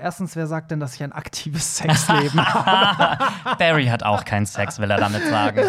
erstens, 0.00 0.36
wer 0.36 0.46
sagt 0.46 0.70
denn, 0.70 0.80
dass 0.80 0.94
ich 0.94 1.02
ein 1.02 1.12
aktives 1.12 1.76
Sexleben 1.78 2.44
habe? 2.54 3.56
Barry 3.58 3.86
hat 3.86 4.02
auch 4.02 4.24
keinen 4.24 4.46
Sex, 4.46 4.78
will 4.78 4.90
er 4.90 4.98
damit 4.98 5.26
sagen. 5.26 5.60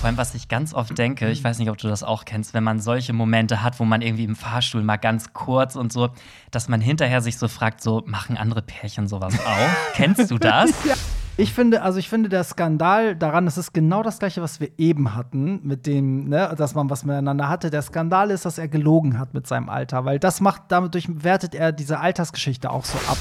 Vor 0.00 0.06
allem, 0.06 0.16
was 0.16 0.34
ich 0.34 0.48
ganz 0.48 0.74
oft 0.74 0.96
denke, 0.96 1.30
ich 1.30 1.42
weiß 1.42 1.58
nicht, 1.58 1.70
ob 1.70 1.78
du 1.78 1.88
das 1.88 2.02
auch 2.02 2.24
kennst, 2.24 2.54
wenn 2.54 2.64
man 2.64 2.80
solche 2.80 3.12
Momente 3.12 3.62
hat, 3.62 3.80
wo 3.80 3.84
man 3.84 4.02
irgendwie 4.02 4.24
im 4.24 4.36
Fahrstuhl 4.36 4.82
mal 4.82 4.96
ganz 4.96 5.32
kurz 5.32 5.76
und 5.76 5.92
so, 5.92 6.10
dass 6.50 6.68
man 6.68 6.80
hinterher 6.80 7.20
sich 7.20 7.38
so 7.38 7.48
fragt, 7.48 7.82
so, 7.82 8.02
machen 8.06 8.36
andere 8.36 8.62
Pärchen 8.62 9.08
sowas 9.08 9.34
auch? 9.44 9.94
Kennst 9.94 10.30
du 10.30 10.38
das? 10.38 10.70
Ja. 10.84 10.94
Ich 11.36 11.52
finde, 11.52 11.82
also 11.82 11.98
ich 11.98 12.08
finde, 12.08 12.28
der 12.28 12.44
Skandal 12.44 13.16
daran, 13.16 13.46
das 13.46 13.58
ist 13.58 13.74
genau 13.74 14.04
das 14.04 14.20
gleiche, 14.20 14.40
was 14.40 14.60
wir 14.60 14.68
eben 14.78 15.16
hatten, 15.16 15.60
mit 15.64 15.84
dem, 15.84 16.28
ne, 16.28 16.54
dass 16.56 16.76
man 16.76 16.88
was 16.90 17.04
miteinander 17.04 17.48
hatte. 17.48 17.70
Der 17.70 17.82
Skandal 17.82 18.30
ist, 18.30 18.44
dass 18.44 18.56
er 18.56 18.68
gelogen 18.68 19.18
hat 19.18 19.34
mit 19.34 19.48
seinem 19.48 19.68
Alter, 19.68 20.04
weil 20.04 20.20
das 20.20 20.40
macht, 20.40 20.62
damit 20.68 20.94
durchwertet 20.94 21.56
er 21.56 21.72
diese 21.72 21.98
Altersgeschichte 21.98 22.70
auch 22.70 22.84
so 22.84 22.96
ab. 23.08 23.18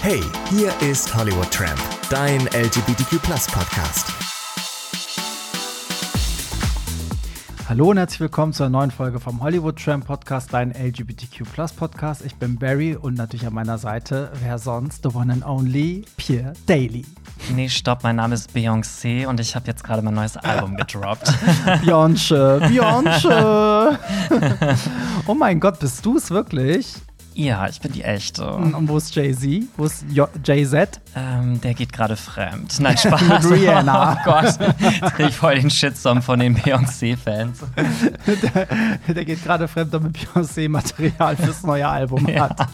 Hey, 0.00 0.22
hier 0.50 0.72
ist 0.88 1.12
Hollywood 1.16 1.50
Tramp, 1.50 1.80
dein 2.08 2.38
LGBTQ 2.46 3.20
Podcast. 3.20 4.12
Hallo 7.68 7.90
und 7.90 7.98
herzlich 7.98 8.20
willkommen 8.20 8.52
zu 8.52 8.62
einer 8.62 8.78
neuen 8.78 8.90
Folge 8.92 9.18
vom 9.18 9.42
Hollywood 9.42 9.76
Tram 9.76 10.02
Podcast, 10.02 10.52
dein 10.52 10.70
LGBTQ 10.70 11.44
Podcast. 11.76 12.24
Ich 12.24 12.36
bin 12.36 12.58
Barry 12.58 12.94
und 12.94 13.14
natürlich 13.14 13.46
an 13.46 13.54
meiner 13.54 13.78
Seite, 13.78 14.30
wer 14.40 14.58
sonst, 14.58 15.02
the 15.02 15.16
one 15.16 15.32
and 15.32 15.44
only 15.44 16.04
Pierre 16.16 16.52
Daly. 16.66 17.04
Nee, 17.48 17.68
stopp, 17.68 18.02
mein 18.02 18.16
Name 18.16 18.34
ist 18.34 18.50
Beyoncé 18.54 19.26
und 19.26 19.40
ich 19.40 19.56
habe 19.56 19.66
jetzt 19.66 19.82
gerade 19.82 20.02
mein 20.02 20.14
neues 20.14 20.36
Album 20.36 20.76
gedroppt. 20.76 21.28
Beyoncé, 21.84 22.60
Beyoncé. 22.60 23.98
oh 25.26 25.34
mein 25.34 25.58
Gott, 25.58 25.78
bist 25.80 26.04
du 26.04 26.16
es 26.16 26.30
wirklich? 26.30 26.94
Ja, 27.34 27.68
ich 27.68 27.80
bin 27.80 27.92
die 27.92 28.02
echte. 28.02 28.46
Und 28.46 28.88
wo 28.88 28.96
ist 28.98 29.14
Jay-Z? 29.14 29.64
Wo 29.76 29.86
ist 29.86 30.04
Jay-Z? 30.44 31.00
Ähm, 31.14 31.60
der 31.60 31.74
geht 31.74 31.92
gerade 31.92 32.16
fremd. 32.16 32.78
Nein, 32.80 32.96
Spaß. 32.96 33.22
Mit 33.44 33.50
Rihanna. 33.52 34.12
Oh 34.12 34.24
Gott, 34.24 34.58
jetzt 34.78 35.14
krieg 35.14 35.28
ich 35.28 35.36
voll 35.36 35.54
den 35.54 35.70
Shitstorm 35.70 36.22
von 36.22 36.40
den 36.40 36.56
Beyoncé-Fans. 36.56 37.60
der, 38.54 38.66
der, 39.14 39.24
geht 39.24 39.42
gerade 39.44 39.68
fremd, 39.68 39.94
damit 39.94 40.18
Beyoncé 40.18 40.68
Material 40.68 41.36
fürs 41.36 41.62
neue 41.62 41.88
Album 41.88 42.28
ja. 42.28 42.50
hat. 42.50 42.68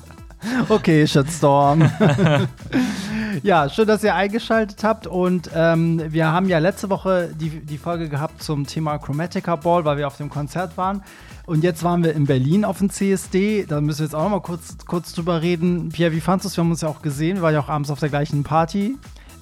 Okay, 0.69 1.07
Shitstorm. 1.07 1.91
ja, 3.43 3.69
schön, 3.69 3.87
dass 3.87 4.05
ihr 4.05 4.15
eingeschaltet 4.15 4.85
habt. 4.85 5.07
Und 5.07 5.51
ähm, 5.55 6.03
wir 6.09 6.29
haben 6.29 6.49
ja 6.49 6.59
letzte 6.59 6.91
Woche 6.91 7.31
die, 7.39 7.61
die 7.61 7.79
Folge 7.79 8.09
gehabt 8.09 8.43
zum 8.43 8.67
Thema 8.67 8.99
Chromatica 8.99 9.57
Ball, 9.57 9.85
weil 9.85 9.99
wir 9.99 10.07
auf 10.07 10.17
dem 10.17 10.29
Konzert 10.29 10.77
waren. 10.77 11.03
Und 11.47 11.63
jetzt 11.63 11.85
waren 11.85 12.03
wir 12.03 12.13
in 12.15 12.27
Berlin 12.27 12.65
auf 12.65 12.79
dem 12.79 12.91
CSD. 12.91 13.67
Da 13.67 13.81
müssen 13.81 14.01
wir 14.01 14.07
jetzt 14.07 14.15
auch 14.15 14.25
noch 14.25 14.31
mal 14.31 14.41
kurz, 14.41 14.77
kurz 14.87 15.13
drüber 15.13 15.43
reden. 15.43 15.91
Pierre, 15.91 16.13
wie 16.13 16.21
fandest 16.21 16.45
du 16.45 16.49
es? 16.49 16.57
Wir 16.57 16.65
haben 16.65 16.71
uns 16.71 16.81
ja 16.81 16.89
auch 16.89 17.03
gesehen. 17.03 17.37
Wir 17.37 17.43
waren 17.43 17.55
ja 17.55 17.61
auch 17.61 17.69
abends 17.69 17.91
auf 17.91 18.01
der 18.01 18.09
gleichen 18.09 18.43
Party. 18.43 18.97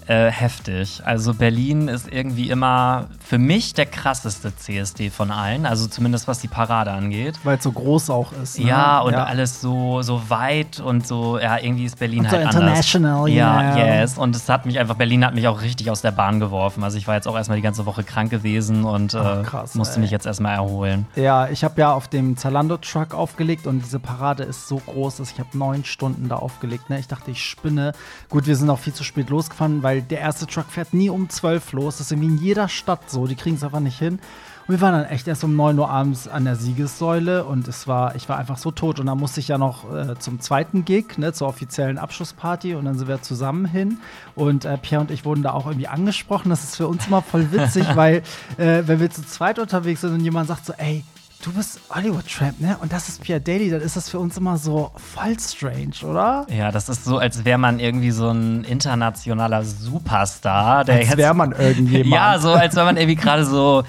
Äh, 0.07 0.31
heftig. 0.31 1.01
Also 1.05 1.33
Berlin 1.33 1.89
ist 1.89 2.13
irgendwie 2.13 2.51
immer 2.51 3.07
für 3.25 3.39
mich 3.39 3.73
der 3.73 3.87
krasseste 3.87 4.55
CSD 4.55 5.09
von 5.09 5.31
allen, 5.31 5.65
also 5.65 5.87
zumindest 5.87 6.29
was 6.29 6.41
die 6.41 6.49
Parade 6.49 6.91
angeht. 6.91 7.39
Weil 7.43 7.57
es 7.57 7.63
so 7.63 7.73
groß 7.73 8.11
auch 8.11 8.33
ist. 8.33 8.59
Ne? 8.59 8.67
Ja, 8.67 9.01
und 9.01 9.15
ja. 9.15 9.25
alles 9.25 9.63
so, 9.63 10.03
so 10.03 10.29
weit 10.29 10.79
und 10.79 11.07
so, 11.07 11.39
ja, 11.39 11.59
irgendwie 11.59 11.85
ist 11.85 11.99
Berlin 11.99 12.21
und 12.21 12.31
halt 12.31 12.53
so 12.53 12.59
international, 12.59 13.17
anders. 13.21 13.35
Ja, 13.35 13.77
yeah. 13.77 14.01
yes. 14.01 14.19
Und 14.19 14.37
es 14.37 14.49
hat 14.49 14.67
mich 14.67 14.79
einfach, 14.79 14.97
Berlin 14.97 15.25
hat 15.25 15.35
mich 15.35 15.49
auch 15.49 15.63
richtig 15.63 15.91
aus 15.91 16.03
der 16.03 16.11
Bahn 16.11 16.39
geworfen. 16.39 16.85
Also 16.85 16.99
ich 16.99 17.07
war 17.07 17.15
jetzt 17.15 17.27
auch 17.27 17.37
erstmal 17.37 17.57
die 17.57 17.63
ganze 17.63 17.87
Woche 17.87 18.05
krank 18.05 18.31
gewesen 18.31 18.85
und 18.85 19.15
äh, 19.15 19.43
krass, 19.43 19.75
musste 19.75 19.97
ey. 19.97 20.01
mich 20.03 20.11
jetzt 20.11 20.27
erstmal 20.27 20.55
erholen. 20.55 21.07
Ja, 21.17 21.49
ich 21.49 21.65
habe 21.65 21.81
ja 21.81 21.93
auf 21.93 22.09
dem 22.09 22.37
Zalando-Truck 22.37 23.15
aufgelegt 23.15 23.67
und 23.67 23.81
diese 23.81 23.99
Parade 23.99 24.43
ist 24.43 24.69
so 24.69 24.77
groß, 24.77 25.17
dass 25.17 25.33
ich 25.33 25.39
habe 25.39 25.57
neun 25.57 25.85
Stunden 25.85 26.29
da 26.29 26.37
aufgelegt. 26.37 26.91
Ne? 26.91 26.99
Ich 26.99 27.09
dachte, 27.09 27.31
ich 27.31 27.43
spinne. 27.43 27.93
Gut, 28.29 28.47
wir 28.47 28.57
sind 28.57 28.69
auch 28.69 28.79
viel 28.79 28.93
zu 28.93 29.03
spät 29.03 29.31
losgefahren, 29.31 29.83
weil 29.83 29.94
weil 29.95 30.03
der 30.03 30.21
erste 30.21 30.47
Truck 30.47 30.67
fährt 30.67 30.93
nie 30.93 31.09
um 31.09 31.29
12 31.29 31.73
los. 31.73 31.99
Das 31.99 32.07
ist 32.07 32.13
irgendwie 32.13 32.29
in 32.29 32.39
jeder 32.39 32.69
Stadt 32.69 33.09
so. 33.11 33.27
Die 33.27 33.37
kriegen 33.37 33.57
es 33.57 33.63
einfach 33.63 33.81
nicht 33.81 33.99
hin. 33.99 34.19
Und 34.67 34.75
wir 34.75 34.81
waren 34.81 34.95
dann 34.95 35.05
echt 35.05 35.29
erst 35.29 35.45
um 35.45 35.55
9 35.55 35.79
Uhr 35.79 35.89
abends 35.89 36.27
an 36.27 36.45
der 36.45 36.57
Siegessäule 36.57 37.45
und 37.45 37.69
es 37.69 37.87
war, 37.87 38.17
ich 38.17 38.29
war 38.29 38.39
einfach 38.39 38.57
so 38.57 38.71
tot. 38.71 38.99
Und 38.99 39.07
dann 39.07 39.19
musste 39.19 39.39
ich 39.39 39.49
ja 39.49 39.59
noch 39.59 39.95
äh, 39.95 40.19
zum 40.19 40.41
zweiten 40.41 40.85
Gig, 40.85 41.19
ne, 41.19 41.33
zur 41.33 41.49
offiziellen 41.49 41.99
Abschlussparty 41.99 42.75
und 42.75 42.87
dann 42.87 42.99
sind 42.99 43.07
wir 43.07 43.23
zusammen 43.23 43.67
hin. 43.67 43.99
Und 44.35 44.65
äh, 44.65 44.79
Pierre 44.79 45.03
und 45.03 45.11
ich 45.11 45.25
wurden 45.25 45.43
da 45.43 45.53
auch 45.53 45.67
irgendwie 45.67 45.87
angesprochen. 45.87 46.49
Das 46.49 46.65
ist 46.65 46.77
für 46.77 46.89
uns 46.89 47.07
immer 47.07 47.23
voll 47.23 47.53
witzig, 47.53 47.87
weil 47.95 48.23
äh, 48.57 48.83
wenn 48.87 49.01
wir 49.01 49.11
zu 49.11 49.25
zweit 49.25 49.59
unterwegs 49.59 50.01
sind 50.01 50.15
und 50.15 50.21
jemand 50.21 50.49
sagt 50.49 50.65
so, 50.65 50.73
ey, 50.73 51.05
du 51.45 51.53
bist 51.53 51.81
Hollywood 51.91 52.27
Tramp, 52.27 52.61
ne? 52.61 52.77
Und 52.81 52.93
das 52.93 53.09
ist 53.09 53.21
Pierre 53.21 53.41
Daly, 53.41 53.71
dann 53.71 53.83
ist 53.83 53.97
das 53.97 54.09
für 54.09 54.19
uns 54.19 54.37
immer 54.37 54.57
so 54.57 54.91
voll 54.97 55.39
strange, 55.39 55.95
oder? 56.03 56.47
Ja, 56.49 56.73
das 56.73 56.89
ist 56.89 57.05
so, 57.05 57.19
als 57.19 57.45
wäre 57.45 57.59
man 57.59 57.81
irgendwie 57.81 58.11
so 58.11 58.31
ein 58.31 58.65
internationaler 58.65 59.63
Superstar. 59.65 60.85
Der 60.85 60.97
als 60.97 61.17
wäre 61.17 61.35
man 61.35 61.53
irgendjemand. 61.53 62.15
ja, 62.15 62.39
so 62.39 62.53
als 62.53 62.75
wäre 62.77 62.87
man 62.87 62.97
irgendwie 62.97 63.17
gerade 63.17 63.45
so, 63.45 63.85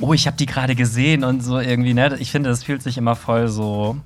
oh, 0.00 0.14
ich 0.14 0.26
habe 0.26 0.36
die 0.36 0.46
gerade 0.46 0.74
gesehen 0.74 1.22
und 1.22 1.42
so 1.42 1.58
irgendwie, 1.58 1.94
ne? 1.94 2.16
Ich 2.18 2.30
finde, 2.30 2.48
das 2.48 2.64
fühlt 2.64 2.82
sich 2.82 2.96
immer 2.96 3.14
voll 3.14 3.48
so. 3.48 3.96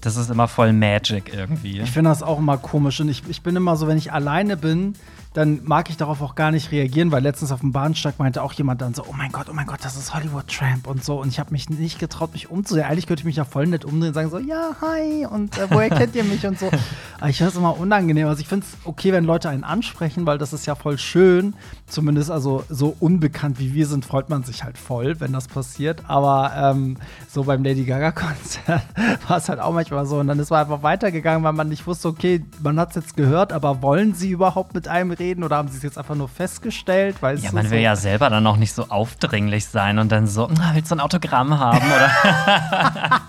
Das 0.00 0.16
ist 0.16 0.30
immer 0.30 0.46
voll 0.46 0.72
Magic 0.72 1.34
irgendwie. 1.34 1.80
Ich 1.80 1.90
finde 1.90 2.10
das 2.10 2.22
auch 2.22 2.38
immer 2.38 2.56
komisch. 2.56 3.00
Und 3.00 3.08
ich, 3.08 3.24
ich 3.28 3.42
bin 3.42 3.56
immer 3.56 3.76
so, 3.76 3.88
wenn 3.88 3.98
ich 3.98 4.12
alleine 4.12 4.56
bin, 4.56 4.94
dann 5.38 5.60
mag 5.62 5.88
ich 5.88 5.96
darauf 5.96 6.20
auch 6.20 6.34
gar 6.34 6.50
nicht 6.50 6.72
reagieren, 6.72 7.12
weil 7.12 7.22
letztens 7.22 7.52
auf 7.52 7.60
dem 7.60 7.70
Bahnsteig 7.70 8.18
meinte 8.18 8.42
auch 8.42 8.52
jemand 8.54 8.82
dann 8.82 8.92
so, 8.92 9.04
oh 9.08 9.12
mein 9.16 9.30
Gott, 9.30 9.46
oh 9.48 9.52
mein 9.52 9.66
Gott, 9.66 9.78
das 9.82 9.96
ist 9.96 10.12
Hollywood 10.12 10.48
Tramp 10.48 10.88
und 10.88 11.04
so. 11.04 11.20
Und 11.20 11.28
ich 11.28 11.38
habe 11.38 11.52
mich 11.52 11.70
nicht 11.70 12.00
getraut, 12.00 12.32
mich 12.32 12.50
umzusehen. 12.50 12.86
Eigentlich 12.86 13.06
könnte 13.06 13.20
ich 13.20 13.24
mich 13.24 13.36
ja 13.36 13.44
voll 13.44 13.68
nett 13.68 13.84
umdrehen 13.84 14.08
und 14.08 14.14
sagen 14.14 14.30
so, 14.30 14.38
ja, 14.40 14.72
hi, 14.80 15.26
und 15.26 15.56
äh, 15.56 15.70
woher 15.70 15.90
kennt 15.90 16.16
ihr 16.16 16.24
mich 16.24 16.44
und 16.44 16.58
so. 16.58 16.68
Aber 17.20 17.30
ich 17.30 17.36
finde 17.36 17.52
es 17.52 17.56
immer 17.56 17.78
unangenehm. 17.78 18.26
Also 18.26 18.40
ich 18.40 18.48
finde 18.48 18.66
es 18.66 18.84
okay, 18.84 19.12
wenn 19.12 19.22
Leute 19.22 19.48
einen 19.48 19.62
ansprechen, 19.62 20.26
weil 20.26 20.38
das 20.38 20.52
ist 20.52 20.66
ja 20.66 20.74
voll 20.74 20.98
schön. 20.98 21.54
Zumindest 21.86 22.32
also 22.32 22.64
so 22.68 22.96
unbekannt 22.98 23.60
wie 23.60 23.74
wir 23.74 23.86
sind, 23.86 24.04
freut 24.04 24.30
man 24.30 24.42
sich 24.42 24.64
halt 24.64 24.76
voll, 24.76 25.20
wenn 25.20 25.32
das 25.32 25.46
passiert. 25.46 26.02
Aber 26.08 26.52
ähm, 26.56 26.96
so 27.28 27.44
beim 27.44 27.62
Lady 27.62 27.84
Gaga-Konzert 27.84 28.82
war 29.28 29.36
es 29.36 29.48
halt 29.48 29.60
auch 29.60 29.72
manchmal 29.72 30.04
so. 30.04 30.18
Und 30.18 30.26
dann 30.26 30.40
ist 30.40 30.50
man 30.50 30.62
einfach 30.62 30.82
weitergegangen, 30.82 31.44
weil 31.44 31.52
man 31.52 31.68
nicht 31.68 31.86
wusste, 31.86 32.08
okay, 32.08 32.44
man 32.60 32.80
hat 32.80 32.90
es 32.90 32.96
jetzt 32.96 33.16
gehört, 33.16 33.52
aber 33.52 33.82
wollen 33.82 34.14
sie 34.14 34.30
überhaupt 34.30 34.74
mit 34.74 34.88
einem 34.88 35.12
reden 35.12 35.27
oder 35.36 35.56
haben 35.56 35.68
sie 35.68 35.76
es 35.76 35.82
jetzt 35.82 35.98
einfach 35.98 36.14
nur 36.14 36.28
festgestellt? 36.28 37.16
Weil 37.20 37.38
ja, 37.38 37.52
man 37.52 37.64
will 37.64 37.78
so 37.78 37.82
ja 37.84 37.96
selber 37.96 38.30
dann 38.30 38.46
auch 38.46 38.56
nicht 38.56 38.72
so 38.72 38.86
aufdringlich 38.88 39.66
sein 39.66 39.98
und 39.98 40.10
dann 40.10 40.26
so, 40.26 40.48
willst 40.72 40.90
du 40.90 40.96
ein 40.96 41.00
Autogramm 41.00 41.58
haben? 41.58 41.84
Oder? 41.86 43.20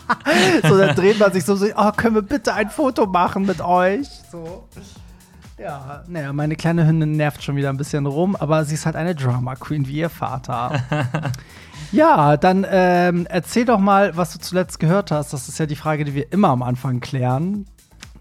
so, 0.70 0.78
dann 0.78 0.96
dreht 0.96 1.20
man 1.20 1.32
sich 1.34 1.46
so, 1.46 1.56
so, 1.56 1.68
oh, 1.76 1.92
können 1.92 2.16
wir 2.16 2.22
bitte 2.22 2.54
ein 2.54 2.70
Foto 2.70 3.06
machen 3.06 3.46
mit 3.46 3.62
euch? 3.62 4.08
So. 4.32 4.68
Ja, 5.58 6.04
naja, 6.08 6.32
meine 6.32 6.56
kleine 6.56 6.88
Hündin 6.88 7.18
nervt 7.18 7.44
schon 7.44 7.58
wieder 7.58 7.70
ein 7.70 7.76
bisschen 7.76 8.06
rum, 8.06 8.38
aber 8.38 8.64
sie 8.64 8.76
ist 8.76 8.86
halt 8.86 8.96
eine 8.96 9.14
Drama 9.14 9.56
Queen 9.56 9.88
wie 9.88 9.98
ihr 9.98 10.10
Vater. 10.10 10.82
ja, 11.92 12.38
dann 12.38 12.66
ähm, 12.70 13.28
erzähl 13.30 13.66
doch 13.66 13.80
mal, 13.80 14.16
was 14.16 14.32
du 14.32 14.40
zuletzt 14.40 14.80
gehört 14.80 15.12
hast. 15.12 15.34
Das 15.34 15.50
ist 15.50 15.60
ja 15.60 15.66
die 15.66 15.76
Frage, 15.76 16.06
die 16.06 16.14
wir 16.14 16.32
immer 16.32 16.48
am 16.50 16.64
Anfang 16.64 17.02
klären. 17.02 17.66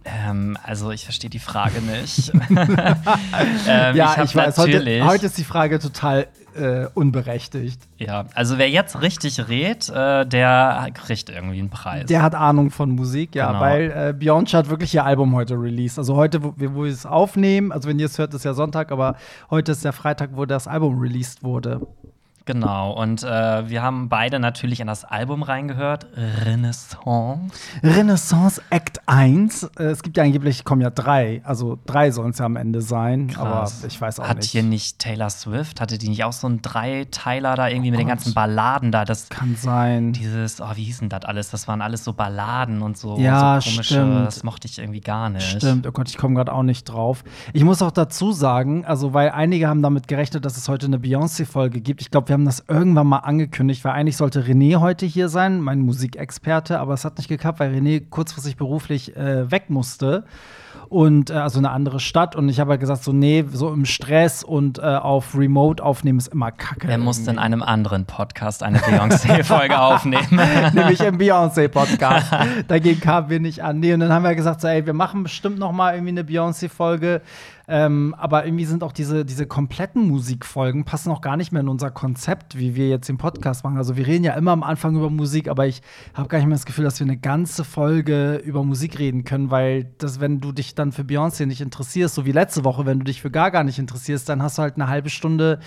Ähm, 0.04 0.56
also 0.62 0.90
ich 0.90 1.04
verstehe 1.04 1.30
die 1.30 1.38
Frage 1.38 1.80
nicht. 1.80 2.32
ähm, 3.68 3.96
ja, 3.96 4.14
ich, 4.16 4.24
ich 4.30 4.36
weiß, 4.36 4.58
heute, 4.58 5.04
heute, 5.04 5.26
ist 5.26 5.36
die 5.38 5.44
Frage 5.44 5.78
total 5.78 6.28
äh, 6.54 6.86
unberechtigt. 6.94 7.80
Ja, 7.98 8.26
also 8.34 8.58
wer 8.58 8.68
jetzt 8.70 9.00
richtig 9.00 9.48
redet, 9.48 9.88
äh, 9.90 10.26
der 10.26 10.88
kriegt 10.94 11.30
irgendwie 11.30 11.58
einen 11.58 11.70
Preis. 11.70 12.06
Der 12.06 12.22
hat 12.22 12.34
Ahnung 12.34 12.70
von 12.70 12.90
Musik, 12.90 13.34
ja, 13.34 13.48
genau. 13.48 13.60
weil 13.60 13.90
äh, 13.90 14.14
Beyoncé 14.18 14.56
hat 14.56 14.70
wirklich 14.70 14.94
ihr 14.94 15.04
Album 15.04 15.34
heute 15.34 15.54
released. 15.54 15.98
Also 15.98 16.16
heute, 16.16 16.42
wo, 16.42 16.54
wo 16.56 16.84
wir 16.84 16.92
es 16.92 17.06
aufnehmen, 17.06 17.72
also 17.72 17.88
wenn 17.88 17.98
ihr 17.98 18.06
es 18.06 18.18
hört, 18.18 18.34
ist 18.34 18.44
ja 18.44 18.54
Sonntag, 18.54 18.92
aber 18.92 19.16
heute 19.50 19.72
ist 19.72 19.84
der 19.84 19.92
Freitag, 19.92 20.30
wo 20.34 20.46
das 20.46 20.66
Album 20.66 20.98
released 20.98 21.42
wurde. 21.42 21.86
Genau, 22.48 22.92
und 22.92 23.24
äh, 23.24 23.68
wir 23.68 23.82
haben 23.82 24.08
beide 24.08 24.40
natürlich 24.40 24.80
in 24.80 24.86
das 24.86 25.04
Album 25.04 25.42
reingehört, 25.42 26.06
Renaissance. 26.46 27.52
Renaissance 27.82 28.62
Act 28.70 29.02
1. 29.04 29.64
Äh, 29.78 29.82
es 29.82 30.02
gibt 30.02 30.16
ja 30.16 30.24
angeblich, 30.24 30.64
kommen 30.64 30.80
ja 30.80 30.88
drei, 30.88 31.42
also 31.44 31.78
drei 31.84 32.10
sollen 32.10 32.30
es 32.30 32.38
ja 32.38 32.46
am 32.46 32.56
Ende 32.56 32.80
sein, 32.80 33.28
Krass. 33.28 33.80
aber 33.82 33.86
ich 33.86 34.00
weiß 34.00 34.20
auch 34.20 34.28
Hat 34.28 34.38
nicht. 34.38 34.46
Hat 34.46 34.52
hier 34.52 34.62
nicht 34.62 34.98
Taylor 34.98 35.28
Swift, 35.28 35.82
hatte 35.82 35.98
die 35.98 36.08
nicht 36.08 36.24
auch 36.24 36.32
so 36.32 36.46
einen 36.46 36.62
Dreiteiler 36.62 37.54
da 37.54 37.68
irgendwie 37.68 37.88
oh 37.88 37.90
mit 37.90 37.98
Gott. 37.98 38.04
den 38.04 38.08
ganzen 38.08 38.32
Balladen 38.32 38.92
da? 38.92 39.04
Das 39.04 39.28
kann 39.28 39.54
sein. 39.54 40.14
Dieses, 40.14 40.62
oh, 40.62 40.70
wie 40.74 40.84
hieß 40.84 41.00
denn 41.00 41.10
das 41.10 41.26
alles? 41.26 41.50
Das 41.50 41.68
waren 41.68 41.82
alles 41.82 42.02
so 42.02 42.14
Balladen 42.14 42.80
und 42.80 42.96
so, 42.96 43.18
ja, 43.18 43.60
so 43.60 43.68
komische, 43.68 43.84
stimmt. 43.84 44.26
das 44.26 44.42
mochte 44.42 44.68
ich 44.68 44.78
irgendwie 44.78 45.02
gar 45.02 45.28
nicht. 45.28 45.58
Stimmt, 45.58 45.86
oh 45.86 45.92
Gott, 45.92 46.08
ich 46.08 46.16
komme 46.16 46.34
gerade 46.34 46.54
auch 46.54 46.62
nicht 46.62 46.84
drauf. 46.84 47.24
Ich 47.52 47.62
muss 47.62 47.82
auch 47.82 47.92
dazu 47.92 48.32
sagen, 48.32 48.86
also 48.86 49.12
weil 49.12 49.32
einige 49.32 49.68
haben 49.68 49.82
damit 49.82 50.08
gerechnet, 50.08 50.46
dass 50.46 50.56
es 50.56 50.66
heute 50.66 50.86
eine 50.86 50.96
Beyoncé-Folge 50.96 51.82
gibt. 51.82 52.00
Ich 52.00 52.10
glaube, 52.10 52.28
wir 52.28 52.37
haben 52.37 52.37
das 52.44 52.64
irgendwann 52.68 53.06
mal 53.06 53.18
angekündigt, 53.18 53.84
weil 53.84 53.92
eigentlich 53.92 54.16
sollte 54.16 54.42
René 54.42 54.76
heute 54.76 55.06
hier 55.06 55.28
sein, 55.28 55.60
mein 55.60 55.80
Musikexperte, 55.80 56.78
aber 56.80 56.94
es 56.94 57.04
hat 57.04 57.18
nicht 57.18 57.28
geklappt, 57.28 57.60
weil 57.60 57.72
René 57.72 58.02
kurzfristig 58.08 58.56
beruflich 58.56 59.16
äh, 59.16 59.50
weg 59.50 59.70
musste. 59.70 60.24
und 60.88 61.30
äh, 61.30 61.34
also 61.34 61.58
eine 61.58 61.70
andere 61.70 62.00
Stadt. 62.00 62.36
Und 62.36 62.48
ich 62.48 62.60
habe 62.60 62.70
halt 62.70 62.80
gesagt, 62.80 63.04
so, 63.04 63.12
nee, 63.12 63.44
so 63.52 63.72
im 63.72 63.84
Stress 63.84 64.42
und 64.42 64.78
äh, 64.78 64.82
auf 64.82 65.36
Remote 65.36 65.82
aufnehmen 65.82 66.18
ist 66.18 66.28
immer 66.28 66.50
kacke. 66.50 66.88
Er 66.88 66.98
musste 66.98 67.30
in 67.30 67.38
einem 67.38 67.62
anderen 67.62 68.06
Podcast 68.06 68.62
eine 68.62 68.78
Beyoncé-Folge 68.78 69.78
aufnehmen. 69.80 70.40
Nämlich 70.72 71.00
im 71.00 71.18
Beyoncé-Podcast. 71.18 72.32
Dagegen 72.68 73.00
kamen 73.00 73.30
wir 73.30 73.40
nicht 73.40 73.62
an. 73.62 73.80
Nee, 73.80 73.92
und 73.94 74.00
dann 74.00 74.12
haben 74.12 74.24
wir 74.24 74.34
gesagt, 74.34 74.60
so, 74.60 74.68
ey, 74.68 74.86
wir 74.86 74.94
machen 74.94 75.22
bestimmt 75.22 75.58
noch 75.58 75.72
mal 75.72 75.94
irgendwie 75.94 76.10
eine 76.10 76.24
Beyoncé-Folge. 76.24 77.20
Ähm, 77.70 78.14
aber 78.16 78.46
irgendwie 78.46 78.64
sind 78.64 78.82
auch 78.82 78.92
diese, 78.92 79.26
diese 79.26 79.46
kompletten 79.46 80.08
Musikfolgen 80.08 80.84
passen 80.84 81.10
auch 81.10 81.20
gar 81.20 81.36
nicht 81.36 81.52
mehr 81.52 81.60
in 81.60 81.68
unser 81.68 81.90
Konzept, 81.90 82.56
wie 82.58 82.74
wir 82.74 82.88
jetzt 82.88 83.10
den 83.10 83.18
Podcast 83.18 83.62
machen. 83.62 83.76
Also 83.76 83.96
wir 83.98 84.06
reden 84.06 84.24
ja 84.24 84.32
immer 84.34 84.52
am 84.52 84.62
Anfang 84.62 84.96
über 84.96 85.10
Musik, 85.10 85.48
aber 85.48 85.66
ich 85.66 85.82
habe 86.14 86.28
gar 86.28 86.38
nicht 86.38 86.46
mehr 86.46 86.56
das 86.56 86.64
Gefühl, 86.64 86.84
dass 86.84 86.98
wir 86.98 87.06
eine 87.06 87.18
ganze 87.18 87.64
Folge 87.64 88.36
über 88.36 88.64
Musik 88.64 88.98
reden 88.98 89.24
können, 89.24 89.50
weil 89.50 89.84
das, 89.98 90.18
wenn 90.18 90.40
du 90.40 90.52
dich 90.52 90.74
dann 90.74 90.92
für 90.92 91.02
Beyoncé 91.02 91.44
nicht 91.44 91.60
interessierst, 91.60 92.14
so 92.14 92.24
wie 92.24 92.32
letzte 92.32 92.64
Woche, 92.64 92.86
wenn 92.86 93.00
du 93.00 93.04
dich 93.04 93.20
für 93.20 93.30
Gaga 93.30 93.62
nicht 93.62 93.78
interessierst, 93.78 94.26
dann 94.30 94.42
hast 94.42 94.56
du 94.56 94.62
halt 94.62 94.76
eine 94.76 94.88
halbe 94.88 95.10
Stunde 95.10 95.60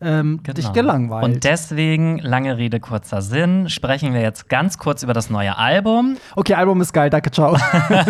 ähm, 0.00 0.40
Genau. 0.42 0.54
dich 0.54 0.72
gelangweilt. 0.72 1.24
Und 1.24 1.44
deswegen, 1.44 2.18
lange 2.18 2.56
Rede, 2.58 2.80
kurzer 2.80 3.22
Sinn, 3.22 3.68
sprechen 3.68 4.14
wir 4.14 4.20
jetzt 4.22 4.48
ganz 4.48 4.78
kurz 4.78 5.02
über 5.02 5.12
das 5.12 5.30
neue 5.30 5.56
Album 5.56 6.16
okay, 6.36 6.54
Album 6.54 6.80
ist 6.80 6.92
geil, 6.92 7.10
danke, 7.10 7.30
ciao. 7.30 7.56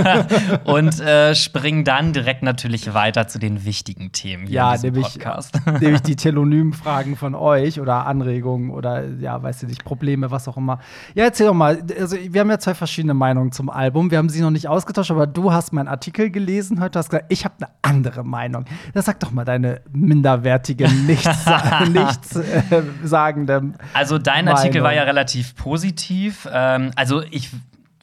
und 0.64 1.00
äh, 1.00 1.34
springen 1.34 1.84
dann 1.84 2.12
direkt 2.12 2.42
natürlich 2.42 2.92
weiter 2.94 3.26
zu 3.28 3.38
den 3.38 3.64
wichtigen 3.64 4.12
Themen 4.12 4.46
hier 4.46 4.54
Ja, 4.56 4.68
in 4.70 4.74
diesem 4.74 4.92
nämlich- 4.94 5.12
Podcast. 5.14 5.60
nämlich 5.80 6.02
die 6.02 6.16
Telonym-Fragen 6.16 7.16
von 7.16 7.34
euch 7.34 7.80
oder 7.80 8.06
Anregungen 8.06 8.70
oder 8.70 9.04
ja, 9.06 9.42
weiß 9.42 9.62
ich 9.64 9.68
nicht, 9.68 9.84
Probleme, 9.84 10.30
was 10.30 10.48
auch 10.48 10.56
immer. 10.56 10.78
Ja, 11.14 11.24
erzähl 11.24 11.46
doch 11.46 11.54
mal. 11.54 11.82
Also, 11.98 12.16
wir 12.20 12.40
haben 12.40 12.50
ja 12.50 12.58
zwei 12.58 12.74
verschiedene 12.74 13.14
Meinungen 13.14 13.52
zum 13.52 13.70
Album. 13.70 14.10
Wir 14.10 14.18
haben 14.18 14.28
sie 14.28 14.40
noch 14.40 14.50
nicht 14.50 14.68
ausgetauscht, 14.68 15.10
aber 15.10 15.26
du 15.26 15.52
hast 15.52 15.72
meinen 15.72 15.88
Artikel 15.88 16.30
gelesen 16.30 16.80
heute, 16.80 16.98
hast 16.98 17.10
gesagt, 17.10 17.26
ich 17.30 17.44
habe 17.44 17.54
eine 17.60 17.70
andere 17.82 18.24
Meinung. 18.24 18.64
Das 18.94 19.06
sag 19.06 19.20
doch 19.20 19.30
mal 19.32 19.44
deine 19.44 19.80
minderwertige, 19.92 20.88
nichts, 20.88 21.44
nichts 21.88 22.36
äh, 22.36 22.62
sagende. 23.04 23.72
Also 23.94 24.18
dein 24.18 24.48
Artikel 24.48 24.80
Meinung. 24.80 24.84
war 24.84 24.92
ja 24.94 25.02
relativ 25.04 25.54
positiv. 25.56 26.48
Ähm, 26.52 26.90
also 26.96 27.22
ich 27.30 27.50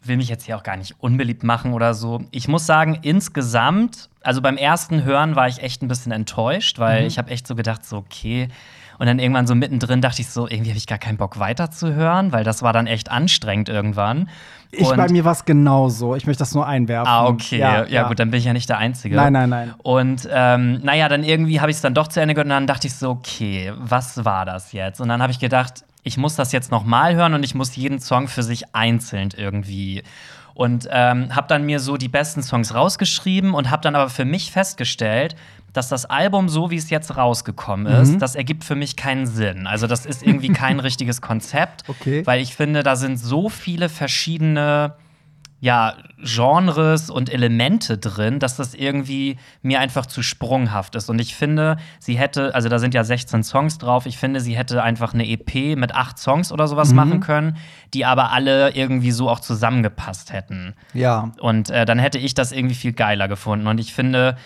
will 0.04 0.18
mich 0.18 0.30
jetzt 0.30 0.46
hier 0.46 0.56
auch 0.58 0.64
gar 0.64 0.78
nicht 0.78 0.96
unbeliebt 1.00 1.44
machen 1.44 1.74
oder 1.74 1.94
so. 1.94 2.24
Ich 2.32 2.48
muss 2.48 2.66
sagen, 2.66 2.98
insgesamt, 3.02 4.10
also 4.22 4.42
beim 4.42 4.58
ersten 4.58 5.04
Hören 5.04 5.36
war 5.36 5.48
ich 5.48 5.62
echt 5.62 5.82
ein 5.82 5.88
bisschen 5.90 6.12
enttäuscht, 6.12 6.80
weil 6.80 7.02
Mhm. 7.02 7.08
ich 7.08 7.18
habe 7.18 7.30
echt 7.32 7.46
so 7.46 7.56
gedacht, 7.56 7.86
so 7.86 7.98
okay. 7.98 8.48
Und 9.00 9.06
dann 9.06 9.20
irgendwann 9.20 9.46
so 9.48 9.56
mittendrin 9.56 10.02
dachte 10.02 10.22
ich 10.22 10.30
so, 10.30 10.48
irgendwie 10.48 10.72
habe 10.72 10.78
ich 10.78 10.88
gar 10.88 10.98
keinen 10.98 11.18
Bock 11.18 11.40
weiterzuhören, 11.40 12.32
weil 12.32 12.44
das 12.44 12.64
war 12.64 12.74
dann 12.74 12.88
echt 12.88 13.12
anstrengend 13.12 13.70
irgendwann. 13.70 14.30
Ich 14.72 14.88
Und- 14.88 14.98
bei 14.98 15.10
mir 15.10 15.24
war 15.24 15.32
es 15.34 15.46
genauso. 15.46 16.16
Ich 16.16 16.26
möchte 16.26 16.40
das 16.40 16.54
nur 16.54 16.68
einwerfen. 16.68 17.08
Ah, 17.08 17.26
okay. 17.28 17.60
Ja, 17.60 18.08
gut, 18.08 18.20
dann 18.20 18.32
bin 18.32 18.40
ich 18.40 18.46
ja 18.46 18.54
nicht 18.54 18.70
der 18.70 18.78
Einzige. 18.80 19.16
Nein, 19.16 19.34
nein, 19.34 19.50
nein. 19.50 19.74
Und 19.84 20.28
ähm, 20.32 20.80
naja, 20.84 21.10
dann 21.10 21.24
irgendwie 21.24 21.62
habe 21.62 21.72
ich 21.72 21.78
es 21.78 21.82
dann 21.82 21.94
doch 21.94 22.08
zu 22.08 22.20
Ende 22.22 22.34
gehört 22.34 22.46
und 22.48 22.52
dann 22.52 22.68
dachte 22.68 22.88
ich 22.88 22.96
so, 22.96 23.12
okay, 23.12 23.72
was 23.78 24.26
war 24.26 24.46
das 24.46 24.72
jetzt? 24.74 25.00
Und 25.00 25.10
dann 25.10 25.22
habe 25.22 25.32
ich 25.32 25.40
gedacht, 25.40 25.84
ich 26.04 26.18
muss 26.18 26.36
das 26.36 26.52
jetzt 26.52 26.72
noch 26.72 26.84
mal 26.86 27.16
hören 27.16 27.34
und 27.34 27.44
ich 27.44 27.54
muss 27.56 27.76
jeden 27.76 28.00
Song 28.00 28.28
für 28.28 28.44
sich 28.44 28.74
einzeln 28.76 29.30
irgendwie. 29.36 30.04
Und 30.54 30.88
ähm, 30.92 31.36
habe 31.36 31.48
dann 31.48 31.66
mir 31.66 31.80
so 31.80 31.98
die 31.98 32.08
besten 32.08 32.42
Songs 32.42 32.74
rausgeschrieben 32.74 33.54
und 33.54 33.70
habe 33.70 33.84
dann 33.84 33.96
aber 33.96 34.10
für 34.10 34.26
mich 34.26 34.52
festgestellt, 34.52 35.36
dass 35.74 35.90
das 35.90 36.06
Album, 36.06 36.50
so 36.50 36.72
wie 36.72 36.76
es 36.78 36.90
jetzt 36.90 37.18
rausgekommen 37.18 37.86
ist, 37.88 38.14
Mhm. 38.14 38.20
das 38.20 38.36
ergibt 38.36 38.64
für 38.64 38.76
mich 38.76 38.96
keinen 38.96 39.28
Sinn. 39.28 39.68
Also 39.68 39.86
das 39.88 40.06
ist 40.06 40.26
irgendwie 40.26 40.50
kein 40.54 40.80
richtiges 40.80 41.22
Konzept, 41.22 41.84
Okay. 41.88 42.26
weil 42.26 42.42
ich 42.42 42.56
finde, 42.56 42.84
da 42.84 42.96
sind 42.96 43.18
so 43.18 43.50
viele 43.50 43.90
verschiedene 43.90 44.94
ja, 45.60 45.96
Genres 46.22 47.10
und 47.10 47.34
Elemente 47.34 47.98
drin, 47.98 48.38
dass 48.38 48.58
das 48.58 48.76
irgendwie 48.76 49.38
mir 49.64 49.80
einfach 49.80 50.06
zu 50.06 50.22
sprunghaft 50.22 50.94
ist. 50.94 51.10
Und 51.10 51.18
ich 51.18 51.34
finde, 51.34 51.78
sie 52.00 52.16
hätte, 52.16 52.54
also 52.54 52.70
da 52.70 52.78
sind 52.78 52.94
ja 52.94 53.04
16 53.04 53.42
Songs 53.44 53.80
drauf, 53.80 54.06
ich 54.06 54.20
finde, 54.20 54.40
sie 54.40 54.56
hätte 54.56 54.84
einfach 54.84 55.16
eine 55.16 55.28
EP 55.28 55.76
mit 55.76 55.96
acht 55.96 56.20
Songs 56.20 56.52
oder 56.52 56.68
sowas 56.68 56.94
machen 56.94 57.22
können, 57.22 57.58
die 57.96 58.06
aber 58.06 58.32
alle 58.34 58.76
irgendwie 58.76 59.10
so 59.10 59.30
auch 59.32 59.40
zusammengepasst 59.40 60.32
hätten. 60.32 60.76
Ja. 60.94 61.32
Und 61.40 61.72
äh, 61.72 61.86
dann 61.86 61.98
hätte 61.98 62.20
ich 62.20 62.36
das 62.36 62.52
irgendwie 62.52 62.76
viel 62.76 62.94
geiler 62.94 63.28
gefunden. 63.28 63.66
Und 63.66 63.80
ich 63.80 63.96
finde, 63.96 64.38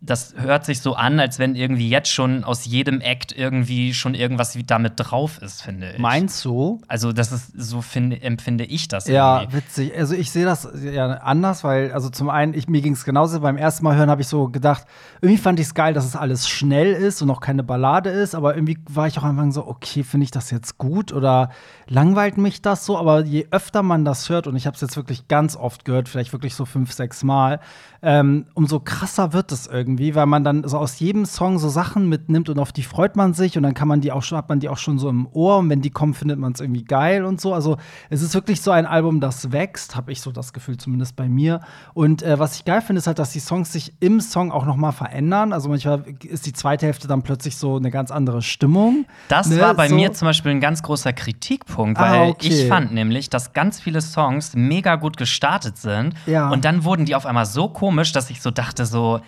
das 0.00 0.34
hört 0.36 0.64
sich 0.64 0.80
so 0.80 0.94
an, 0.94 1.18
als 1.18 1.40
wenn 1.40 1.56
irgendwie 1.56 1.88
jetzt 1.88 2.10
schon 2.12 2.44
aus 2.44 2.64
jedem 2.64 3.00
Act 3.00 3.36
irgendwie 3.36 3.92
schon 3.94 4.14
irgendwas 4.14 4.54
wie 4.54 4.62
damit 4.62 4.92
drauf 4.96 5.42
ist, 5.42 5.62
finde 5.62 5.90
ich. 5.92 5.98
Meinst 5.98 6.44
du? 6.44 6.80
Also, 6.86 7.12
das 7.12 7.32
ist 7.32 7.52
so 7.56 7.82
finde, 7.82 8.22
empfinde 8.22 8.64
ich 8.64 8.86
das 8.86 9.08
Ja, 9.08 9.40
irgendwie. 9.40 9.56
witzig. 9.56 9.98
Also 9.98 10.14
ich 10.14 10.30
sehe 10.30 10.44
das 10.44 10.68
ja 10.80 11.08
anders, 11.14 11.64
weil, 11.64 11.90
also 11.92 12.10
zum 12.10 12.30
einen, 12.30 12.54
ich, 12.54 12.68
mir 12.68 12.80
ging 12.80 12.92
es 12.92 13.04
genauso. 13.04 13.40
Beim 13.40 13.56
ersten 13.56 13.82
Mal 13.82 13.96
hören 13.96 14.08
habe 14.08 14.22
ich 14.22 14.28
so 14.28 14.48
gedacht, 14.48 14.84
irgendwie 15.20 15.38
fand 15.38 15.58
ich 15.58 15.66
es 15.66 15.74
geil, 15.74 15.94
dass 15.94 16.04
es 16.04 16.14
alles 16.14 16.48
schnell 16.48 16.92
ist 16.92 17.20
und 17.20 17.30
auch 17.30 17.40
keine 17.40 17.64
Ballade 17.64 18.10
ist, 18.10 18.36
aber 18.36 18.54
irgendwie 18.54 18.78
war 18.88 19.08
ich 19.08 19.18
auch 19.18 19.24
am 19.24 19.30
Anfang 19.30 19.50
so, 19.50 19.66
okay, 19.66 20.04
finde 20.04 20.24
ich 20.24 20.30
das 20.30 20.52
jetzt 20.52 20.78
gut 20.78 21.12
oder 21.12 21.50
langweilt 21.88 22.38
mich 22.38 22.62
das 22.62 22.84
so? 22.86 22.96
Aber 22.96 23.24
je 23.24 23.48
öfter 23.50 23.82
man 23.82 24.04
das 24.04 24.28
hört, 24.28 24.46
und 24.46 24.54
ich 24.54 24.66
habe 24.66 24.76
es 24.76 24.80
jetzt 24.80 24.96
wirklich 24.96 25.26
ganz 25.26 25.56
oft 25.56 25.84
gehört, 25.84 26.08
vielleicht 26.08 26.32
wirklich 26.32 26.54
so 26.54 26.64
fünf, 26.64 26.92
sechs 26.92 27.24
Mal, 27.24 27.58
ähm, 28.02 28.46
umso 28.54 28.80
krasser 28.80 29.32
wird 29.32 29.50
es 29.52 29.66
irgendwie, 29.66 30.14
weil 30.14 30.26
man 30.26 30.44
dann 30.44 30.66
so 30.68 30.78
aus 30.78 30.98
jedem 31.00 31.24
Song 31.26 31.58
so 31.58 31.68
Sachen 31.68 32.08
mitnimmt 32.08 32.48
und 32.48 32.58
auf 32.58 32.70
die 32.72 32.82
freut 32.84 33.16
man 33.16 33.34
sich 33.34 33.56
und 33.56 33.64
dann 33.64 33.74
kann 33.74 33.88
man 33.88 34.00
die 34.00 34.12
auch 34.12 34.22
schon, 34.22 34.38
hat 34.38 34.48
man 34.48 34.60
die 34.60 34.68
auch 34.68 34.76
schon 34.78 34.98
so 34.98 35.08
im 35.08 35.26
Ohr 35.32 35.58
und 35.58 35.68
wenn 35.68 35.80
die 35.82 35.90
kommen, 35.90 36.14
findet 36.14 36.38
man 36.38 36.52
es 36.52 36.60
irgendwie 36.60 36.84
geil 36.84 37.24
und 37.24 37.40
so. 37.40 37.54
Also 37.54 37.76
es 38.08 38.22
ist 38.22 38.34
wirklich 38.34 38.62
so 38.62 38.70
ein 38.70 38.86
Album, 38.86 39.20
das 39.20 39.50
wächst, 39.50 39.96
habe 39.96 40.12
ich 40.12 40.20
so 40.20 40.30
das 40.30 40.52
Gefühl, 40.52 40.76
zumindest 40.76 41.16
bei 41.16 41.28
mir. 41.28 41.60
Und 41.92 42.22
äh, 42.22 42.38
was 42.38 42.54
ich 42.56 42.64
geil 42.64 42.80
finde, 42.82 42.98
ist 43.00 43.08
halt, 43.08 43.18
dass 43.18 43.32
die 43.32 43.40
Songs 43.40 43.72
sich 43.72 43.92
im 44.00 44.20
Song 44.20 44.52
auch 44.52 44.64
noch 44.64 44.76
mal 44.76 44.92
verändern. 44.92 45.52
Also 45.52 45.68
manchmal 45.68 46.04
ist 46.22 46.46
die 46.46 46.52
zweite 46.52 46.86
Hälfte 46.86 47.08
dann 47.08 47.22
plötzlich 47.22 47.56
so 47.56 47.76
eine 47.76 47.90
ganz 47.90 48.10
andere 48.12 48.42
Stimmung. 48.42 49.06
Das 49.28 49.48
Ne, 49.48 49.60
war 49.60 49.74
bei 49.74 49.88
so. 49.88 49.94
mir 49.96 50.12
zum 50.12 50.26
Beispiel 50.26 50.52
ein 50.52 50.60
ganz 50.60 50.82
großer 50.82 51.12
Kritikpunkt, 51.12 51.98
Ah, 51.98 52.10
weil 52.12 52.30
okay. 52.30 52.46
ich 52.48 52.68
fand 52.68 52.92
nämlich, 52.94 53.28
dass 53.28 53.52
ganz 53.52 53.80
viele 53.80 54.00
Songs 54.02 54.52
mega 54.54 54.94
gut 54.96 55.16
gestartet 55.16 55.78
sind 55.78 56.14
Ja. 56.26 56.48
und 56.50 56.64
dann 56.64 56.84
wurden 56.84 57.04
die 57.04 57.14
auf 57.16 57.26
einmal 57.26 57.46
so 57.46 57.68
komisch, 57.68 57.87
dass 58.12 58.30
ich 58.30 58.40
so 58.40 58.50
dachte 58.50 58.86
so, 58.86 59.20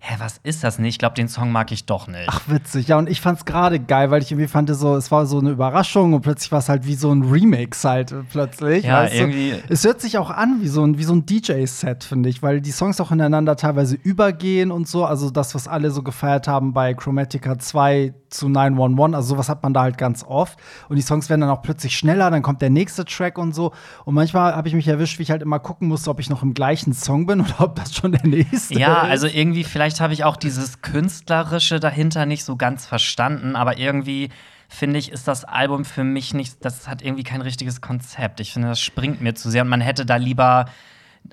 hä, 0.00 0.14
was 0.18 0.38
ist 0.44 0.62
das 0.64 0.78
nicht? 0.78 0.94
Ich 0.94 0.98
glaube, 0.98 1.14
den 1.16 1.28
Song 1.28 1.50
mag 1.52 1.72
ich 1.72 1.84
doch 1.86 2.06
nicht. 2.06 2.28
Ach, 2.28 2.42
witzig. 2.46 2.88
Ja, 2.88 2.98
und 2.98 3.08
ich 3.10 3.20
fand's 3.20 3.44
gerade 3.44 3.80
geil, 3.80 4.10
weil 4.10 4.22
ich 4.22 4.30
irgendwie 4.30 4.46
fand, 4.48 4.70
so, 4.74 4.94
es 4.96 5.10
war 5.10 5.26
so 5.26 5.38
eine 5.40 5.50
Überraschung 5.50 6.12
und 6.14 6.20
plötzlich 6.22 6.52
war 6.52 6.60
es 6.60 6.68
halt 6.68 6.86
wie 6.86 6.94
so 6.94 7.10
ein 7.12 7.22
Remix 7.22 7.84
halt 7.84 8.12
äh, 8.12 8.22
plötzlich. 8.30 8.84
Ja, 8.84 9.02
weißt 9.02 9.14
du? 9.14 9.18
irgendwie- 9.18 9.54
Es 9.68 9.84
hört 9.84 10.00
sich 10.00 10.16
auch 10.18 10.30
an 10.30 10.58
wie 10.60 10.68
so 10.68 10.84
ein, 10.84 10.98
wie 10.98 11.04
so 11.04 11.14
ein 11.14 11.26
DJ-Set, 11.26 12.04
finde 12.04 12.28
ich, 12.28 12.42
weil 12.42 12.60
die 12.60 12.70
Songs 12.70 13.00
auch 13.00 13.10
ineinander 13.10 13.56
teilweise 13.56 13.96
übergehen 13.96 14.70
und 14.70 14.86
so. 14.88 15.04
Also 15.04 15.30
das, 15.30 15.54
was 15.54 15.66
alle 15.68 15.90
so 15.90 16.02
gefeiert 16.02 16.48
haben 16.48 16.72
bei 16.72 16.94
Chromatica 16.94 17.58
2 17.58 18.14
zu 18.30 18.48
911, 18.50 19.14
also 19.16 19.28
sowas 19.34 19.48
hat 19.48 19.62
man 19.62 19.72
da 19.72 19.82
halt 19.82 19.96
ganz 19.98 20.22
oft. 20.22 20.58
Und 20.88 20.96
die 20.96 21.02
Songs 21.02 21.28
werden 21.30 21.40
dann 21.40 21.50
auch 21.50 21.62
plötzlich 21.62 21.96
schneller, 21.96 22.30
dann 22.30 22.42
kommt 22.42 22.60
der 22.62 22.70
nächste 22.70 23.04
Track 23.06 23.38
und 23.38 23.54
so. 23.54 23.72
Und 24.04 24.14
manchmal 24.14 24.54
habe 24.54 24.68
ich 24.68 24.74
mich 24.74 24.86
erwischt, 24.86 25.18
wie 25.18 25.22
ich 25.22 25.30
halt 25.30 25.40
immer 25.42 25.58
gucken 25.58 25.88
musste, 25.88 26.10
ob 26.10 26.20
ich 26.20 26.28
noch 26.28 26.42
im 26.42 26.52
gleichen 26.54 26.92
Song 26.92 27.26
bin 27.26 27.40
oder 27.42 27.60
ob 27.60 27.76
das 27.76 27.94
schon 27.94 28.12
der 28.12 28.26
nächste 28.26 28.78
Ja, 28.78 29.02
ist. 29.04 29.10
also 29.10 29.26
irgendwie, 29.26 29.64
vielleicht 29.64 29.87
habe 30.00 30.12
ich 30.12 30.24
auch 30.24 30.36
dieses 30.36 30.82
Künstlerische 30.82 31.80
dahinter 31.80 32.26
nicht 32.26 32.44
so 32.44 32.56
ganz 32.56 32.86
verstanden, 32.86 33.56
aber 33.56 33.78
irgendwie 33.78 34.30
finde 34.68 34.98
ich, 34.98 35.10
ist 35.10 35.26
das 35.26 35.44
Album 35.44 35.84
für 35.84 36.04
mich 36.04 36.34
nicht, 36.34 36.64
das 36.64 36.88
hat 36.88 37.02
irgendwie 37.02 37.24
kein 37.24 37.40
richtiges 37.40 37.80
Konzept. 37.80 38.40
Ich 38.40 38.52
finde, 38.52 38.68
das 38.68 38.80
springt 38.80 39.20
mir 39.20 39.34
zu 39.34 39.50
sehr 39.50 39.62
und 39.62 39.68
man 39.68 39.80
hätte 39.80 40.04
da 40.04 40.16
lieber 40.16 40.66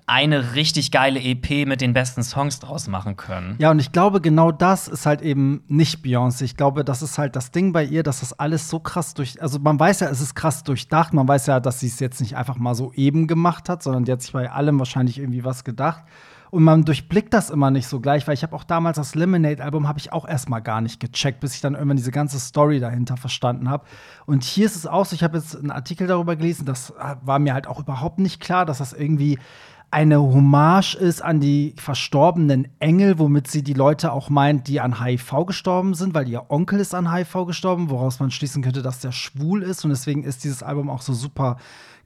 eine 0.08 0.56
richtig 0.56 0.92
geile 0.92 1.20
EP 1.20 1.68
mit 1.68 1.82
den 1.82 1.94
besten 1.94 2.24
Songs 2.24 2.60
draus 2.60 2.88
machen 2.88 3.18
können. 3.18 3.56
Ja, 3.60 3.72
und 3.72 3.80
ich 3.80 3.92
glaube, 3.92 4.22
genau 4.22 4.52
das 4.52 4.88
ist 4.88 5.06
halt 5.06 5.22
eben 5.22 5.64
nicht 5.68 6.04
Beyoncé. 6.04 6.44
Ich 6.44 6.58
glaube, 6.58 6.84
das 6.84 7.02
ist 7.02 7.18
halt 7.18 7.36
das 7.36 7.52
Ding 7.52 7.74
bei 7.74 7.84
ihr, 7.84 8.04
dass 8.04 8.20
das 8.20 8.34
alles 8.34 8.70
so 8.70 8.80
krass 8.80 9.14
durch. 9.14 9.42
Also, 9.42 9.60
man 9.60 9.80
weiß 9.80 10.02
ja, 10.02 10.10
es 10.10 10.22
ist 10.22 10.36
krass 10.36 10.64
durchdacht. 10.64 11.14
Man 11.14 11.28
weiß 11.28 11.48
ja, 11.48 11.60
dass 11.60 11.80
sie 11.80 11.88
es 11.88 12.00
jetzt 12.00 12.20
nicht 12.22 12.36
einfach 12.36 12.58
mal 12.58 12.76
so 12.76 12.92
eben 12.94 13.28
gemacht 13.28 13.70
hat, 13.70 13.84
sondern 13.84 14.06
die 14.06 14.12
hat 14.12 14.22
sich 14.22 14.34
bei 14.34 14.52
allem 14.52 14.80
wahrscheinlich 14.80 15.18
irgendwie 15.20 15.44
was 15.44 15.64
gedacht. 15.64 16.04
Und 16.56 16.64
man 16.64 16.86
durchblickt 16.86 17.34
das 17.34 17.50
immer 17.50 17.70
nicht 17.70 17.86
so 17.86 18.00
gleich, 18.00 18.26
weil 18.28 18.34
ich 18.34 18.42
habe 18.42 18.56
auch 18.56 18.64
damals 18.64 18.96
das 18.96 19.14
Lemonade-Album 19.14 19.90
habe 19.90 20.00
ich 20.00 20.14
auch 20.14 20.26
erstmal 20.26 20.62
gar 20.62 20.80
nicht 20.80 21.02
gecheckt, 21.02 21.42
bis 21.42 21.54
ich 21.54 21.60
dann 21.60 21.74
irgendwann 21.74 21.98
diese 21.98 22.12
ganze 22.12 22.40
Story 22.40 22.80
dahinter 22.80 23.18
verstanden 23.18 23.70
habe. 23.70 23.84
Und 24.26 24.46
hier 24.46 24.66
ist 24.66 24.78
es 24.78 24.88
auch 24.88 25.06
so, 25.06 25.16
ich 25.16 25.24
habe 25.24 25.36
jetzt 25.36 25.58
einen 25.58 25.70
Artikel 25.70 26.08
darüber 26.08 26.38
gelesen, 26.38 26.66
das 26.66 26.94
war 27.24 27.40
mir 27.40 27.54
halt 27.54 27.68
auch 27.68 27.82
überhaupt 27.82 28.20
nicht 28.20 28.40
klar, 28.40 28.66
dass 28.66 28.78
das 28.78 28.94
irgendwie 28.94 29.38
eine 29.92 30.22
Hommage 30.22 30.96
ist 30.96 31.22
an 31.22 31.42
die 31.42 31.74
verstorbenen 31.76 32.70
Engel, 32.80 33.20
womit 33.20 33.48
sie 33.48 33.62
die 33.62 33.74
Leute 33.74 34.14
auch 34.14 34.30
meint, 34.30 34.70
die 34.70 34.80
an 34.80 35.04
HIV 35.04 35.48
gestorben 35.48 35.94
sind, 35.94 36.14
weil 36.14 36.30
ihr 36.30 36.50
Onkel 36.50 36.80
ist 36.80 36.96
an 36.96 37.14
HIV 37.14 37.48
gestorben, 37.48 37.90
woraus 37.90 38.22
man 38.22 38.32
schließen 38.32 38.64
könnte, 38.64 38.82
dass 38.82 39.02
der 39.02 39.12
schwul 39.12 39.62
ist. 39.62 39.84
Und 39.84 39.90
deswegen 39.90 40.24
ist 40.24 40.46
dieses 40.46 40.64
Album 40.64 40.90
auch 40.90 41.02
so 41.02 41.14
super 41.14 41.58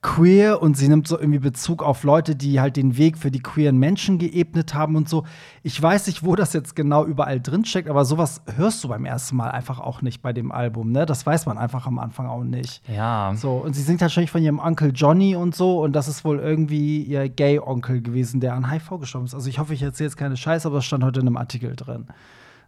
queer 0.02 0.62
und 0.62 0.78
sie 0.78 0.88
nimmt 0.88 1.08
so 1.08 1.20
irgendwie 1.20 1.40
Bezug 1.40 1.84
auf 1.84 2.04
Leute, 2.04 2.36
die 2.36 2.62
halt 2.62 2.78
den 2.78 2.96
Weg 2.98 3.18
für 3.18 3.32
die 3.32 3.42
queeren 3.42 3.78
Menschen 3.78 4.18
geebnet 4.18 4.74
haben 4.74 4.96
und 4.96 5.10
so. 5.10 5.26
Ich 5.62 5.82
weiß 5.82 6.08
nicht, 6.08 6.24
wo 6.24 6.36
das 6.36 6.54
jetzt 6.54 6.76
genau 6.76 7.06
überall 7.06 7.42
drin 7.42 7.66
steckt, 7.66 7.90
aber 7.90 8.06
sowas 8.06 8.42
hörst 8.56 8.84
du 8.84 8.88
beim 8.88 9.04
ersten 9.04 9.36
Mal 9.36 9.52
einfach 9.52 9.80
auch 9.80 10.02
nicht 10.02 10.22
bei 10.22 10.32
dem 10.32 10.52
Album, 10.52 10.92
ne? 10.92 11.06
Das 11.06 11.26
weiß 11.26 11.46
man 11.48 11.58
einfach 11.58 11.86
am 11.86 12.00
Anfang 12.00 12.28
auch 12.28 12.44
nicht. 12.44 12.82
Ja. 12.88 13.34
So, 13.36 13.58
und 13.58 13.76
sie 13.76 13.82
singt 13.82 14.00
wahrscheinlich 14.00 14.32
von 14.32 14.42
ihrem 14.42 14.60
Onkel 14.60 14.94
Johnny 14.96 15.36
und 15.36 15.54
so, 15.54 15.82
und 15.82 15.94
das 15.94 16.08
ist 16.08 16.24
wohl 16.24 16.40
irgendwie 16.40 17.04
ihr 17.04 17.28
Gay-Onkel 17.28 18.02
gewesen, 18.02 18.40
der 18.40 18.54
an 18.54 18.72
HIV 18.72 19.00
gestorben 19.02 19.26
ist. 19.26 19.36
Also 19.36 19.50
ich 19.50 19.60
hoffe, 19.60 19.74
ich 19.74 19.82
erzähle 19.82 20.08
jetzt 20.08 20.18
keine 20.18 20.38
Scheiße, 20.38 20.68
aber 20.68 20.78
das 20.78 20.86
stand 20.86 21.04
heute 21.04 21.20
in 21.20 21.28
einem 21.28 21.38
Artikel 21.38 21.76
drin. 21.76 22.08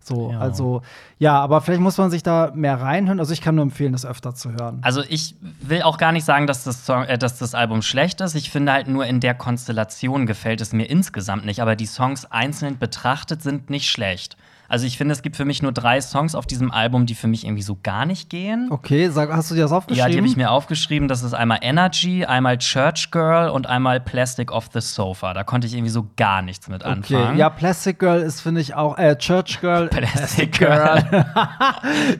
So, 0.03 0.31
Ja. 0.31 0.39
also 0.39 0.81
ja, 1.19 1.39
aber 1.39 1.61
vielleicht 1.61 1.81
muss 1.81 1.97
man 1.97 2.09
sich 2.09 2.23
da 2.23 2.51
mehr 2.55 2.81
reinhören. 2.81 3.19
Also 3.19 3.33
ich 3.33 3.41
kann 3.41 3.55
nur 3.55 3.63
empfehlen, 3.63 3.91
das 3.91 4.05
öfter 4.05 4.33
zu 4.33 4.51
hören. 4.51 4.79
Also 4.81 5.03
ich 5.07 5.35
will 5.61 5.83
auch 5.83 5.97
gar 5.97 6.11
nicht 6.11 6.25
sagen, 6.25 6.47
dass 6.47 6.63
das, 6.63 6.85
Song, 6.85 7.03
äh, 7.03 7.17
dass 7.17 7.37
das 7.37 7.53
Album 7.53 7.81
schlecht 7.83 8.19
ist. 8.21 8.33
Ich 8.35 8.49
finde 8.49 8.71
halt 8.73 8.87
nur 8.87 9.05
in 9.05 9.19
der 9.19 9.35
Konstellation 9.35 10.25
gefällt 10.25 10.59
es 10.61 10.73
mir 10.73 10.85
insgesamt 10.85 11.45
nicht. 11.45 11.61
Aber 11.61 11.75
die 11.75 11.85
Songs 11.85 12.25
einzeln 12.25 12.79
betrachtet 12.79 13.43
sind 13.43 13.69
nicht 13.69 13.89
schlecht. 13.91 14.37
Also 14.71 14.85
ich 14.85 14.97
finde, 14.97 15.11
es 15.11 15.21
gibt 15.21 15.35
für 15.35 15.43
mich 15.43 15.61
nur 15.61 15.73
drei 15.73 15.99
Songs 15.99 16.33
auf 16.33 16.45
diesem 16.45 16.71
Album, 16.71 17.05
die 17.05 17.13
für 17.13 17.27
mich 17.27 17.43
irgendwie 17.43 17.61
so 17.61 17.77
gar 17.83 18.05
nicht 18.05 18.29
gehen. 18.29 18.69
Okay, 18.71 19.09
sag, 19.09 19.29
hast 19.29 19.51
du 19.51 19.55
dir 19.55 19.63
das 19.63 19.71
Ja, 19.71 19.77
aufgeschrieben? 19.77 20.11
die 20.13 20.17
habe 20.17 20.27
ich 20.27 20.37
mir 20.37 20.49
aufgeschrieben. 20.49 21.09
Das 21.09 21.23
ist 21.23 21.33
einmal 21.33 21.59
Energy, 21.61 22.23
einmal 22.23 22.57
Church 22.57 23.11
Girl 23.11 23.49
und 23.49 23.67
einmal 23.67 23.99
Plastic 23.99 24.49
off 24.49 24.69
the 24.71 24.79
Sofa. 24.79 25.33
Da 25.33 25.43
konnte 25.43 25.67
ich 25.67 25.73
irgendwie 25.73 25.91
so 25.91 26.07
gar 26.15 26.41
nichts 26.41 26.69
mit 26.69 26.83
anfangen. 26.85 27.31
Okay, 27.31 27.37
ja, 27.37 27.49
Plastic 27.49 27.99
Girl 27.99 28.21
ist, 28.21 28.39
finde 28.39 28.61
ich, 28.61 28.73
auch, 28.73 28.97
äh, 28.97 29.17
Church 29.17 29.59
Girl. 29.59 29.87
Plastic 29.89 30.57
Girl. 30.57 31.03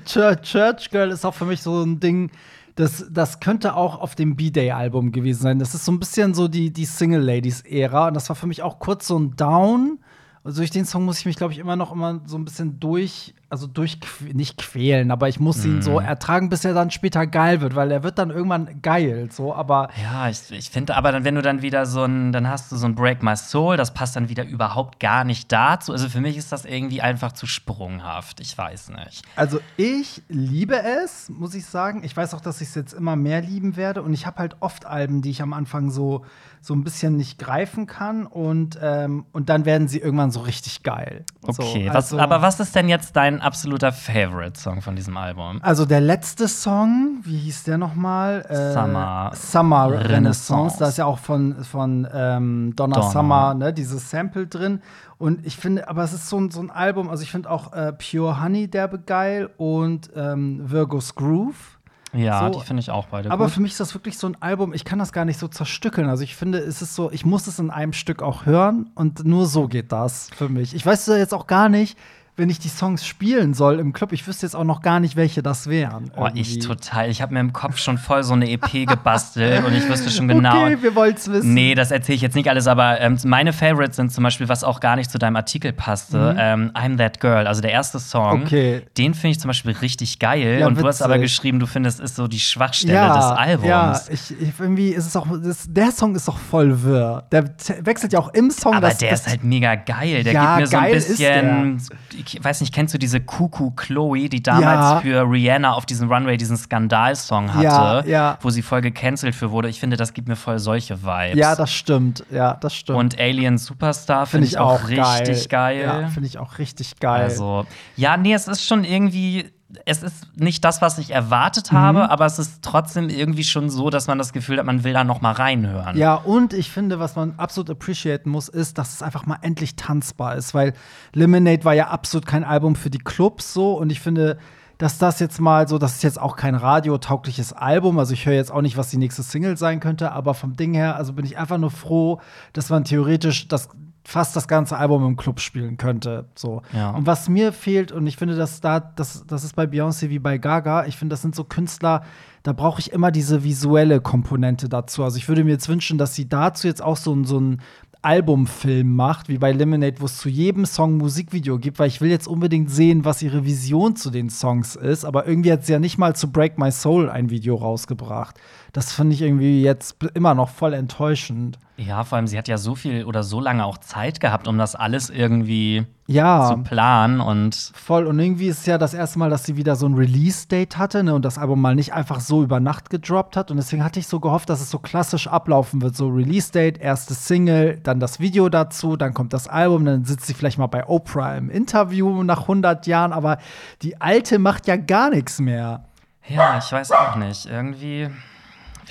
Church, 0.06 0.42
Church 0.42 0.90
Girl 0.90 1.10
ist 1.12 1.24
auch 1.24 1.34
für 1.34 1.46
mich 1.46 1.62
so 1.62 1.82
ein 1.82 2.02
Ding, 2.02 2.32
das, 2.76 3.06
das 3.10 3.40
könnte 3.40 3.78
auch 3.78 4.02
auf 4.02 4.16
dem 4.16 4.36
B-Day-Album 4.36 5.14
gewesen 5.14 5.42
sein. 5.42 5.60
Das 5.60 5.74
ist 5.74 5.86
so 5.86 5.94
ein 5.94 6.00
bisschen 6.00 6.34
so 6.34 6.50
die, 6.50 6.74
die 6.74 6.84
Single-Ladies-Ära. 6.84 8.10
Und 8.10 8.14
das 8.14 8.28
war 8.28 8.36
für 8.36 8.48
mich 8.48 8.62
auch 8.62 8.80
kurz 8.80 9.08
so 9.08 9.18
ein 9.18 9.38
Down. 9.38 10.00
Also 10.44 10.62
durch 10.62 10.72
den 10.72 10.86
Song 10.86 11.06
muss 11.06 11.20
ich 11.20 11.26
mich, 11.26 11.36
glaube 11.36 11.54
ich, 11.54 11.60
immer 11.60 11.76
noch 11.76 11.92
immer 11.92 12.22
so 12.26 12.38
ein 12.38 12.46
bisschen 12.46 12.80
durch, 12.80 13.34
also 13.52 13.68
durch, 13.68 14.00
nicht 14.34 14.58
quälen, 14.58 15.12
aber 15.12 15.28
ich 15.30 15.40
muss 15.40 15.64
ihn 15.66 15.76
Mhm. 15.78 15.82
so 15.82 16.00
ertragen, 16.00 16.50
bis 16.50 16.64
er 16.66 16.74
dann 16.74 16.90
später 16.92 17.28
geil 17.28 17.62
wird, 17.62 17.76
weil 17.76 17.92
er 17.92 18.02
wird 18.04 18.18
dann 18.18 18.30
irgendwann 18.32 18.82
geil, 18.82 19.30
so, 19.32 19.54
aber 19.54 19.90
Ja, 20.02 20.30
ich, 20.30 20.50
ich 20.52 20.70
finde 20.70 20.96
aber, 20.96 21.12
dann, 21.12 21.24
wenn 21.26 21.36
du 21.36 21.42
dann 21.42 21.62
wieder 21.62 21.86
so 21.86 22.04
ein, 22.04 22.32
dann 22.32 22.48
hast 22.48 22.72
du 22.72 22.78
so 22.78 22.86
ein 22.86 22.96
Break 22.96 23.22
My 23.24 23.36
Soul, 23.36 23.78
das 23.78 23.94
passt 23.94 24.16
dann 24.16 24.30
wieder 24.30 24.46
überhaupt 24.46 25.00
gar 25.00 25.24
nicht 25.24 25.52
dazu. 25.52 25.92
Also 25.92 26.08
für 26.10 26.22
mich 26.22 26.38
ist 26.38 26.52
das 26.52 26.66
irgendwie 26.66 27.02
einfach 27.02 27.34
zu 27.34 27.46
sprunghaft. 27.46 28.40
Ich 28.40 28.58
weiß 28.58 28.90
nicht. 28.90 29.24
Also 29.36 29.60
ich 29.78 30.22
liebe 30.30 30.82
es, 30.82 31.30
muss 31.30 31.54
ich 31.56 31.66
sagen. 31.66 32.04
Ich 32.04 32.16
weiß 32.16 32.34
auch, 32.34 32.42
dass 32.42 32.62
ich 32.62 32.70
es 32.70 32.76
jetzt 32.76 32.94
immer 32.94 33.16
mehr 33.16 33.42
lieben 33.42 33.76
werde. 33.76 34.02
Und 34.02 34.14
ich 34.14 34.26
habe 34.26 34.38
halt 34.40 34.56
oft 34.62 34.86
Alben, 34.86 35.22
die 35.22 35.30
ich 35.30 35.42
am 35.42 35.54
Anfang 35.54 35.90
so, 35.90 36.26
so 36.62 36.74
ein 36.76 36.84
bisschen 36.84 37.18
nicht 37.18 37.40
greifen 37.40 37.88
kann. 37.88 38.26
Und, 38.26 38.78
ähm, 38.82 39.26
und 39.32 39.50
dann 39.50 39.66
werden 39.66 39.88
sie 39.88 40.00
irgendwann 40.00 40.32
so 40.32 40.42
richtig 40.42 40.84
geil. 40.84 41.26
Okay, 41.44 41.88
so, 41.88 41.94
was, 41.94 41.96
also, 41.96 42.20
aber 42.20 42.42
was 42.42 42.60
ist 42.60 42.76
denn 42.76 42.88
jetzt 42.88 43.16
dein 43.16 43.41
absoluter 43.42 43.92
Favorite-Song 43.92 44.82
von 44.82 44.96
diesem 44.96 45.18
Album? 45.18 45.60
Also 45.62 45.86
der 45.86 46.02
letzte 46.02 46.48
Song, 46.48 47.20
wie 47.24 47.38
hieß 47.38 47.64
der 47.64 47.78
nochmal? 47.78 48.46
Äh, 48.48 48.74
Summer 48.74 49.32
Summer 49.34 49.90
Renaissance. 49.92 50.14
Renaissance. 50.14 50.78
Da 50.80 50.88
ist 50.88 50.98
ja 50.98 51.06
auch 51.06 51.20
von, 51.20 51.64
von 51.64 52.08
ähm, 52.14 52.74
Donna, 52.76 52.96
Donna. 52.96 53.10
Summer, 53.12 53.54
ne, 53.54 53.74
dieses 53.74 54.10
Sample 54.10 54.48
drin. 54.48 54.82
Und 55.18 55.46
ich 55.46 55.58
finde, 55.58 55.88
aber 55.88 56.04
es 56.04 56.14
ist 56.14 56.30
so 56.30 56.40
ein, 56.40 56.50
so 56.50 56.62
ein 56.62 56.72
Album, 56.72 57.10
also 57.10 57.24
ich 57.24 57.32
finde 57.32 57.50
auch 57.50 57.74
äh, 57.74 57.94
Pure 57.94 58.42
Honey 58.42 58.68
derbe 58.68 59.00
geil 59.00 59.50
und 59.58 60.10
ähm, 60.16 60.62
Virgo's 60.72 61.16
Groove. 61.16 61.78
Ja, 62.14 62.52
So, 62.52 62.60
die 62.60 62.66
finde 62.66 62.82
ich 62.82 62.92
auch 62.92 63.06
beide 63.06 63.32
Aber 63.32 63.46
gut. 63.46 63.54
für 63.54 63.62
mich 63.62 63.72
ist 63.72 63.80
das 63.80 63.94
wirklich 63.94 64.18
so 64.18 64.28
ein 64.28 64.36
Album, 64.42 64.74
ich 64.74 64.84
kann 64.84 65.00
das 65.00 65.14
gar 65.14 65.24
nicht 65.24 65.40
so 65.40 65.48
zerstückeln. 65.48 66.10
Also 66.10 66.24
ich 66.24 66.36
finde, 66.36 66.58
es 66.58 66.82
ist 66.82 66.94
so, 66.94 67.10
ich 67.12 67.26
muss 67.26 67.48
es 67.48 67.58
in 67.58 67.70
einem 67.70 67.94
Stück 67.94 68.22
auch 68.22 68.46
hören 68.46 68.90
und 68.96 69.24
nur 69.24 69.46
so 69.46 69.68
geht 69.70 69.94
das 69.94 70.30
für 70.36 70.50
mich. 70.50 70.76
Ich 70.76 70.86
weiß 70.86 71.08
jetzt 71.08 71.34
auch 71.34 71.48
gar 71.48 71.70
nicht, 71.70 71.98
wenn 72.38 72.50
ich 72.50 72.60
die 72.60 72.70
Songs 72.70 73.06
spielen 73.06 73.54
soll 73.54 73.80
im 73.80 73.94
Club, 73.94 74.14
ich 74.14 74.26
wüsste 74.26 74.46
jetzt 74.46 74.56
auch 74.56 74.64
noch 74.64 74.82
gar 74.82 75.00
nicht, 75.00 75.16
welche 75.16 75.44
das 75.44 75.68
wären. 75.68 76.12
Oh, 76.16 76.28
ich 76.34 76.54
irgendwie. 76.54 76.68
total. 76.68 77.10
Ich 77.10 77.22
habe 77.22 77.34
mir 77.34 77.40
im 77.40 77.54
Kopf 77.54 77.78
schon 77.78 77.98
voll 77.98 78.24
so 78.24 78.34
eine 78.34 78.50
EP 78.50 78.88
gebastelt 78.88 79.66
und 79.66 79.74
ich 79.74 79.88
wüsste 79.88 80.10
schon 80.10 80.28
genau. 80.30 80.66
Okay, 80.66 80.78
wir 80.82 80.96
wollen 80.96 81.14
es 81.16 81.30
wissen. 81.30 81.54
Nee, 81.54 81.76
das 81.76 81.92
erzähle 81.92 82.16
ich 82.16 82.22
jetzt 82.22 82.36
nicht 82.36 82.50
alles, 82.50 82.68
aber 82.68 83.02
ähm, 83.02 83.18
meine 83.26 83.54
Favorites 83.54 83.98
sind 83.98 84.12
zum 84.12 84.24
Beispiel, 84.24 84.48
was 84.50 84.64
auch 84.64 84.80
gar 84.80 84.96
nicht 84.96 85.12
zu 85.12 85.20
deinem 85.20 85.36
Artikel 85.36 85.74
passte, 85.74 86.36
ähm, 86.40 86.72
I'm 86.74 86.98
That 86.98 87.20
Girl, 87.20 87.48
also 87.48 87.62
der 87.62 87.72
erste 87.72 88.00
Song. 88.00 88.40
Mhm. 88.40 88.46
Okay. 88.46 88.82
Den 88.98 89.14
finde 89.14 89.32
ich 89.32 89.40
zum 89.40 89.50
Beispiel 89.50 89.74
richtig 89.74 90.20
geil. 90.20 90.60
Ja, 90.62 90.68
und 90.68 90.80
du 90.80 90.88
hast 90.88 91.02
aber 91.02 91.16
witzig. 91.16 91.34
geschrieben, 91.34 91.60
du 91.60 91.68
findest, 91.68 92.00
ist 92.00 92.16
so 92.16 92.28
die 92.28 92.40
Schwachstelle 92.40 92.94
ja, 92.94 93.16
des 93.16 93.26
Albums. 93.26 93.68
Ja, 93.68 94.02
ich, 94.10 94.32
ich, 94.40 94.54
irgendwie 94.58 94.90
ist 94.90 95.06
es 95.06 95.16
auch, 95.16 95.28
das, 95.44 95.66
der 95.68 95.92
Song 95.92 96.16
ist 96.16 96.28
doch 96.28 96.38
voll 96.38 96.82
wirr. 96.84 97.26
Der 97.32 97.46
wechselt 97.82 98.14
ja 98.14 98.20
auch 98.20 98.34
im 98.34 98.52
Song. 98.52 98.74
aber 98.74 98.90
das, 98.90 99.00
der 99.00 99.12
das, 99.12 99.22
ist 99.22 99.28
halt 99.28 99.44
mega 99.44 99.76
geil. 99.76 100.24
Der 100.24 100.34
Ja, 100.34 100.58
gibt 100.58 100.62
mir 100.62 100.68
so 100.68 100.78
ein 100.78 100.92
bisschen. 100.92 101.82
Ich 102.26 102.44
weiß 102.44 102.62
nicht, 102.62 102.74
kennst 102.74 102.94
du 102.94 102.98
diese 102.98 103.20
Kuku 103.20 103.72
Chloe, 103.72 104.30
die 104.30 104.42
damals 104.44 104.64
Ja. 104.64 105.00
für 105.02 105.22
Rihanna 105.30 105.74
auf 105.74 105.86
diesem 105.86 106.12
Runway 106.12 106.38
diesen 106.38 106.58
Skandalsong 106.58 107.54
hatte, 107.54 107.64
Ja, 107.66 108.06
ja. 108.06 108.38
wo 108.42 108.50
sie 108.50 108.62
voll 108.62 108.82
gecancelt 108.82 109.34
für 109.36 109.52
wurde? 109.52 109.70
Ich 109.70 109.80
finde, 109.80 109.98
das 109.98 110.14
gibt 110.14 110.28
mir 110.28 110.36
voll 110.36 110.60
solche 110.60 111.04
Vibes. 111.04 111.38
Ja, 111.38 111.56
das 111.56 111.72
stimmt. 111.72 112.24
Ja, 112.32 112.54
das 112.56 112.76
stimmt. 112.76 112.98
Und 113.00 113.20
Alien 113.20 113.58
Superstar 113.58 114.26
finde 114.26 114.48
finde 114.48 114.48
ich 114.48 114.58
auch 114.60 114.88
richtig 114.88 115.50
geil. 115.50 115.82
Ja, 115.82 116.08
finde 116.10 116.28
ich 116.28 116.38
auch 116.38 116.58
richtig 116.58 117.00
geil. 117.00 117.24
Also, 117.24 117.66
ja, 117.96 118.18
nee, 118.18 118.34
es 118.34 118.48
ist 118.48 118.66
schon 118.66 118.84
irgendwie. 118.84 119.52
Es 119.86 120.04
ist 120.04 120.28
nicht 120.38 120.64
das, 120.64 120.82
was 120.82 120.98
ich 120.98 121.12
erwartet 121.12 121.72
Mhm. 121.72 121.78
habe, 121.78 122.10
aber 122.10 122.26
es 122.26 122.40
ist 122.40 122.62
trotzdem 122.62 123.10
irgendwie 123.10 123.44
schon 123.44 123.70
so, 123.70 123.90
dass 123.90 124.08
man 124.08 124.18
das 124.18 124.34
Gefühl 124.34 124.58
hat, 124.60 124.66
man 124.66 124.84
will 124.84 124.94
da 124.94 125.04
noch 125.04 125.22
mal 125.22 125.32
reinhören. 125.32 125.98
Ja, 125.98 126.16
und 126.16 126.54
ich 126.54 126.70
finde, 126.72 127.00
was 127.00 127.16
man 127.16 127.34
absolut 127.38 127.70
appreciaten 127.70 128.30
muss, 128.30 128.50
ist, 128.50 128.78
dass 128.78 128.94
es 128.94 129.02
einfach 129.02 129.26
mal 129.26 129.38
endlich 129.42 129.76
tanzbar 129.76 130.36
ist, 130.36 130.54
weil 130.54 130.74
Lemonade 131.14 131.64
war 131.66 131.74
ja 131.74 131.88
absolut 131.90 132.26
kein 132.26 132.44
Album 132.44 132.76
für 132.76 132.90
die 132.90 133.00
Clubs 133.00 133.54
so 133.54 133.74
und 133.74 133.92
ich 133.92 134.00
finde, 134.00 134.38
dass 134.78 134.98
das 134.98 135.20
jetzt 135.20 135.40
mal 135.40 135.68
so, 135.68 135.78
das 135.78 135.96
ist 135.98 136.04
jetzt 136.04 136.20
auch 136.20 136.36
kein 136.36 136.56
radiotaugliches 136.56 137.54
Album, 137.54 138.00
also 138.00 138.14
ich 138.14 138.26
höre 138.26 138.34
jetzt 138.34 138.52
auch 138.52 138.62
nicht, 138.62 138.78
was 138.78 138.90
die 138.90 138.98
nächste 138.98 139.22
Single 139.24 139.56
sein 139.56 139.80
könnte, 139.80 140.12
aber 140.12 140.34
vom 140.34 140.56
Ding 140.56 140.74
her, 140.74 140.96
also 140.96 141.14
bin 141.14 141.24
ich 141.26 141.38
einfach 141.38 141.60
nur 141.60 141.70
froh, 141.72 142.20
dass 142.54 142.70
man 142.70 142.84
theoretisch 142.84 143.48
das 143.48 143.70
fast 144.04 144.36
das 144.36 144.48
ganze 144.48 144.78
Album 144.78 145.06
im 145.06 145.16
Club 145.16 145.40
spielen 145.40 145.78
könnte. 145.78 146.26
So. 146.36 146.62
Ja. 146.74 146.92
Und 146.92 147.06
was 147.06 147.30
mir 147.30 147.54
fehlt, 147.54 147.92
und 147.92 148.08
ich 148.08 148.18
finde, 148.18 148.36
dass 148.36 148.62
da, 148.62 148.80
das, 148.80 149.26
das 149.28 149.44
ist 149.44 149.56
bei 149.56 149.66
Beyoncé 149.66 150.10
wie 150.10 150.20
bei 150.20 150.38
Gaga, 150.38 150.86
ich 150.86 150.98
finde, 150.98 151.14
das 151.14 151.22
sind 151.22 151.36
so 151.36 151.44
Künstler, 151.44 152.04
da 152.44 152.54
brauche 152.54 152.80
ich 152.80 152.92
immer 152.92 153.12
diese 153.12 153.44
visuelle 153.44 154.02
Komponente 154.02 154.68
dazu. 154.68 155.04
Also 155.04 155.18
ich 155.18 155.28
würde 155.28 155.44
mir 155.44 155.52
jetzt 155.52 155.70
wünschen, 155.70 155.98
dass 155.98 156.16
sie 156.16 156.28
dazu 156.28 156.68
jetzt 156.68 156.82
auch 156.82 156.98
so, 156.98 157.24
so 157.24 157.40
ein 157.40 157.62
Albumfilm 158.04 158.96
macht, 158.96 159.30
wie 159.30 159.38
bei 159.38 159.52
Lemonade, 159.52 160.02
wo 160.02 160.06
es 160.06 160.18
zu 160.18 160.28
jedem 160.28 160.66
Song 160.66 160.96
ein 160.96 160.98
Musikvideo 160.98 161.60
gibt, 161.60 161.78
weil 161.78 161.88
ich 161.88 162.02
will 162.02 162.10
jetzt 162.10 162.28
unbedingt 162.28 162.72
sehen, 162.72 163.06
was 163.06 163.22
ihre 163.22 163.46
Vision 163.46 163.96
zu 163.96 164.10
den 164.10 164.32
Songs 164.32 164.76
ist. 164.76 165.06
Aber 165.06 165.28
irgendwie 165.28 165.52
hat 165.52 165.66
sie 165.66 165.74
ja 165.74 165.80
nicht 165.80 166.00
mal 166.00 166.16
zu 166.16 166.32
Break 166.32 166.58
My 166.58 166.72
Soul 166.72 167.10
ein 167.10 167.30
Video 167.30 167.56
rausgebracht. 167.56 168.40
Das 168.74 168.94
finde 168.94 169.14
ich 169.16 169.22
irgendwie 169.22 169.62
jetzt 169.64 169.98
immer 170.14 170.34
noch 170.34 170.48
voll 170.50 170.74
enttäuschend. 170.74 171.60
Ja, 171.76 172.04
vor 172.06 172.18
allem, 172.18 172.28
sie 172.28 172.38
hat 172.38 172.48
ja 172.48 172.58
so 172.58 172.76
viel 172.76 173.04
oder 173.06 173.22
so 173.24 173.42
lange 173.42 173.66
auch 173.66 173.80
Zeit 173.80 174.20
gehabt, 174.22 174.48
um 174.48 174.58
das 174.58 174.76
alles 174.76 175.10
irgendwie 175.10 175.86
Ja. 176.08 176.48
zu 176.48 176.58
planen 176.60 177.20
und 177.20 177.72
Voll. 177.76 178.06
Und 178.06 178.18
irgendwie 178.20 178.48
ist 178.48 178.60
es 178.60 178.66
ja 178.68 178.78
das 178.78 178.94
erste 178.94 179.20
Mal, 179.20 179.30
dass 179.30 179.44
sie 179.46 179.58
wieder 179.58 179.76
so 179.76 179.88
ein 179.88 179.96
Release-Date 179.96 180.78
hatte 180.78 181.04
ne, 181.04 181.14
und 181.16 181.26
das 181.26 181.38
Album 181.38 181.60
mal 181.60 181.76
nicht 181.76 181.94
einfach 181.94 182.20
so 182.22 182.44
über 182.44 182.60
Nacht 182.62 182.90
gedroppt 182.90 183.36
hat. 183.36 183.52
Und 183.52 183.58
deswegen 183.58 183.84
hatte 183.84 184.00
ich 184.00 184.08
so 184.08 184.20
gehofft, 184.22 184.48
dass 184.50 184.62
es 184.62 184.70
so 184.70 184.80
klassisch 184.80 185.28
ablaufen 185.28 185.82
wird. 185.82 185.96
So 185.98 186.08
Release-Date, 186.08 186.78
erste 186.78 187.14
Single, 187.14 187.80
dann 187.84 188.00
das 188.00 188.20
Video 188.22 188.48
dazu, 188.48 188.96
dann 188.96 189.14
kommt 189.14 189.34
das 189.34 189.48
Album, 189.50 189.84
dann 189.84 190.06
sitzt 190.06 190.28
sie 190.28 190.34
vielleicht 190.34 190.60
mal 190.60 190.68
bei 190.68 190.88
Oprah 190.88 191.36
im 191.36 191.50
Interview 191.50 192.24
nach 192.24 192.44
100 192.44 192.88
Jahren. 192.88 193.12
Aber 193.12 193.38
die 193.82 194.00
Alte 194.00 194.40
macht 194.40 194.68
ja 194.68 194.78
gar 194.78 195.10
nichts 195.10 195.40
mehr. 195.42 195.84
ja, 196.30 196.58
ich 196.60 196.72
weiß 196.72 196.92
auch 196.92 197.16
nicht. 197.16 197.48
Irgendwie, 197.48 198.08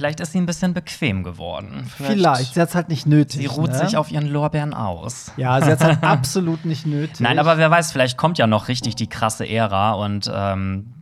vielleicht 0.00 0.21
ist 0.21 0.33
sie 0.33 0.38
ein 0.38 0.47
bisschen 0.47 0.73
bequem 0.73 1.23
geworden. 1.25 1.85
Vielleicht. 1.99 2.54
Sie 2.54 2.61
hat 2.62 2.71
es 2.71 2.75
halt 2.75 2.88
nicht 2.88 3.04
nötig. 3.07 3.38
Sie 3.38 3.47
ruht 3.47 3.69
ne? 3.69 3.78
sich 3.78 3.99
auf 3.99 4.11
ihren 4.11 4.26
Lorbeeren 4.26 4.73
aus. 4.73 5.30
Ja, 5.37 5.61
sie 5.61 5.71
hat 5.71 5.78
es 5.78 5.85
halt 5.85 6.02
absolut 6.02 6.64
nicht 6.64 6.87
nötig. 6.87 7.21
Nein, 7.21 7.38
aber 7.38 7.59
wer 7.59 7.71
weiß, 7.71 7.92
vielleicht 7.92 8.16
kommt 8.16 8.38
ja 8.38 8.47
noch 8.47 8.69
richtig 8.69 8.97
die 8.97 9.09
krasse 9.09 9.47
Ära 9.47 9.92
und 9.92 10.30
ähm, 10.35 10.95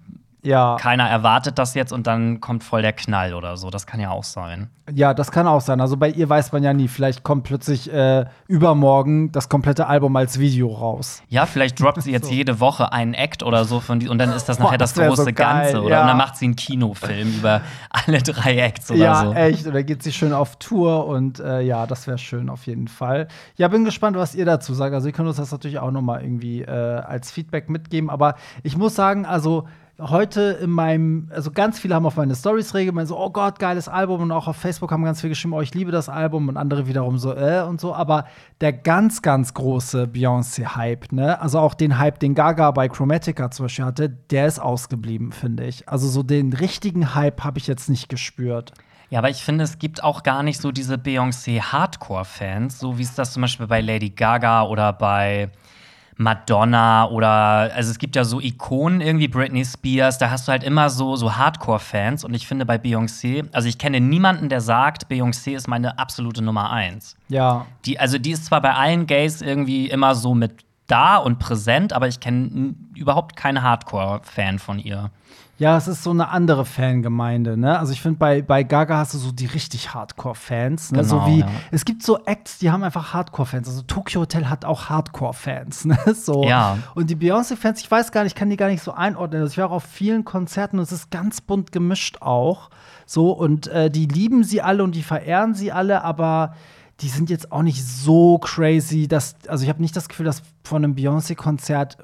ja. 0.43 0.77
keiner 0.81 1.09
erwartet 1.09 1.59
das 1.59 1.75
jetzt 1.75 1.93
und 1.93 2.07
dann 2.07 2.41
kommt 2.41 2.65
voll 2.65 2.83
der 2.83 2.93
Knall 2.93 3.35
oder 3.35 3.57
so. 3.57 3.71
Das 3.71 3.87
kann 3.87 4.01
ja 4.01 4.11
auch 4.11 4.25
sein. 4.25 4.71
Ja, 4.95 5.13
das 5.13 5.31
kann 5.31 5.47
auch 5.47 5.61
sein. 5.61 5.81
Also 5.81 5.97
bei 5.97 6.09
ihr 6.09 6.29
weiß 6.29 6.53
man 6.53 6.63
ja 6.63 6.73
nie. 6.73 6.89
Vielleicht 6.89 7.23
kommt 7.23 7.45
plötzlich 7.45 7.93
äh, 7.93 8.25
übermorgen 8.47 9.33
das 9.33 9.49
komplette 9.49 9.87
Album 9.87 10.17
als 10.17 10.39
Video 10.39 10.69
raus. 10.69 11.23
Ja, 11.29 11.45
vielleicht 11.47 11.81
droppt 11.81 12.03
sie 12.03 12.13
jetzt 12.13 12.31
jede 12.31 12.61
Woche 12.61 12.93
einen 12.93 13.15
Act 13.15 13.43
oder 13.43 13.65
so 13.65 13.81
von 13.81 14.01
die 14.01 14.09
und 14.09 14.19
dann 14.19 14.33
ist 14.33 14.49
das 14.49 14.59
Boah, 14.59 14.65
nachher 14.65 14.79
das, 14.79 14.95
das 14.95 15.05
so 15.05 15.15
große 15.15 15.33
geil, 15.33 15.73
Ganze 15.73 15.83
oder 15.83 15.97
ja. 15.97 16.01
und 16.03 16.09
dann 16.09 16.17
macht 16.17 16.37
sie 16.37 16.47
einen 16.47 16.57
Kinofilm 16.57 17.35
über 17.39 17.61
alle 17.91 18.23
drei 18.23 18.57
Acts 18.57 18.91
oder 18.91 19.01
ja, 19.01 19.25
so. 19.25 19.33
echt. 19.35 19.67
Oder 19.67 19.83
geht 19.83 20.03
sie 20.03 20.13
schön 20.13 20.33
auf 20.33 20.57
Tour 20.57 21.07
und 21.07 21.41
äh, 21.41 21.61
ja, 21.61 21.87
das 21.87 22.07
wäre 22.07 22.19
schön 22.19 22.49
auf 22.49 22.67
jeden 22.67 22.89
Fall. 22.89 23.29
Ja, 23.57 23.69
bin 23.69 23.85
gespannt, 23.85 24.17
was 24.17 24.35
ihr 24.35 24.45
dazu 24.45 24.75
sagt. 24.75 24.95
Also, 24.95 25.09
ihr 25.09 25.13
könnt 25.13 25.29
uns 25.29 25.37
das 25.37 25.53
natürlich 25.53 25.79
auch 25.79 25.91
noch 25.91 26.03
mal 26.03 26.23
irgendwie 26.23 26.63
äh, 26.63 26.71
als 26.71 27.31
Feedback 27.31 27.69
mitgeben. 27.69 28.11
Aber 28.11 28.35
ich 28.63 28.77
muss 28.77 28.95
sagen, 28.95 29.27
also 29.27 29.67
heute 30.01 30.59
in 30.63 30.71
meinem, 30.71 31.29
also 31.35 31.51
ganz 31.51 31.79
viele 31.79 31.95
haben 31.95 32.07
auf 32.07 32.17
meine 32.17 32.35
Stories 32.35 32.73
reagiert, 32.75 33.09
so, 33.09 33.19
oh 33.19 33.31
Gott, 33.31 33.59
geiles 33.59 33.89
Album 33.89 34.23
und 34.23 34.33
auch 34.33 34.47
auf 34.47 34.57
Facebook 34.57 34.93
haben 34.93 35.03
ganz 35.03 35.21
viele 35.21 35.31
geschrieben, 35.31 35.55
oh, 35.55 35.61
ich 35.61 35.75
liebe 35.75 35.91
das 35.91 36.09
Album 36.09 36.49
und 36.49 36.57
andere 36.57 36.87
wiederum 36.87 37.19
so, 37.19 37.35
äh 37.35 37.63
und 37.63 37.81
so. 37.81 37.95
Aber 37.95 38.27
der 38.61 38.73
ganz, 38.73 39.23
ganz 39.23 39.55
große 39.55 40.05
Beyoncé-Hype, 40.05 41.13
ne, 41.13 41.41
also 41.41 41.59
auch 41.59 41.75
den 41.75 41.99
Hype, 41.99 42.21
den 42.21 42.35
Gaga 42.35 42.71
bei 42.71 42.89
Chromatica 42.89 43.51
zum 43.51 43.65
Beispiel 43.65 43.85
hatte, 43.85 44.09
der 44.09 44.47
ist 44.47 44.61
ausgeblieben, 44.61 45.33
finde 45.33 45.65
ich. 45.65 45.89
Also 45.89 46.09
so 46.09 46.23
den 46.23 46.53
richtigen 46.53 47.15
Hype 47.15 47.43
habe 47.43 47.59
ich 47.59 47.67
jetzt 47.67 47.89
nicht 47.89 48.09
gespürt. 48.09 48.73
Ja, 49.11 49.21
aber 49.21 49.31
ich 49.31 49.43
finde, 49.43 49.65
es 49.65 49.79
gibt 49.79 50.05
auch 50.05 50.23
gar 50.23 50.43
nicht 50.43 50.61
so 50.61 50.71
diese 50.71 50.97
Beyoncé-Hardcore-Fans, 50.97 52.79
so 52.79 52.99
wie 52.99 53.03
es 53.03 53.15
das 53.15 53.33
zum 53.33 53.41
Beispiel 53.41 53.67
bei 53.67 53.81
Lady 53.81 54.11
Gaga 54.11 54.65
oder 54.65 54.93
bei 54.93 55.51
Madonna 56.19 57.09
oder 57.09 57.73
also 57.75 57.93
es 57.93 57.99
gibt 57.99 58.17
ja 58.17 58.25
so 58.25 58.41
Ikonen 58.41 59.01
irgendwie 59.01 59.29
Britney 59.29 59.65
Spears, 59.65 60.19
da 60.19 60.31
hast 60.31 60.49
du 60.49 60.53
halt 60.53 60.65
immer 60.65 60.91
so 60.91 61.15
so 61.15 61.37
Hardcore 61.37 61.79
Fans 61.79 62.25
und 62.25 62.35
ich 62.35 62.47
finde 62.47 62.67
bei 62.67 62.77
Beyoncé, 62.77 63.49
also 63.53 63.69
ich 63.69 63.79
kenne 63.79 64.01
niemanden, 64.01 64.49
der 64.49 64.61
sagt, 64.61 65.07
Beyoncé 65.07 65.55
ist 65.55 65.69
meine 65.69 65.99
absolute 65.99 66.43
Nummer 66.43 66.71
eins. 66.71 67.17
Ja. 67.29 67.67
Die 67.85 68.01
also 68.01 68.19
die 68.19 68.33
ist 68.33 68.47
zwar 68.47 68.61
bei 68.61 68.75
allen 68.75 69.07
Gays 69.07 69.41
irgendwie 69.41 69.89
immer 69.89 70.17
so 70.17 70.35
mit 70.35 70.65
da 70.89 71.17
und 71.19 71.39
präsent, 71.39 71.93
aber 71.93 72.09
ich 72.09 72.19
kenne 72.19 72.75
überhaupt 72.97 73.37
keinen 73.37 73.63
Hardcore 73.63 74.21
Fan 74.25 74.59
von 74.59 74.81
ihr. 74.81 75.11
Ja, 75.59 75.77
es 75.77 75.89
ist 75.89 76.05
so 76.05 76.11
eine 76.11 76.29
andere 76.29 76.65
Fangemeinde, 76.65 77.57
ne? 77.57 77.79
Also 77.81 77.93
ich 77.93 78.01
finde, 78.01 78.19
bei, 78.19 78.43
bei 78.43 78.63
Gaga 78.63 78.99
hast 78.99 79.15
du 79.15 79.19
so 79.19 79.33
die 79.33 79.47
richtig 79.47 79.93
Hardcore-Fans. 79.93 80.93
Ne? 80.93 81.03
Genau, 81.03 81.09
so 81.09 81.27
wie, 81.27 81.41
ja. 81.41 81.49
es 81.73 81.85
gibt 81.85 82.05
so 82.05 82.25
Acts, 82.27 82.59
die 82.59 82.71
haben 82.71 82.85
einfach 82.85 83.13
Hardcore-Fans. 83.13 83.67
Also 83.67 83.83
Tokyo 83.83 84.21
Hotel 84.21 84.49
hat 84.49 84.65
auch 84.65 84.89
Hardcore-Fans, 84.89 85.85
ne? 85.87 85.99
So. 86.15 86.45
Ja. 86.45 86.79
Und 86.95 87.11
die 87.11 87.17
Beyoncé-Fans, 87.17 87.81
ich 87.81 87.91
weiß 87.91 88.13
gar 88.13 88.23
nicht, 88.23 88.33
ich 88.33 88.35
kann 88.37 88.51
die 88.51 88.57
gar 88.57 88.69
nicht 88.69 88.85
so 88.85 88.93
einordnen. 88.93 89.43
Also 89.43 89.51
ich 89.51 89.59
war 89.59 89.67
auch 89.67 89.77
auf 89.77 89.85
vielen 89.85 90.25
Konzerten 90.25 90.79
und 90.79 90.85
es 90.85 90.93
ist 90.93 91.11
ganz 91.11 91.41
bunt 91.41 91.73
gemischt 91.73 92.19
auch. 92.23 92.71
So, 93.05 93.33
und 93.33 93.67
äh, 93.67 93.91
die 93.91 94.07
lieben 94.07 94.45
sie 94.45 94.63
alle 94.63 94.85
und 94.85 94.95
die 94.95 95.03
verehren 95.03 95.55
sie 95.55 95.73
alle, 95.73 96.05
aber 96.05 96.55
die 97.01 97.09
sind 97.09 97.31
jetzt 97.31 97.53
auch 97.53 97.63
nicht 97.63 97.85
so 97.85 98.39
crazy, 98.39 99.07
dass, 99.07 99.37
also 99.47 99.63
ich 99.63 99.69
habe 99.69 99.81
nicht 99.81 99.95
das 99.95 100.09
Gefühl, 100.09 100.27
dass 100.27 100.43
von 100.65 100.83
einem 100.85 100.95
Beyoncé-Konzert, 100.97 101.97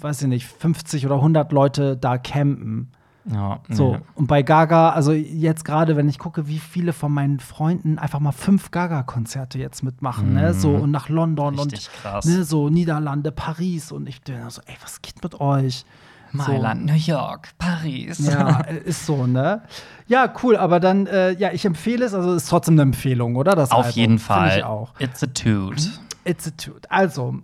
weiß 0.00 0.22
ich 0.22 0.28
nicht, 0.28 0.46
50 0.46 1.06
oder 1.06 1.16
100 1.16 1.52
Leute 1.52 1.96
da 1.96 2.18
campen. 2.18 2.90
Ja, 3.32 3.60
So, 3.70 3.92
nee. 3.94 4.00
und 4.16 4.26
bei 4.26 4.42
Gaga, 4.42 4.90
also 4.90 5.12
jetzt 5.12 5.64
gerade, 5.64 5.96
wenn 5.96 6.10
ich 6.10 6.18
gucke, 6.18 6.46
wie 6.46 6.58
viele 6.58 6.92
von 6.92 7.10
meinen 7.10 7.40
Freunden 7.40 7.98
einfach 7.98 8.20
mal 8.20 8.32
fünf 8.32 8.70
Gaga-Konzerte 8.70 9.58
jetzt 9.58 9.82
mitmachen, 9.82 10.34
ne? 10.34 10.52
So, 10.52 10.70
und 10.74 10.90
nach 10.90 11.08
London 11.08 11.54
Mhm. 11.54 11.60
Richtig 11.60 11.88
und 11.88 12.02
krass. 12.02 12.26
ne, 12.26 12.44
so 12.44 12.68
Niederlande, 12.68 13.32
Paris 13.32 13.92
und 13.92 14.08
ich 14.10 14.20
bin 14.20 14.36
so, 14.50 14.60
ey, 14.66 14.74
was 14.82 15.00
geht 15.00 15.22
mit 15.22 15.40
euch? 15.40 15.86
Mailand, 16.34 16.84
New 16.84 16.94
York, 16.94 17.50
Paris. 17.58 18.26
Ja, 18.26 18.60
ist 18.84 19.06
so, 19.06 19.26
ne? 19.26 19.62
Ja, 20.06 20.32
cool, 20.42 20.56
aber 20.56 20.80
dann, 20.80 21.06
äh, 21.06 21.32
ja, 21.32 21.52
ich 21.52 21.64
empfehle 21.64 22.04
es, 22.04 22.12
also 22.12 22.34
ist 22.34 22.48
trotzdem 22.48 22.74
eine 22.74 22.82
Empfehlung, 22.82 23.36
oder? 23.36 23.54
Das 23.54 23.70
Auf 23.70 23.86
Album, 23.86 24.00
jeden 24.00 24.18
Fall. 24.18 24.58
Ich 24.58 24.64
auch. 24.64 24.92
It's 24.98 25.22
a 25.22 25.26
toot. 25.28 25.76
It's 26.24 26.46
a 26.46 26.50
toot. 26.50 26.86
Also, 26.90 27.36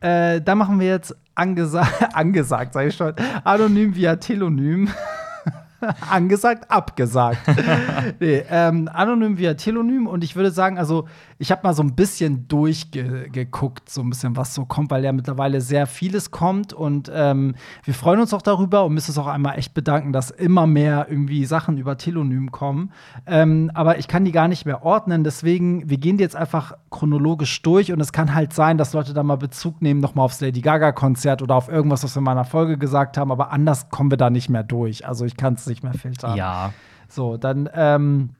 äh, 0.00 0.40
da 0.40 0.54
machen 0.54 0.78
wir 0.78 0.88
jetzt 0.88 1.16
angesa 1.34 1.86
angesagt, 2.12 2.74
sage 2.74 2.88
ich 2.88 2.96
schon, 2.96 3.14
anonym 3.42 3.94
via 3.96 4.16
Telonym. 4.16 4.88
angesagt, 6.10 6.70
abgesagt. 6.70 7.40
nee, 8.20 8.42
ähm, 8.48 8.88
anonym 8.92 9.38
via 9.38 9.54
Telonym 9.54 10.06
und 10.06 10.24
ich 10.24 10.36
würde 10.36 10.50
sagen, 10.50 10.78
also 10.78 11.08
ich 11.44 11.50
habe 11.50 11.60
mal 11.62 11.74
so 11.74 11.82
ein 11.82 11.94
bisschen 11.94 12.48
durchgeguckt, 12.48 13.90
so 13.90 14.00
ein 14.00 14.08
bisschen 14.08 14.34
was 14.34 14.54
so 14.54 14.64
kommt, 14.64 14.90
weil 14.90 15.04
ja 15.04 15.12
mittlerweile 15.12 15.60
sehr 15.60 15.86
vieles 15.86 16.30
kommt 16.30 16.72
und 16.72 17.12
ähm, 17.14 17.54
wir 17.82 17.92
freuen 17.92 18.18
uns 18.18 18.32
auch 18.32 18.40
darüber 18.40 18.86
und 18.86 18.94
müssen 18.94 19.10
uns 19.10 19.18
auch 19.18 19.26
einmal 19.26 19.58
echt 19.58 19.74
bedanken, 19.74 20.14
dass 20.14 20.30
immer 20.30 20.66
mehr 20.66 21.06
irgendwie 21.10 21.44
Sachen 21.44 21.76
über 21.76 21.98
Telonym 21.98 22.50
kommen. 22.50 22.92
Ähm, 23.26 23.70
aber 23.74 23.98
ich 23.98 24.08
kann 24.08 24.24
die 24.24 24.32
gar 24.32 24.48
nicht 24.48 24.64
mehr 24.64 24.84
ordnen, 24.86 25.22
deswegen, 25.22 25.90
wir 25.90 25.98
gehen 25.98 26.16
die 26.16 26.24
jetzt 26.24 26.34
einfach 26.34 26.78
chronologisch 26.88 27.60
durch 27.60 27.92
und 27.92 28.00
es 28.00 28.10
kann 28.10 28.34
halt 28.34 28.54
sein, 28.54 28.78
dass 28.78 28.94
Leute 28.94 29.12
da 29.12 29.22
mal 29.22 29.36
Bezug 29.36 29.82
nehmen, 29.82 30.00
nochmal 30.00 30.24
aufs 30.24 30.40
Lady 30.40 30.62
Gaga-Konzert 30.62 31.42
oder 31.42 31.56
auf 31.56 31.68
irgendwas, 31.68 32.02
was 32.04 32.16
wir 32.16 32.20
in 32.20 32.24
meiner 32.24 32.46
Folge 32.46 32.78
gesagt 32.78 33.18
haben, 33.18 33.30
aber 33.30 33.52
anders 33.52 33.90
kommen 33.90 34.10
wir 34.10 34.16
da 34.16 34.30
nicht 34.30 34.48
mehr 34.48 34.64
durch. 34.64 35.06
Also 35.06 35.26
ich 35.26 35.36
kann 35.36 35.54
es 35.54 35.66
nicht 35.66 35.82
mehr 35.82 35.92
filtern. 35.92 36.38
Ja. 36.38 36.72
So, 37.06 37.36
dann 37.36 37.68
ähm, 37.74 38.30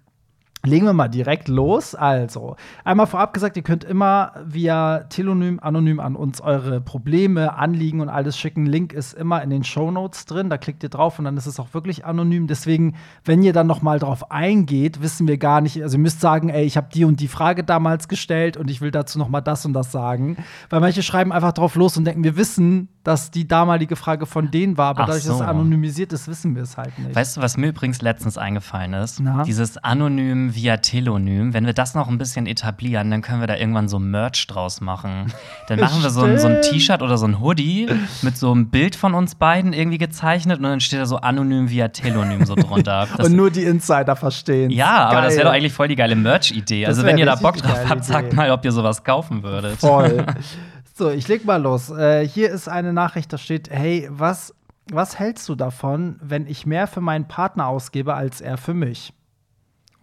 legen 0.67 0.87
wir 0.87 0.93
mal 0.93 1.09
direkt 1.09 1.49
los. 1.49 1.95
Also, 1.95 2.57
einmal 2.85 3.07
vorab 3.07 3.33
gesagt, 3.35 3.57
ihr 3.57 3.63
könnt 3.63 3.85
immer 3.85 4.33
via 4.45 5.01
Telonym 5.05 5.61
anonym 5.61 6.01
an 6.01 6.17
uns 6.17 6.41
eure 6.41 6.81
Probleme, 6.81 7.57
Anliegen 7.57 8.01
und 8.01 8.09
alles 8.09 8.39
schicken. 8.39 8.67
Link 8.67 8.93
ist 8.93 9.15
immer 9.15 9.43
in 9.43 9.51
den 9.51 9.65
Shownotes 9.65 10.27
drin. 10.27 10.51
Da 10.51 10.59
klickt 10.59 10.83
ihr 10.83 10.89
drauf 10.89 11.19
und 11.19 11.25
dann 11.25 11.37
ist 11.37 11.47
es 11.47 11.61
auch 11.61 11.75
wirklich 11.75 12.05
anonym. 12.05 12.47
Deswegen, 12.47 12.97
wenn 13.25 13.43
ihr 13.43 13.53
dann 13.53 13.67
noch 13.67 13.83
mal 13.83 13.99
drauf 13.99 14.31
eingeht, 14.31 15.03
wissen 15.03 15.29
wir 15.29 15.39
gar 15.39 15.61
nicht. 15.61 15.83
Also, 15.83 15.97
ihr 15.97 16.03
müsst 16.03 16.21
sagen, 16.21 16.49
ey, 16.49 16.65
ich 16.65 16.77
habe 16.77 16.89
die 16.93 17.05
und 17.05 17.21
die 17.21 17.29
Frage 17.29 17.65
damals 17.65 18.09
gestellt 18.09 18.57
und 18.57 18.71
ich 18.71 18.81
will 18.81 18.91
dazu 18.91 19.19
noch 19.19 19.29
mal 19.29 19.41
das 19.41 19.65
und 19.67 19.73
das 19.73 19.93
sagen. 19.93 20.37
Weil 20.71 20.81
manche 20.81 21.03
schreiben 21.03 21.33
einfach 21.33 21.53
drauf 21.53 21.75
los 21.75 21.97
und 21.97 22.05
denken, 22.05 22.25
wir 22.25 22.37
wissen, 22.37 22.89
dass 23.05 23.31
die 23.31 23.47
damalige 23.47 23.97
Frage 23.97 24.25
von 24.25 24.51
denen 24.51 24.79
war, 24.79 24.91
aber 24.91 25.03
Ach 25.03 25.07
dadurch, 25.09 25.25
dass 25.25 25.35
es 25.35 25.39
so. 25.39 25.45
anonymisiert 25.45 26.13
ist, 26.15 26.27
wissen 26.27 26.55
wir 26.57 26.63
es 26.63 26.79
halt 26.79 26.99
nicht. 26.99 27.15
Weißt 27.15 27.37
du, 27.37 27.43
was 27.43 27.59
mir 27.59 27.69
übrigens 27.69 28.01
letztens 28.01 28.39
eingefallen 28.39 28.95
ist? 28.95 29.21
Na? 29.21 29.43
Dieses 29.43 29.77
Anonym 29.77 30.54
via 30.55 30.77
Telonym. 30.79 31.55
Wenn 31.55 31.67
wir 31.67 31.73
das 31.73 31.95
noch 31.95 32.09
ein 32.09 32.19
bisschen 32.19 32.47
etablieren, 32.47 33.11
dann 33.11 33.23
können 33.23 33.41
wir 33.41 33.47
da 33.47 33.57
irgendwann 33.57 33.89
so 33.89 33.99
Merch 33.99 34.47
draus 34.47 34.81
machen. 34.81 35.33
Dann 35.69 35.81
machen 35.81 36.03
wir 36.03 36.11
so 36.11 36.23
ein, 36.23 36.39
so 36.39 36.49
ein. 36.49 36.63
T-Shirt 36.63 37.03
oder 37.03 37.19
so 37.19 37.27
ein 37.27 37.41
Hoodie 37.41 37.89
mit 38.23 38.37
so 38.37 38.53
einem 38.53 38.69
Bild 38.69 38.97
von 38.97 39.15
uns 39.15 39.35
beiden 39.35 39.73
irgendwie 39.73 39.99
gezeichnet 39.99 40.59
und 40.59 40.65
dann 40.65 40.81
steht 40.81 41.01
da 41.01 41.07
so 41.07 41.17
Anonym 41.17 41.71
via 41.71 41.89
Telonym 41.89 42.45
so 42.45 42.55
drunter. 42.55 43.09
Das, 43.17 43.29
und 43.29 43.37
nur 43.37 43.51
die 43.51 43.63
Insider 43.63 44.17
verstehen. 44.17 44.71
ja, 44.71 45.09
aber 45.09 45.23
das 45.23 45.35
wäre 45.35 45.37
Geil. 45.37 45.45
doch 45.45 45.53
eigentlich 45.53 45.73
voll 45.73 45.89
die 45.89 45.97
geile 45.97 46.17
Merch-Idee. 46.17 46.87
Also, 46.87 47.05
wenn 47.05 47.19
ihr 47.19 47.27
da 47.27 47.37
Bock 47.37 47.57
drauf 47.57 47.89
habt, 47.89 48.05
sagt 48.05 48.33
mal, 48.33 48.51
ob 48.51 48.65
ihr 48.65 48.73
sowas 48.73 49.05
kaufen 49.05 49.43
würdet. 49.43 49.79
Voll. 49.79 50.25
so, 50.95 51.11
ich 51.11 51.29
leg 51.29 51.45
mal 51.45 51.61
los. 51.61 51.91
Äh, 51.91 52.27
hier 52.27 52.51
ist 52.51 52.69
eine 52.69 52.93
Nachricht, 52.93 53.33
da 53.33 53.39
steht: 53.39 53.71
Hey, 53.71 54.09
was, 54.11 54.55
was 54.91 55.19
hältst 55.19 55.49
du 55.49 55.55
davon, 55.55 56.17
wenn 56.21 56.47
ich 56.47 56.67
mehr 56.67 56.87
für 56.87 57.01
meinen 57.01 57.27
Partner 57.29 57.69
ausgebe 57.69 58.15
als 58.15 58.41
er 58.41 58.57
für 58.57 58.75
mich? 58.75 59.13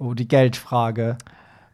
Oh, 0.01 0.15
die 0.15 0.27
Geldfrage. 0.27 1.15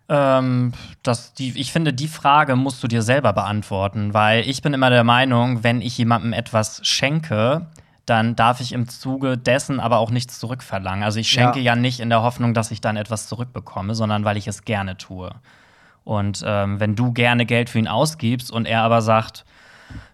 Ähm, 0.09 0.73
das, 1.01 1.33
die, 1.33 1.57
ich 1.57 1.71
finde, 1.71 1.93
die 1.93 2.09
Frage 2.09 2.57
musst 2.57 2.83
du 2.83 2.89
dir 2.89 3.01
selber 3.01 3.31
beantworten, 3.31 4.13
weil 4.13 4.47
ich 4.49 4.61
bin 4.61 4.73
immer 4.73 4.89
der 4.89 5.05
Meinung, 5.05 5.63
wenn 5.63 5.81
ich 5.81 5.97
jemandem 5.97 6.33
etwas 6.33 6.81
schenke, 6.85 7.67
dann 8.05 8.35
darf 8.35 8.59
ich 8.59 8.73
im 8.73 8.89
Zuge 8.89 9.37
dessen 9.37 9.79
aber 9.79 9.99
auch 9.99 10.11
nichts 10.11 10.39
zurückverlangen. 10.39 11.03
Also 11.03 11.19
ich 11.19 11.29
schenke 11.29 11.59
Ja. 11.59 11.73
ja, 11.73 11.75
nicht 11.77 12.01
in 12.01 12.09
der 12.09 12.21
Hoffnung, 12.21 12.53
dass 12.53 12.71
ich 12.71 12.81
dann 12.81 12.97
etwas 12.97 13.29
zurückbekomme, 13.29 13.95
sondern 13.95 14.25
weil 14.25 14.35
ich 14.35 14.47
es 14.47 14.65
gerne 14.65 14.97
tue. 14.97 15.31
Und 16.03 16.43
ähm, 16.45 16.81
wenn 16.81 16.97
du 16.97 17.13
gerne 17.13 17.45
Geld 17.45 17.69
für 17.69 17.79
ihn 17.79 17.87
ausgibst 17.87 18.51
und 18.51 18.65
er 18.65 18.81
aber 18.81 19.01
sagt, 19.01 19.45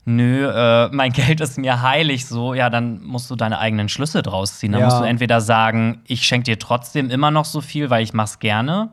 nö, 0.06 0.50
äh, 0.50 0.90
mein 0.92 1.12
Geld 1.14 1.42
ist 1.42 1.58
mir 1.58 1.82
heilig, 1.82 2.26
so, 2.26 2.54
ja, 2.54 2.70
dann 2.70 3.02
musst 3.04 3.30
du 3.32 3.36
deine 3.36 3.60
eigenen 3.60 3.90
Schlüsse 3.90 4.22
draus 4.22 4.60
ziehen. 4.60 4.72
Dann 4.72 4.82
Ja. 4.82 4.88
musst 4.88 5.00
du 5.00 5.06
entweder 5.06 5.42
sagen, 5.42 6.02
ich 6.08 6.24
schenke 6.24 6.46
dir 6.46 6.60
trotzdem 6.60 7.10
immer 7.10 7.32
noch 7.32 7.46
so 7.46 7.62
viel, 7.62 7.90
weil 7.90 8.04
ich 8.04 8.14
mach's 8.14 8.40
gerne. 8.40 8.90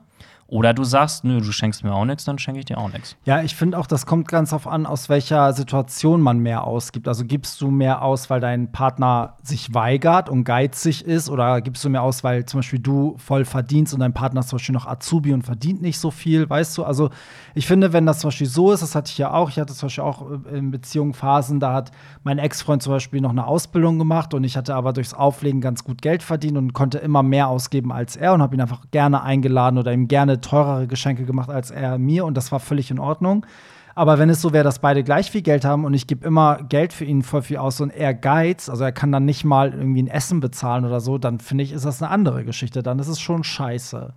Oder 0.51 0.75
du 0.75 0.83
sagst, 0.83 1.23
nö, 1.23 1.41
du 1.41 1.53
schenkst 1.53 1.85
mir 1.85 1.95
auch 1.95 2.05
nichts, 2.05 2.25
dann 2.25 2.37
schenke 2.39 2.59
ich 2.59 2.67
dir 2.67 2.79
auch 2.79 2.93
nichts. 2.93 3.17
Ja, 3.25 3.41
ich 3.41 3.55
finde 3.55 3.79
auch, 3.79 3.87
das 3.87 4.05
kommt 4.05 4.27
ganz 4.27 4.51
drauf 4.51 4.67
an, 4.67 4.85
aus 4.85 5.09
welcher 5.09 5.53
Situation 5.53 6.21
man 6.21 6.41
mehr 6.41 6.65
ausgibt. 6.65 7.07
Also 7.07 7.25
gibst 7.25 7.61
du 7.61 7.71
mehr 7.71 8.03
aus, 8.03 8.31
weil 8.31 8.41
dein 8.41 8.73
Partner 8.73 9.37
sich 9.45 9.73
weigert 9.75 10.29
und 10.29 10.43
geizig 10.43 11.05
ist, 11.05 11.31
oder 11.31 11.61
gibst 11.61 11.85
du 11.85 11.89
mehr 11.89 12.03
aus, 12.03 12.25
weil 12.25 12.47
zum 12.47 12.59
Beispiel 12.59 12.81
du 12.81 13.15
voll 13.19 13.45
verdienst 13.45 13.95
und 13.95 14.01
dein 14.01 14.13
Partner 14.13 14.41
ist 14.41 14.49
zum 14.49 14.57
Beispiel 14.57 14.73
noch 14.73 14.89
Azubi 14.89 15.33
und 15.33 15.43
verdient 15.43 15.83
nicht 15.83 16.01
so 16.01 16.11
viel, 16.11 16.51
weißt 16.51 16.77
du? 16.79 16.85
Also 16.85 17.11
ich 17.55 17.69
finde, 17.69 17.93
wenn 17.93 18.05
das 18.05 18.19
zum 18.19 18.29
Beispiel 18.29 18.49
so 18.49 18.73
ist, 18.73 18.83
das 18.83 18.97
hatte 18.97 19.11
ich 19.11 19.19
ja 19.19 19.33
auch, 19.33 19.51
ich 19.51 19.59
hatte 19.61 19.73
zum 19.73 19.87
Beispiel 19.87 20.03
auch 20.03 20.31
äh, 20.31 20.59
in 20.59 20.73
Beziehungen 20.73 21.15
Phasen, 21.15 21.61
da 21.61 21.75
hat 21.75 21.93
mein 22.25 22.39
Ex-Freund 22.39 22.83
zum 22.83 22.93
Beispiel 22.93 23.21
noch 23.21 23.31
eine 23.31 23.47
Ausbildung 23.47 24.01
gemacht 24.01 24.35
und 24.35 24.43
ich 24.43 24.57
hatte 24.57 24.75
aber 24.75 24.93
durchs 24.93 25.15
Auflegen 25.15 25.61
ganz 25.61 25.85
gut 25.85 26.03
Geld 26.03 26.25
verdient 26.25 26.59
und 26.59 26.73
konnte 26.73 26.99
immer 26.99 27.23
mehr 27.23 27.47
ausgeben 27.47 27.93
als 27.93 28.17
er 28.17 28.35
und 28.35 28.43
habe 28.43 28.57
ihn 28.57 28.61
einfach 28.61 28.83
gerne 28.91 29.23
eingeladen 29.23 29.79
oder 29.79 29.93
ihm 29.93 30.09
gerne 30.09 30.40
teurere 30.41 30.87
Geschenke 30.87 31.25
gemacht 31.25 31.51
als 31.51 31.71
er 31.71 31.99
mir 31.99 32.25
und 32.25 32.37
das 32.37 32.53
war 32.53 32.61
völlig 32.61 32.91
in 32.91 32.99
Ordnung. 32.99 33.47
Aber 33.95 34.19
wenn 34.19 34.31
es 34.31 34.41
so 34.41 34.53
wäre, 34.53 34.65
dass 34.65 34.79
beide 34.79 35.03
gleich 35.03 35.31
viel 35.31 35.43
Geld 35.43 35.65
haben 35.65 35.85
und 35.85 35.95
ich 35.95 36.07
gebe 36.07 36.27
immer 36.27 36.63
Geld 36.63 36.93
für 36.93 37.05
ihn 37.05 37.23
voll 37.23 37.43
viel 37.43 37.57
aus 37.59 37.81
und 37.81 37.91
er 37.91 38.15
geizt, 38.15 38.71
also 38.71 38.85
er 38.85 38.93
kann 38.93 39.13
dann 39.13 39.25
nicht 39.25 39.45
mal 39.45 39.73
irgendwie 39.75 40.03
ein 40.03 40.09
Essen 40.09 40.41
bezahlen 40.41 40.85
oder 40.85 41.01
so, 41.01 41.19
dann 41.19 41.41
finde 41.41 41.65
ich, 41.65 41.73
ist 41.73 41.85
das 41.85 42.01
eine 42.01 42.11
andere 42.11 42.45
Geschichte. 42.45 42.83
Dann 42.83 42.99
ist 42.99 43.09
es 43.09 43.21
schon 43.21 43.43
scheiße. 43.45 44.15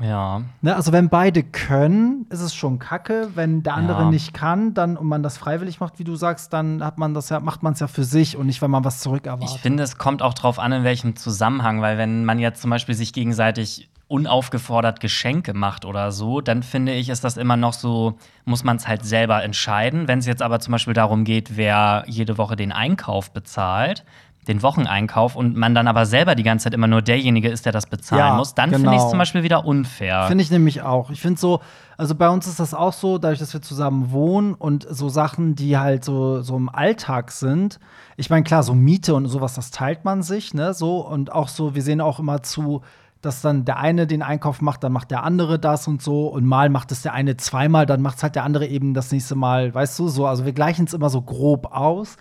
Ja. 0.00 0.42
Ne? 0.62 0.76
Also 0.76 0.92
wenn 0.92 1.08
beide 1.08 1.42
können, 1.42 2.26
ist 2.30 2.40
es 2.40 2.54
schon 2.54 2.78
kacke. 2.78 3.30
Wenn 3.34 3.62
der 3.64 3.74
andere 3.74 4.02
Ja. 4.02 4.10
nicht 4.10 4.32
kann, 4.32 4.72
dann 4.72 4.96
und 4.96 5.08
man 5.08 5.22
das 5.24 5.36
freiwillig 5.36 5.80
macht, 5.80 5.98
wie 5.98 6.04
du 6.04 6.14
sagst, 6.14 6.52
dann 6.52 6.84
hat 6.84 6.98
man 6.98 7.14
das 7.14 7.28
ja, 7.30 7.40
macht 7.40 7.62
man 7.62 7.72
es 7.72 7.80
ja 7.80 7.88
für 7.88 8.04
sich 8.04 8.36
und 8.36 8.46
nicht, 8.46 8.62
wenn 8.62 8.70
man 8.70 8.84
was 8.84 9.00
zurückerwartet. 9.00 9.56
Ich 9.56 9.60
finde, 9.60 9.82
es 9.82 9.98
kommt 9.98 10.22
auch 10.22 10.34
drauf 10.34 10.58
an, 10.60 10.70
in 10.70 10.84
welchem 10.84 11.16
Zusammenhang, 11.16 11.82
weil 11.82 11.98
wenn 11.98 12.24
man 12.24 12.38
jetzt 12.38 12.62
zum 12.62 12.70
Beispiel 12.70 12.94
sich 12.94 13.12
gegenseitig 13.12 13.90
unaufgefordert 14.08 15.00
Geschenke 15.00 15.54
macht 15.54 15.84
oder 15.84 16.12
so, 16.12 16.40
dann 16.40 16.62
finde 16.62 16.92
ich, 16.94 17.10
ist 17.10 17.24
das 17.24 17.36
immer 17.36 17.56
noch 17.56 17.74
so, 17.74 18.14
muss 18.46 18.64
man 18.64 18.76
es 18.76 18.88
halt 18.88 19.04
selber 19.04 19.44
entscheiden. 19.44 20.08
Wenn 20.08 20.18
es 20.18 20.26
jetzt 20.26 20.42
aber 20.42 20.60
zum 20.60 20.72
Beispiel 20.72 20.94
darum 20.94 21.24
geht, 21.24 21.56
wer 21.56 22.04
jede 22.06 22.38
Woche 22.38 22.56
den 22.56 22.72
Einkauf 22.72 23.30
bezahlt, 23.30 24.04
den 24.48 24.62
Wocheneinkauf 24.62 25.36
und 25.36 25.56
man 25.56 25.74
dann 25.74 25.86
aber 25.86 26.06
selber 26.06 26.34
die 26.34 26.42
ganze 26.42 26.64
Zeit 26.64 26.74
immer 26.74 26.86
nur 26.86 27.02
derjenige 27.02 27.50
ist, 27.50 27.66
der 27.66 27.72
das 27.72 27.86
bezahlen 27.86 28.20
Ja, 28.20 28.34
muss, 28.34 28.54
dann 28.54 28.70
genau. 28.70 28.84
finde 28.84 28.96
ich 28.96 29.02
es 29.02 29.10
zum 29.10 29.18
Beispiel 29.18 29.42
wieder 29.42 29.66
unfair. 29.66 30.24
Finde 30.26 30.42
ich 30.42 30.50
nämlich 30.50 30.80
auch. 30.80 31.10
Ich 31.10 31.20
finde 31.20 31.38
so, 31.38 31.60
also 31.98 32.14
bei 32.14 32.30
uns 32.30 32.46
ist 32.46 32.58
das 32.58 32.72
auch 32.72 32.94
so, 32.94 33.18
dadurch, 33.18 33.40
dass 33.40 33.52
wir 33.52 33.60
zusammen 33.60 34.10
wohnen 34.10 34.54
und 34.54 34.86
so 34.88 35.10
Sachen, 35.10 35.54
die 35.54 35.76
halt 35.76 36.02
so, 36.02 36.40
so 36.40 36.56
im 36.56 36.70
Alltag 36.70 37.30
sind. 37.30 37.78
Ich 38.16 38.30
meine, 38.30 38.42
klar, 38.42 38.62
so 38.62 38.74
Miete 38.74 39.14
und 39.14 39.26
sowas, 39.26 39.52
das 39.52 39.70
teilt 39.70 40.06
man 40.06 40.22
sich, 40.22 40.54
ne? 40.54 40.72
So 40.72 41.06
und 41.06 41.30
auch 41.30 41.48
so, 41.48 41.74
wir 41.74 41.82
sehen 41.82 42.00
auch 42.00 42.18
immer 42.18 42.42
zu, 42.42 42.80
dass 43.20 43.40
dann 43.42 43.64
der 43.64 43.78
eine 43.78 44.06
den 44.06 44.22
Einkauf 44.22 44.60
macht, 44.60 44.84
dann 44.84 44.92
macht 44.92 45.10
der 45.10 45.24
andere 45.24 45.58
das 45.58 45.88
und 45.88 46.00
so. 46.02 46.28
Und 46.28 46.44
mal 46.46 46.68
macht 46.70 46.92
es 46.92 47.02
der 47.02 47.12
eine 47.14 47.36
zweimal, 47.36 47.84
dann 47.86 48.00
macht 48.02 48.18
es 48.18 48.22
halt 48.22 48.34
der 48.36 48.44
andere 48.44 48.66
eben 48.66 48.94
das 48.94 49.10
nächste 49.12 49.34
Mal, 49.34 49.74
weißt 49.74 49.98
du, 49.98 50.08
so. 50.08 50.26
Also 50.26 50.44
wir 50.44 50.52
gleichen 50.52 50.84
es 50.86 50.94
immer 50.94 51.10
so 51.10 51.22
grob 51.22 51.72
aus. 51.72 52.16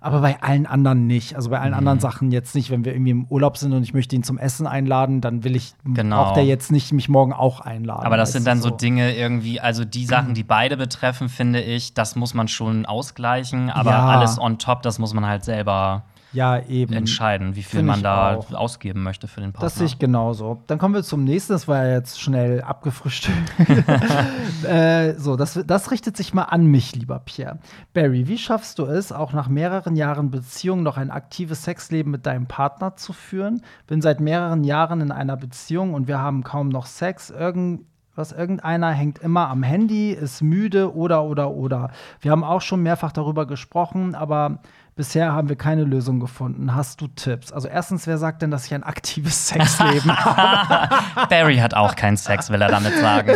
Aber 0.00 0.20
bei 0.20 0.40
allen 0.40 0.64
anderen 0.66 1.08
nicht. 1.08 1.34
Also 1.34 1.50
bei 1.50 1.58
allen 1.58 1.72
Mhm. 1.72 1.78
anderen 1.78 1.98
Sachen 1.98 2.30
jetzt 2.30 2.54
nicht. 2.54 2.70
Wenn 2.70 2.84
wir 2.84 2.92
irgendwie 2.92 3.10
im 3.10 3.24
Urlaub 3.30 3.56
sind 3.56 3.72
und 3.72 3.82
ich 3.82 3.94
möchte 3.94 4.14
ihn 4.14 4.22
zum 4.22 4.38
Essen 4.38 4.68
einladen, 4.68 5.20
dann 5.20 5.42
will 5.42 5.56
ich, 5.56 5.74
Genau. 5.84 6.22
braucht 6.22 6.36
der 6.36 6.44
jetzt 6.44 6.70
nicht 6.70 6.92
mich 6.92 7.08
morgen 7.08 7.32
auch 7.32 7.58
einladen. 7.58 8.06
aber 8.06 8.16
das 8.16 8.30
sind 8.30 8.46
dann 8.46 8.62
so 8.62 8.70
Dinge 8.70 9.16
irgendwie, 9.16 9.60
also 9.60 9.84
die 9.84 10.06
Sachen, 10.06 10.34
die 10.34 10.44
beide 10.44 10.76
betreffen, 10.76 11.28
finde 11.28 11.60
ich, 11.62 11.94
das 11.94 12.14
muss 12.14 12.32
man 12.32 12.46
schon 12.46 12.86
ausgleichen. 12.86 13.70
Aber 13.70 13.90
Ja. 13.90 14.06
alles 14.06 14.38
on 14.38 14.58
top, 14.58 14.82
das 14.82 15.00
muss 15.00 15.12
man 15.14 15.26
halt 15.26 15.42
selber 15.44 16.04
Ja, 16.32 16.60
eben. 16.60 16.92
entscheiden, 16.92 17.56
wie 17.56 17.62
viel 17.62 17.82
man 17.82 18.02
da 18.02 18.36
auch. 18.36 18.52
ausgeben 18.52 19.02
möchte 19.02 19.28
für 19.28 19.40
den 19.40 19.52
Partner. 19.52 19.66
Das 19.66 19.76
sehe 19.76 19.86
ich 19.86 19.98
genauso. 19.98 20.62
Dann 20.66 20.78
kommen 20.78 20.94
wir 20.94 21.02
zum 21.02 21.24
nächsten, 21.24 21.54
das 21.54 21.66
war 21.68 21.86
ja 21.86 21.94
jetzt 21.94 22.20
schnell 22.20 22.60
abgefrühstückt. 22.60 23.52
äh, 24.64 25.14
so, 25.14 25.36
das, 25.36 25.60
das 25.66 25.90
richtet 25.90 26.16
sich 26.16 26.34
mal 26.34 26.44
an 26.44 26.66
mich, 26.66 26.94
lieber 26.94 27.18
Pierre. 27.20 27.58
Barry, 27.94 28.28
wie 28.28 28.38
schaffst 28.38 28.78
du 28.78 28.84
es, 28.84 29.10
auch 29.10 29.32
nach 29.32 29.48
mehreren 29.48 29.96
Jahren 29.96 30.30
Beziehung 30.30 30.82
noch 30.82 30.98
ein 30.98 31.10
aktives 31.10 31.64
Sexleben 31.64 32.10
mit 32.10 32.26
deinem 32.26 32.46
Partner 32.46 32.96
zu 32.96 33.12
führen? 33.12 33.62
Bin 33.86 34.02
seit 34.02 34.20
mehreren 34.20 34.64
Jahren 34.64 35.00
in 35.00 35.12
einer 35.12 35.36
Beziehung 35.36 35.94
und 35.94 36.08
wir 36.08 36.18
haben 36.18 36.44
kaum 36.44 36.68
noch 36.68 36.86
Sex. 36.86 37.30
Irgend 37.30 37.86
was 38.18 38.32
irgendeiner 38.32 38.90
hängt 38.90 39.20
immer 39.20 39.48
am 39.48 39.62
Handy, 39.62 40.10
ist 40.10 40.42
müde 40.42 40.92
oder 40.94 41.22
oder 41.22 41.52
oder. 41.52 41.92
Wir 42.20 42.32
haben 42.32 42.42
auch 42.42 42.60
schon 42.60 42.82
mehrfach 42.82 43.12
darüber 43.12 43.46
gesprochen, 43.46 44.16
aber 44.16 44.58
bisher 44.98 45.32
haben 45.32 45.48
wir 45.48 45.54
keine 45.54 45.84
Lösung 45.84 46.18
gefunden. 46.18 46.74
Hast 46.74 47.00
du 47.00 47.06
Tipps? 47.06 47.52
Also 47.52 47.68
erstens, 47.68 48.08
wer 48.08 48.18
sagt 48.18 48.42
denn, 48.42 48.50
dass 48.50 48.66
ich 48.66 48.74
ein 48.74 48.82
aktives 48.82 49.46
Sexleben 49.46 50.10
habe? 50.24 51.28
Barry 51.30 51.58
hat 51.58 51.72
auch 51.72 51.94
keinen 51.94 52.16
Sex, 52.16 52.50
will 52.50 52.60
er 52.60 52.68
damit 52.68 52.98
sagen. 52.98 53.32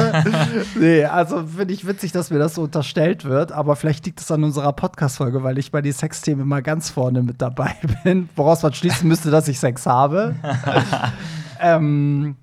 nee, 0.80 1.04
also 1.04 1.46
finde 1.46 1.74
ich 1.74 1.86
witzig, 1.86 2.12
dass 2.12 2.30
mir 2.30 2.38
das 2.38 2.54
so 2.54 2.62
unterstellt 2.62 3.26
wird, 3.26 3.52
aber 3.52 3.76
vielleicht 3.76 4.06
liegt 4.06 4.20
es 4.20 4.30
an 4.30 4.42
unserer 4.42 4.72
Podcast-Folge, 4.72 5.42
weil 5.42 5.58
ich 5.58 5.70
bei 5.70 5.82
den 5.82 5.92
Sexthemen 5.92 6.40
immer 6.40 6.62
ganz 6.62 6.88
vorne 6.88 7.22
mit 7.22 7.42
dabei 7.42 7.76
bin, 8.04 8.30
woraus 8.34 8.62
man 8.62 8.72
schließen 8.72 9.06
müsste, 9.06 9.30
dass 9.30 9.46
ich 9.46 9.60
Sex 9.60 9.84
habe. 9.84 10.36
ähm, 11.60 12.36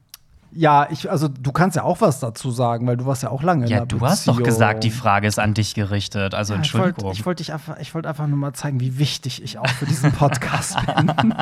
ja, 0.57 0.87
ich, 0.89 1.11
also 1.11 1.27
du 1.27 1.51
kannst 1.51 1.75
ja 1.75 1.83
auch 1.83 1.99
was 2.01 2.19
dazu 2.21 2.49
sagen, 2.49 2.87
weil 2.87 2.95
du 2.97 3.05
warst 3.05 3.21
ja 3.23 3.29
auch 3.29 3.43
lange 3.43 3.65
in 3.65 3.69
Ja, 3.71 3.77
einer 3.77 3.85
du 3.85 3.99
hast 4.01 4.27
doch 4.27 4.33
Beziehung. 4.37 4.45
gesagt, 4.49 4.83
die 4.85 4.89
Frage 4.91 5.27
ist 5.27 5.37
an 5.37 5.53
dich 5.53 5.75
gerichtet. 5.75 6.33
Also 6.33 6.53
Ja, 6.53 6.61
ich 6.61 6.65
Entschuldigung. 6.73 7.03
wollte 7.05 7.19
ich 7.19 7.25
wollt 7.25 7.39
dich 7.39 7.51
einfach, 7.53 7.77
ich 7.79 7.93
wollte 7.93 8.07
einfach 8.07 8.25
nur 8.27 8.37
mal 8.37 8.53
zeigen, 8.53 8.79
wie 8.79 8.97
wichtig 8.97 9.43
ich 9.43 9.59
auch 9.59 9.67
für 9.67 9.85
diesen 9.85 10.11
Podcast 10.13 10.77
bin. 10.95 11.33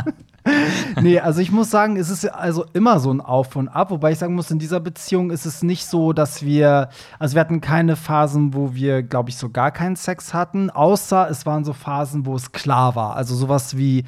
nee, 1.02 1.20
also 1.20 1.42
ich 1.42 1.52
muss 1.52 1.70
sagen, 1.70 1.96
es 1.96 2.10
ist 2.10 2.24
ja 2.24 2.32
also 2.32 2.66
immer 2.74 3.00
so 3.00 3.12
ein 3.14 3.22
Auf 3.22 3.56
und 3.56 3.70
Ab, 3.70 3.92
wobei 3.92 4.12
ich 4.12 4.18
sagen 4.20 4.36
muss, 4.36 4.52
in 4.52 4.60
dieser 4.60 4.80
Beziehung 4.80 5.32
ist 5.32 5.46
es 5.46 5.64
nicht 5.64 5.86
so, 5.86 6.12
dass 6.14 6.42
wir, 6.42 6.90
also 7.20 7.36
wir 7.36 7.42
hatten 7.42 7.62
keine 7.62 7.96
Phasen, 7.96 8.54
wo 8.54 8.74
wir, 8.74 9.04
glaube 9.04 9.30
ich, 9.30 9.38
so 9.38 9.50
gar 9.50 9.72
keinen 9.72 9.96
Sex 9.96 10.34
hatten, 10.34 10.70
außer 10.70 11.30
es 11.30 11.46
waren 11.46 11.64
so 11.64 11.74
Phasen, 11.74 12.26
wo 12.26 12.36
es 12.36 12.52
klar 12.52 12.96
war. 12.96 13.16
Also 13.16 13.36
sowas 13.36 13.78
wie 13.78 14.06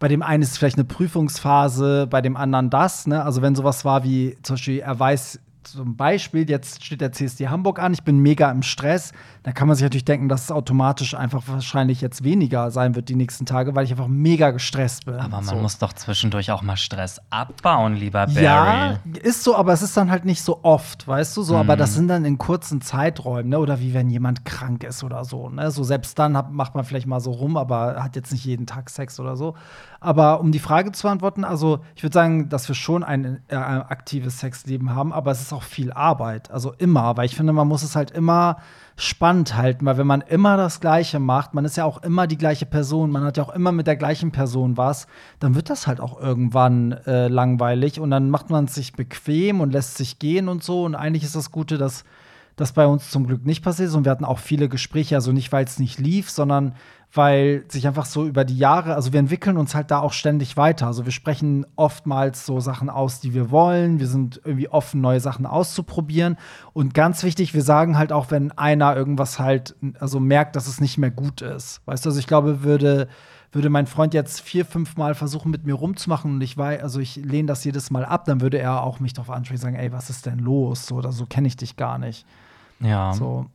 bei 0.00 0.08
dem 0.08 0.22
einen 0.22 0.42
ist 0.42 0.52
es 0.52 0.58
vielleicht 0.58 0.78
eine 0.78 0.86
Prüfungsphase, 0.86 2.08
bei 2.08 2.22
dem 2.22 2.36
anderen 2.36 2.70
das. 2.70 3.06
Ne? 3.06 3.22
Also 3.22 3.42
wenn 3.42 3.54
sowas 3.54 3.84
war 3.84 4.02
wie 4.02 4.36
zum 4.42 4.54
Beispiel, 4.54 4.80
er 4.80 4.98
weiß 4.98 5.38
zum 5.62 5.94
Beispiel, 5.94 6.48
jetzt 6.48 6.82
steht 6.82 7.02
der 7.02 7.12
CSD 7.12 7.48
Hamburg 7.48 7.78
an, 7.78 7.92
ich 7.92 8.02
bin 8.02 8.18
mega 8.18 8.50
im 8.50 8.62
Stress, 8.62 9.12
dann 9.42 9.54
kann 9.54 9.68
man 9.68 9.74
sich 9.74 9.82
natürlich 9.84 10.04
denken, 10.04 10.28
dass 10.28 10.44
es 10.44 10.50
automatisch 10.52 11.14
einfach 11.14 11.42
wahrscheinlich 11.46 12.00
jetzt 12.02 12.24
weniger 12.24 12.70
sein 12.70 12.94
wird 12.94 13.08
die 13.08 13.14
nächsten 13.14 13.46
Tage, 13.46 13.74
weil 13.74 13.84
ich 13.84 13.90
einfach 13.90 14.06
mega 14.08 14.50
gestresst 14.50 15.06
bin. 15.06 15.14
Aber 15.14 15.28
man 15.28 15.44
so. 15.44 15.56
muss 15.56 15.78
doch 15.78 15.92
zwischendurch 15.94 16.50
auch 16.52 16.60
mal 16.62 16.76
Stress 16.76 17.20
abbauen, 17.30 17.94
lieber 17.94 18.26
Barry. 18.26 18.42
Ja, 18.44 18.98
ist 19.22 19.42
so, 19.44 19.56
aber 19.56 19.72
es 19.72 19.80
ist 19.82 19.96
dann 19.96 20.10
halt 20.10 20.24
nicht 20.26 20.42
so 20.42 20.60
oft, 20.62 21.08
weißt 21.08 21.36
du 21.36 21.42
so. 21.42 21.56
Aber 21.56 21.74
Mhm. 21.74 21.78
das 21.78 21.94
sind 21.94 22.08
dann 22.08 22.24
in 22.26 22.36
kurzen 22.36 22.80
Zeiträumen, 22.82 23.48
ne? 23.48 23.58
Oder 23.58 23.80
wie 23.80 23.94
wenn 23.94 24.10
jemand 24.10 24.44
krank 24.44 24.84
ist 24.84 25.02
oder 25.02 25.24
so, 25.24 25.48
ne? 25.48 25.70
So 25.70 25.84
selbst 25.84 26.18
dann 26.18 26.36
hab, 26.36 26.50
macht 26.52 26.74
man 26.74 26.84
vielleicht 26.84 27.06
mal 27.06 27.20
so 27.20 27.30
rum, 27.30 27.56
aber 27.56 28.02
hat 28.02 28.16
jetzt 28.16 28.32
nicht 28.32 28.44
jeden 28.44 28.66
Tag 28.66 28.90
Sex 28.90 29.18
oder 29.18 29.36
so. 29.36 29.54
Aber 30.00 30.40
um 30.40 30.52
die 30.52 30.58
Frage 30.58 30.92
zu 30.92 31.02
beantworten, 31.04 31.44
also 31.44 31.80
ich 31.94 32.02
würde 32.02 32.14
sagen, 32.14 32.48
dass 32.48 32.68
wir 32.68 32.74
schon 32.74 33.02
ein 33.04 33.40
äh, 33.48 33.54
aktives 33.56 34.38
Sexleben 34.40 34.94
haben, 34.94 35.12
aber 35.12 35.30
es 35.30 35.40
ist 35.40 35.52
auch 35.52 35.62
viel 35.62 35.92
Arbeit. 35.92 36.50
Also 36.50 36.72
immer, 36.78 37.16
weil 37.16 37.26
ich 37.26 37.36
finde, 37.36 37.52
man 37.52 37.68
muss 37.68 37.82
es 37.82 37.96
halt 37.96 38.10
immer 38.10 38.56
spannend 39.00 39.56
halten, 39.56 39.86
weil 39.86 39.96
wenn 39.96 40.06
man 40.06 40.20
immer 40.20 40.58
das 40.58 40.80
Gleiche 40.80 41.20
macht, 41.20 41.54
man 41.54 41.64
ist 41.64 41.76
ja 41.76 41.84
auch 41.84 42.02
immer 42.02 42.26
die 42.26 42.36
gleiche 42.36 42.66
Person, 42.66 43.10
man 43.10 43.24
hat 43.24 43.38
ja 43.38 43.42
auch 43.42 43.54
immer 43.54 43.72
mit 43.72 43.86
der 43.86 43.96
gleichen 43.96 44.30
Person 44.30 44.76
was, 44.76 45.06
dann 45.38 45.54
wird 45.54 45.70
das 45.70 45.86
halt 45.86 46.00
auch 46.00 46.20
irgendwann 46.20 46.92
äh, 47.06 47.28
langweilig 47.28 47.98
und 47.98 48.10
dann 48.10 48.28
macht 48.28 48.50
man 48.50 48.66
sich 48.66 48.92
bequem 48.92 49.62
und 49.62 49.72
lässt 49.72 49.96
sich 49.96 50.18
gehen 50.18 50.48
und 50.48 50.62
so. 50.62 50.84
Und 50.84 50.94
eigentlich 50.94 51.24
ist 51.24 51.34
das 51.34 51.50
Gute, 51.50 51.78
dass 51.78 52.04
das 52.60 52.72
bei 52.72 52.86
uns 52.86 53.10
zum 53.10 53.26
Glück 53.26 53.44
nicht 53.44 53.62
passiert 53.62 53.88
ist. 53.88 53.94
Und 53.94 54.04
wir 54.04 54.12
hatten 54.12 54.24
auch 54.24 54.38
viele 54.38 54.68
Gespräche, 54.68 55.16
also 55.16 55.32
nicht, 55.32 55.50
weil 55.52 55.64
es 55.64 55.78
nicht 55.78 55.98
lief, 55.98 56.30
sondern 56.30 56.74
weil 57.12 57.64
sich 57.68 57.88
einfach 57.88 58.06
so 58.06 58.24
über 58.24 58.44
die 58.44 58.56
Jahre, 58.56 58.94
also 58.94 59.12
wir 59.12 59.18
entwickeln 59.18 59.56
uns 59.56 59.74
halt 59.74 59.90
da 59.90 59.98
auch 59.98 60.12
ständig 60.12 60.56
weiter. 60.56 60.86
Also 60.86 61.04
wir 61.04 61.12
sprechen 61.12 61.66
oftmals 61.74 62.46
so 62.46 62.60
Sachen 62.60 62.88
aus, 62.88 63.18
die 63.18 63.34
wir 63.34 63.50
wollen. 63.50 63.98
Wir 63.98 64.06
sind 64.06 64.40
irgendwie 64.44 64.68
offen, 64.68 65.00
neue 65.00 65.18
Sachen 65.18 65.44
auszuprobieren. 65.44 66.36
Und 66.72 66.94
ganz 66.94 67.24
wichtig, 67.24 67.52
wir 67.52 67.62
sagen 67.62 67.98
halt 67.98 68.12
auch, 68.12 68.30
wenn 68.30 68.52
einer 68.52 68.94
irgendwas 68.94 69.40
halt, 69.40 69.74
also 69.98 70.20
merkt, 70.20 70.54
dass 70.54 70.68
es 70.68 70.80
nicht 70.80 70.98
mehr 70.98 71.10
gut 71.10 71.40
ist. 71.40 71.80
Weißt 71.86 72.04
du, 72.04 72.10
also 72.10 72.20
ich 72.20 72.28
glaube, 72.28 72.62
würde 72.62 73.08
würde 73.52 73.68
mein 73.68 73.86
Freund 73.86 74.14
jetzt 74.14 74.40
vier, 74.40 74.64
fünf 74.64 74.96
Mal 74.96 75.14
versuchen, 75.14 75.50
mit 75.50 75.66
mir 75.66 75.74
rumzumachen 75.74 76.34
und 76.34 76.40
ich 76.40 76.56
weiß, 76.56 76.82
also 76.82 77.00
ich 77.00 77.16
lehne 77.16 77.46
das 77.46 77.64
jedes 77.64 77.90
Mal 77.90 78.04
ab, 78.04 78.24
dann 78.24 78.40
würde 78.40 78.58
er 78.58 78.82
auch 78.82 79.00
mich 79.00 79.12
darauf 79.12 79.30
ansprechen 79.30 79.60
sagen, 79.60 79.76
ey, 79.76 79.92
was 79.92 80.10
ist 80.10 80.26
denn 80.26 80.38
los? 80.38 80.86
So, 80.86 80.96
oder 80.96 81.12
so 81.12 81.26
kenne 81.26 81.48
ich 81.48 81.56
dich 81.56 81.76
gar 81.76 81.98
nicht. 81.98 82.24
Ja. 82.80 83.12
So. 83.12 83.46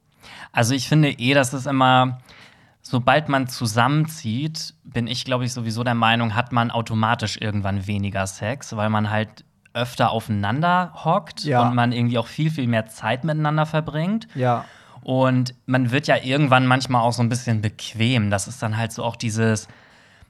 Also 0.52 0.74
ich 0.74 0.88
finde 0.88 1.10
eh, 1.10 1.34
dass 1.34 1.54
es 1.54 1.66
immer, 1.66 2.20
sobald 2.82 3.30
man 3.30 3.48
zusammenzieht, 3.48 4.74
bin 4.84 5.08
ich, 5.08 5.26
glaube 5.26 5.46
ich, 5.46 5.54
sowieso 5.54 5.84
der 5.84 5.96
Meinung, 5.96 6.36
hat 6.36 6.52
man 6.52 6.72
automatisch 6.72 7.38
irgendwann 7.40 7.88
weniger 7.88 8.26
Sex, 8.28 8.76
weil 8.76 8.90
man 8.90 9.10
halt 9.10 9.44
öfter 9.74 10.12
aufeinander 10.12 10.94
hockt 11.04 11.44
Ja. 11.44 11.62
und 11.68 11.76
man 11.76 11.92
irgendwie 11.92 12.18
auch 12.18 12.28
viel, 12.28 12.50
viel 12.50 12.68
mehr 12.68 12.88
Zeit 12.88 13.24
miteinander 13.26 13.66
verbringt. 13.66 14.28
Ja. 14.34 14.66
Und 15.02 15.54
man 15.66 15.92
wird 15.92 16.08
ja 16.08 16.16
irgendwann 16.24 16.66
manchmal 16.66 17.02
auch 17.02 17.12
so 17.12 17.22
ein 17.22 17.30
bisschen 17.30 17.62
bequem. 17.62 18.32
Das 18.32 18.48
ist 18.48 18.64
dann 18.64 18.78
halt 18.78 18.92
so 18.94 19.04
auch 19.04 19.16
dieses, 19.18 19.68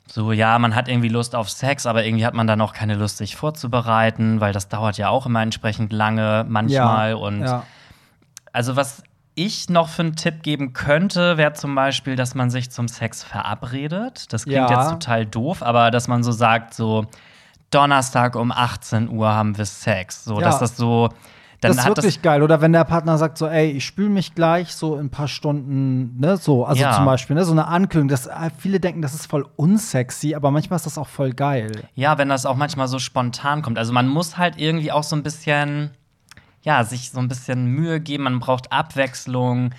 so, 0.08 0.32
ja, 0.32 0.58
man 0.60 0.76
hat 0.76 0.88
irgendwie 0.90 1.10
Lust 1.10 1.36
auf 1.36 1.50
Sex, 1.50 1.86
aber 1.86 2.04
irgendwie 2.04 2.26
hat 2.26 2.34
man 2.34 2.48
dann 2.48 2.60
auch 2.60 2.74
keine 2.74 2.96
Lust, 2.96 3.18
sich 3.18 3.36
vorzubereiten, 3.36 4.42
weil 4.42 4.52
das 4.52 4.68
dauert 4.68 4.98
ja 4.98 5.10
auch 5.10 5.28
immer 5.28 5.42
entsprechend 5.44 5.94
lange 5.94 6.46
manchmal. 6.50 7.12
ja. 7.12 7.16
Und 7.16 7.42
ja. 7.42 7.64
Also, 8.56 8.76
was 8.76 9.04
ich 9.36 9.70
noch 9.70 9.90
für 9.90 10.02
einen 10.04 10.16
Tipp 10.16 10.44
geben 10.44 10.72
könnte, 10.74 11.38
wäre 11.38 11.54
zum 11.54 11.76
Beispiel, 11.76 12.16
dass 12.16 12.36
man 12.36 12.50
sich 12.50 12.72
zum 12.72 12.88
Sex 12.88 13.22
verabredet. 13.24 14.32
Das 14.32 14.44
klingt 14.46 14.70
Ja. 14.70 14.80
jetzt 14.82 14.90
total 14.92 15.26
doof, 15.26 15.62
aber 15.62 15.92
dass 15.92 16.08
man 16.08 16.24
so 16.24 16.32
sagt, 16.32 16.74
so 16.74 17.06
Donnerstag 17.72 18.36
um 18.36 18.52
18 18.52 19.10
Uhr 19.10 19.28
haben 19.30 19.58
wir 19.58 19.66
Sex. 19.66 20.24
So, 20.24 20.36
Ja. 20.36 20.42
dass 20.42 20.60
das 20.60 20.78
so. 20.78 21.10
Das 21.62 21.78
ist 21.78 21.86
wirklich 21.88 22.22
geil. 22.22 22.44
Oder 22.44 22.62
wenn 22.62 22.74
der 22.74 22.84
Partner 22.84 23.18
sagt 23.18 23.38
so, 23.40 23.48
ey, 23.48 23.72
ich 23.72 23.86
spüle 23.86 24.10
mich 24.10 24.36
gleich 24.36 24.76
so 24.76 24.96
in 24.98 25.08
ein 25.08 25.10
paar 25.10 25.28
Stunden, 25.28 26.20
ne, 26.20 26.38
so. 26.38 26.64
Also 26.64 26.82
Ja. 26.84 26.92
zum 26.92 27.06
Beispiel, 27.06 27.36
ne, 27.36 27.44
so 27.44 27.54
eine 27.54 27.66
Ankündigung. 27.68 28.10
Das, 28.10 28.28
äh, 28.28 28.52
viele 28.58 28.80
denken, 28.80 29.02
das 29.02 29.16
ist 29.16 29.26
voll 29.26 29.48
unsexy, 29.56 30.36
aber 30.36 30.52
manchmal 30.52 30.78
ist 30.78 30.86
das 30.86 30.98
auch 31.00 31.08
voll 31.08 31.32
geil. 31.34 31.72
Ja, 31.96 32.18
wenn 32.20 32.30
das 32.30 32.46
auch 32.46 32.56
manchmal 32.56 32.88
so 32.88 33.00
spontan 33.00 33.64
kommt. 33.64 33.80
Also 33.80 33.94
man 33.94 34.08
muss 34.08 34.38
halt 34.38 34.58
irgendwie 34.60 34.92
auch 34.92 35.02
so 35.04 35.16
ein 35.16 35.24
bisschen, 35.24 35.90
ja, 36.66 36.84
sich 36.84 37.12
so 37.12 37.20
ein 37.20 37.28
bisschen 37.28 37.68
Mühe 37.68 38.00
geben. 38.02 38.24
Man 38.24 38.40
braucht 38.40 38.72
Abwechslung. 38.72 39.72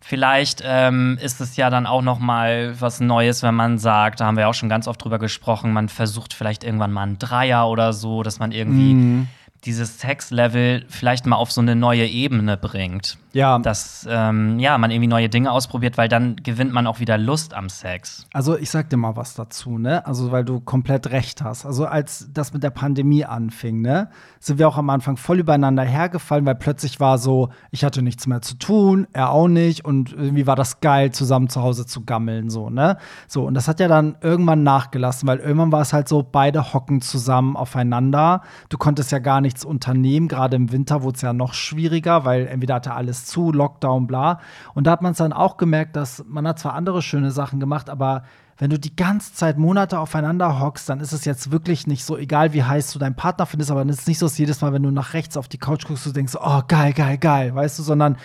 Vielleicht 0.00 0.62
ähm, 0.64 1.18
ist 1.20 1.40
es 1.40 1.56
ja 1.56 1.70
dann 1.70 1.86
auch 1.86 2.02
noch 2.02 2.20
mal 2.20 2.80
was 2.80 3.00
Neues, 3.00 3.42
wenn 3.42 3.54
man 3.54 3.78
sagt, 3.78 4.20
da 4.20 4.26
haben 4.26 4.36
wir 4.36 4.48
auch 4.48 4.54
schon 4.54 4.68
ganz 4.68 4.86
oft 4.86 5.02
drüber 5.02 5.18
gesprochen, 5.18 5.72
man 5.72 5.88
versucht 5.88 6.32
vielleicht 6.32 6.62
irgendwann 6.62 6.92
mal 6.92 7.02
einen 7.02 7.18
Dreier 7.18 7.68
oder 7.68 7.92
so, 7.92 8.22
dass 8.22 8.38
man 8.38 8.52
irgendwie 8.52 9.26
dieses 9.66 9.98
Sex-Level 9.98 10.84
vielleicht 10.88 11.26
mal 11.26 11.36
auf 11.36 11.52
so 11.52 11.60
eine 11.60 11.76
neue 11.76 12.06
Ebene 12.06 12.56
bringt. 12.56 13.18
Ja. 13.32 13.58
Dass 13.58 14.08
ähm, 14.08 14.58
ja, 14.58 14.78
man 14.78 14.90
irgendwie 14.90 15.08
neue 15.08 15.28
Dinge 15.28 15.50
ausprobiert, 15.52 15.98
weil 15.98 16.08
dann 16.08 16.36
gewinnt 16.36 16.72
man 16.72 16.86
auch 16.86 17.00
wieder 17.00 17.18
Lust 17.18 17.52
am 17.52 17.68
Sex. 17.68 18.26
Also 18.32 18.56
ich 18.56 18.70
sag 18.70 18.88
dir 18.88 18.96
mal 18.96 19.14
was 19.14 19.34
dazu, 19.34 19.76
ne? 19.76 20.06
Also 20.06 20.32
weil 20.32 20.42
du 20.42 20.60
komplett 20.60 21.10
recht 21.10 21.42
hast. 21.42 21.66
Also 21.66 21.84
als 21.84 22.30
das 22.32 22.54
mit 22.54 22.62
der 22.62 22.70
Pandemie 22.70 23.26
anfing, 23.26 23.82
ne, 23.82 24.08
sind 24.40 24.58
wir 24.58 24.66
auch 24.66 24.78
am 24.78 24.88
Anfang 24.88 25.18
voll 25.18 25.40
übereinander 25.40 25.82
hergefallen, 25.82 26.46
weil 26.46 26.54
plötzlich 26.54 26.98
war 26.98 27.18
so, 27.18 27.50
ich 27.70 27.84
hatte 27.84 28.00
nichts 28.00 28.26
mehr 28.26 28.40
zu 28.40 28.54
tun, 28.54 29.06
er 29.12 29.30
auch 29.30 29.48
nicht 29.48 29.84
und 29.84 30.12
irgendwie 30.12 30.46
war 30.46 30.56
das 30.56 30.80
geil, 30.80 31.10
zusammen 31.10 31.50
zu 31.50 31.60
Hause 31.62 31.84
zu 31.84 32.04
gammeln, 32.04 32.48
so, 32.48 32.70
ne? 32.70 32.96
So, 33.28 33.44
und 33.44 33.52
das 33.52 33.68
hat 33.68 33.80
ja 33.80 33.88
dann 33.88 34.16
irgendwann 34.22 34.62
nachgelassen, 34.62 35.28
weil 35.28 35.40
irgendwann 35.40 35.72
war 35.72 35.82
es 35.82 35.92
halt 35.92 36.08
so, 36.08 36.22
beide 36.22 36.72
hocken 36.72 37.02
zusammen 37.02 37.54
aufeinander. 37.54 38.40
Du 38.70 38.78
konntest 38.78 39.12
ja 39.12 39.18
gar 39.18 39.42
nichts 39.56 39.64
unternehmen, 39.64 40.28
gerade 40.28 40.56
im 40.56 40.70
Winter 40.70 41.02
wurde 41.02 41.16
es 41.16 41.22
ja 41.22 41.32
noch 41.32 41.54
schwieriger, 41.54 42.24
weil 42.24 42.46
entweder 42.46 42.74
hatte 42.74 42.92
alles 42.92 43.24
zu, 43.24 43.52
Lockdown, 43.52 44.06
bla. 44.06 44.40
Und 44.74 44.86
da 44.86 44.90
hat 44.90 45.02
man 45.02 45.12
es 45.12 45.18
dann 45.18 45.32
auch 45.32 45.56
gemerkt, 45.56 45.96
dass 45.96 46.24
man 46.28 46.46
hat 46.46 46.58
zwar 46.58 46.74
andere 46.74 47.00
schöne 47.00 47.30
Sachen 47.30 47.58
gemacht, 47.58 47.88
aber 47.88 48.24
wenn 48.58 48.70
du 48.70 48.78
die 48.78 48.94
ganze 48.94 49.32
Zeit 49.34 49.58
Monate 49.58 49.98
aufeinander 49.98 50.60
hockst, 50.60 50.88
dann 50.88 51.00
ist 51.00 51.12
es 51.12 51.24
jetzt 51.24 51.50
wirklich 51.50 51.86
nicht 51.86 52.04
so, 52.04 52.16
egal 52.18 52.52
wie 52.52 52.64
heiß 52.64 52.92
du 52.92 52.98
deinen 52.98 53.16
Partner 53.16 53.46
findest, 53.46 53.70
aber 53.70 53.80
dann 53.80 53.88
ist 53.88 54.00
es 54.00 54.06
nicht 54.06 54.18
so, 54.18 54.26
dass 54.26 54.38
jedes 54.38 54.60
Mal, 54.60 54.72
wenn 54.72 54.82
du 54.82 54.90
nach 54.90 55.14
rechts 55.14 55.36
auf 55.36 55.48
die 55.48 55.58
Couch 55.58 55.86
guckst, 55.86 56.04
du 56.04 56.12
denkst, 56.12 56.34
oh, 56.38 56.62
geil, 56.68 56.92
geil, 56.92 57.18
geil, 57.18 57.54
weißt 57.54 57.78
du, 57.78 57.82
sondern 57.82 58.16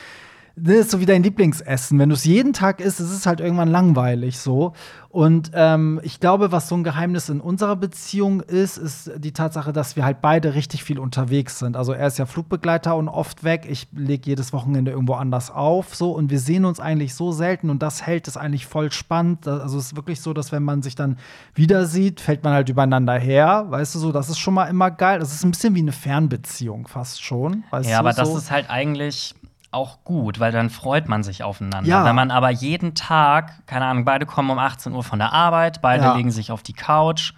das 0.55 0.75
ist 0.75 0.91
so 0.91 0.99
wie 0.99 1.05
dein 1.05 1.23
Lieblingsessen. 1.23 1.97
Wenn 1.97 2.09
du 2.09 2.15
es 2.15 2.25
jeden 2.25 2.53
Tag 2.53 2.81
isst, 2.81 2.99
ist 2.99 3.11
es 3.11 3.25
halt 3.25 3.39
irgendwann 3.39 3.69
langweilig 3.69 4.39
so. 4.39 4.73
Und 5.11 5.51
ähm, 5.53 5.99
ich 6.03 6.21
glaube, 6.21 6.53
was 6.53 6.69
so 6.69 6.75
ein 6.75 6.85
Geheimnis 6.85 7.27
in 7.27 7.41
unserer 7.41 7.75
Beziehung 7.75 8.39
ist, 8.39 8.77
ist 8.77 9.11
die 9.17 9.33
Tatsache, 9.33 9.73
dass 9.73 9.97
wir 9.97 10.05
halt 10.05 10.21
beide 10.21 10.53
richtig 10.53 10.85
viel 10.85 10.99
unterwegs 10.99 11.59
sind. 11.59 11.75
Also 11.75 11.91
er 11.91 12.07
ist 12.07 12.17
ja 12.17 12.25
Flugbegleiter 12.25 12.95
und 12.95 13.09
oft 13.09 13.43
weg. 13.43 13.65
Ich 13.69 13.87
lege 13.91 14.29
jedes 14.29 14.53
Wochenende 14.53 14.91
irgendwo 14.91 15.13
anders 15.15 15.51
auf. 15.51 15.95
So 15.95 16.11
und 16.11 16.29
wir 16.29 16.39
sehen 16.39 16.63
uns 16.63 16.79
eigentlich 16.79 17.13
so 17.13 17.33
selten 17.33 17.69
und 17.69 17.83
das 17.83 18.05
hält 18.05 18.27
es 18.29 18.37
eigentlich 18.37 18.65
voll 18.65 18.91
spannend. 18.91 19.47
Also 19.47 19.77
es 19.77 19.87
ist 19.87 19.95
wirklich 19.97 20.21
so, 20.21 20.33
dass 20.33 20.53
wenn 20.53 20.63
man 20.63 20.81
sich 20.81 20.95
dann 20.95 21.17
wieder 21.55 21.85
sieht, 21.85 22.21
fällt 22.21 22.43
man 22.43 22.53
halt 22.53 22.69
übereinander 22.69 23.17
her. 23.17 23.65
Weißt 23.67 23.95
du 23.95 23.99
so, 23.99 24.13
das 24.13 24.29
ist 24.29 24.39
schon 24.39 24.53
mal 24.53 24.67
immer 24.67 24.91
geil. 24.91 25.19
Das 25.19 25.33
ist 25.33 25.43
ein 25.43 25.51
bisschen 25.51 25.75
wie 25.75 25.79
eine 25.79 25.91
Fernbeziehung 25.91 26.87
fast 26.87 27.21
schon. 27.21 27.65
ja, 27.71 27.81
du, 27.81 27.95
aber 27.95 28.13
so. 28.13 28.21
das 28.21 28.43
ist 28.43 28.51
halt 28.51 28.69
eigentlich 28.69 29.35
auch 29.71 30.03
gut, 30.03 30.39
weil 30.39 30.51
dann 30.51 30.69
freut 30.69 31.07
man 31.07 31.23
sich 31.23 31.43
aufeinander. 31.43 31.89
Ja. 31.89 32.05
Wenn 32.05 32.15
man 32.15 32.29
aber 32.31 32.49
jeden 32.49 32.93
Tag, 32.93 33.65
keine 33.67 33.85
Ahnung, 33.85 34.05
beide 34.05 34.25
kommen 34.25 34.49
um 34.49 34.59
18 34.59 34.93
Uhr 34.93 35.03
von 35.03 35.19
der 35.19 35.31
Arbeit, 35.33 35.81
beide 35.81 36.03
Ja. 36.03 36.15
legen 36.15 36.31
sich 36.31 36.51
auf 36.51 36.61
die 36.61 36.73
Couch, 36.73 37.33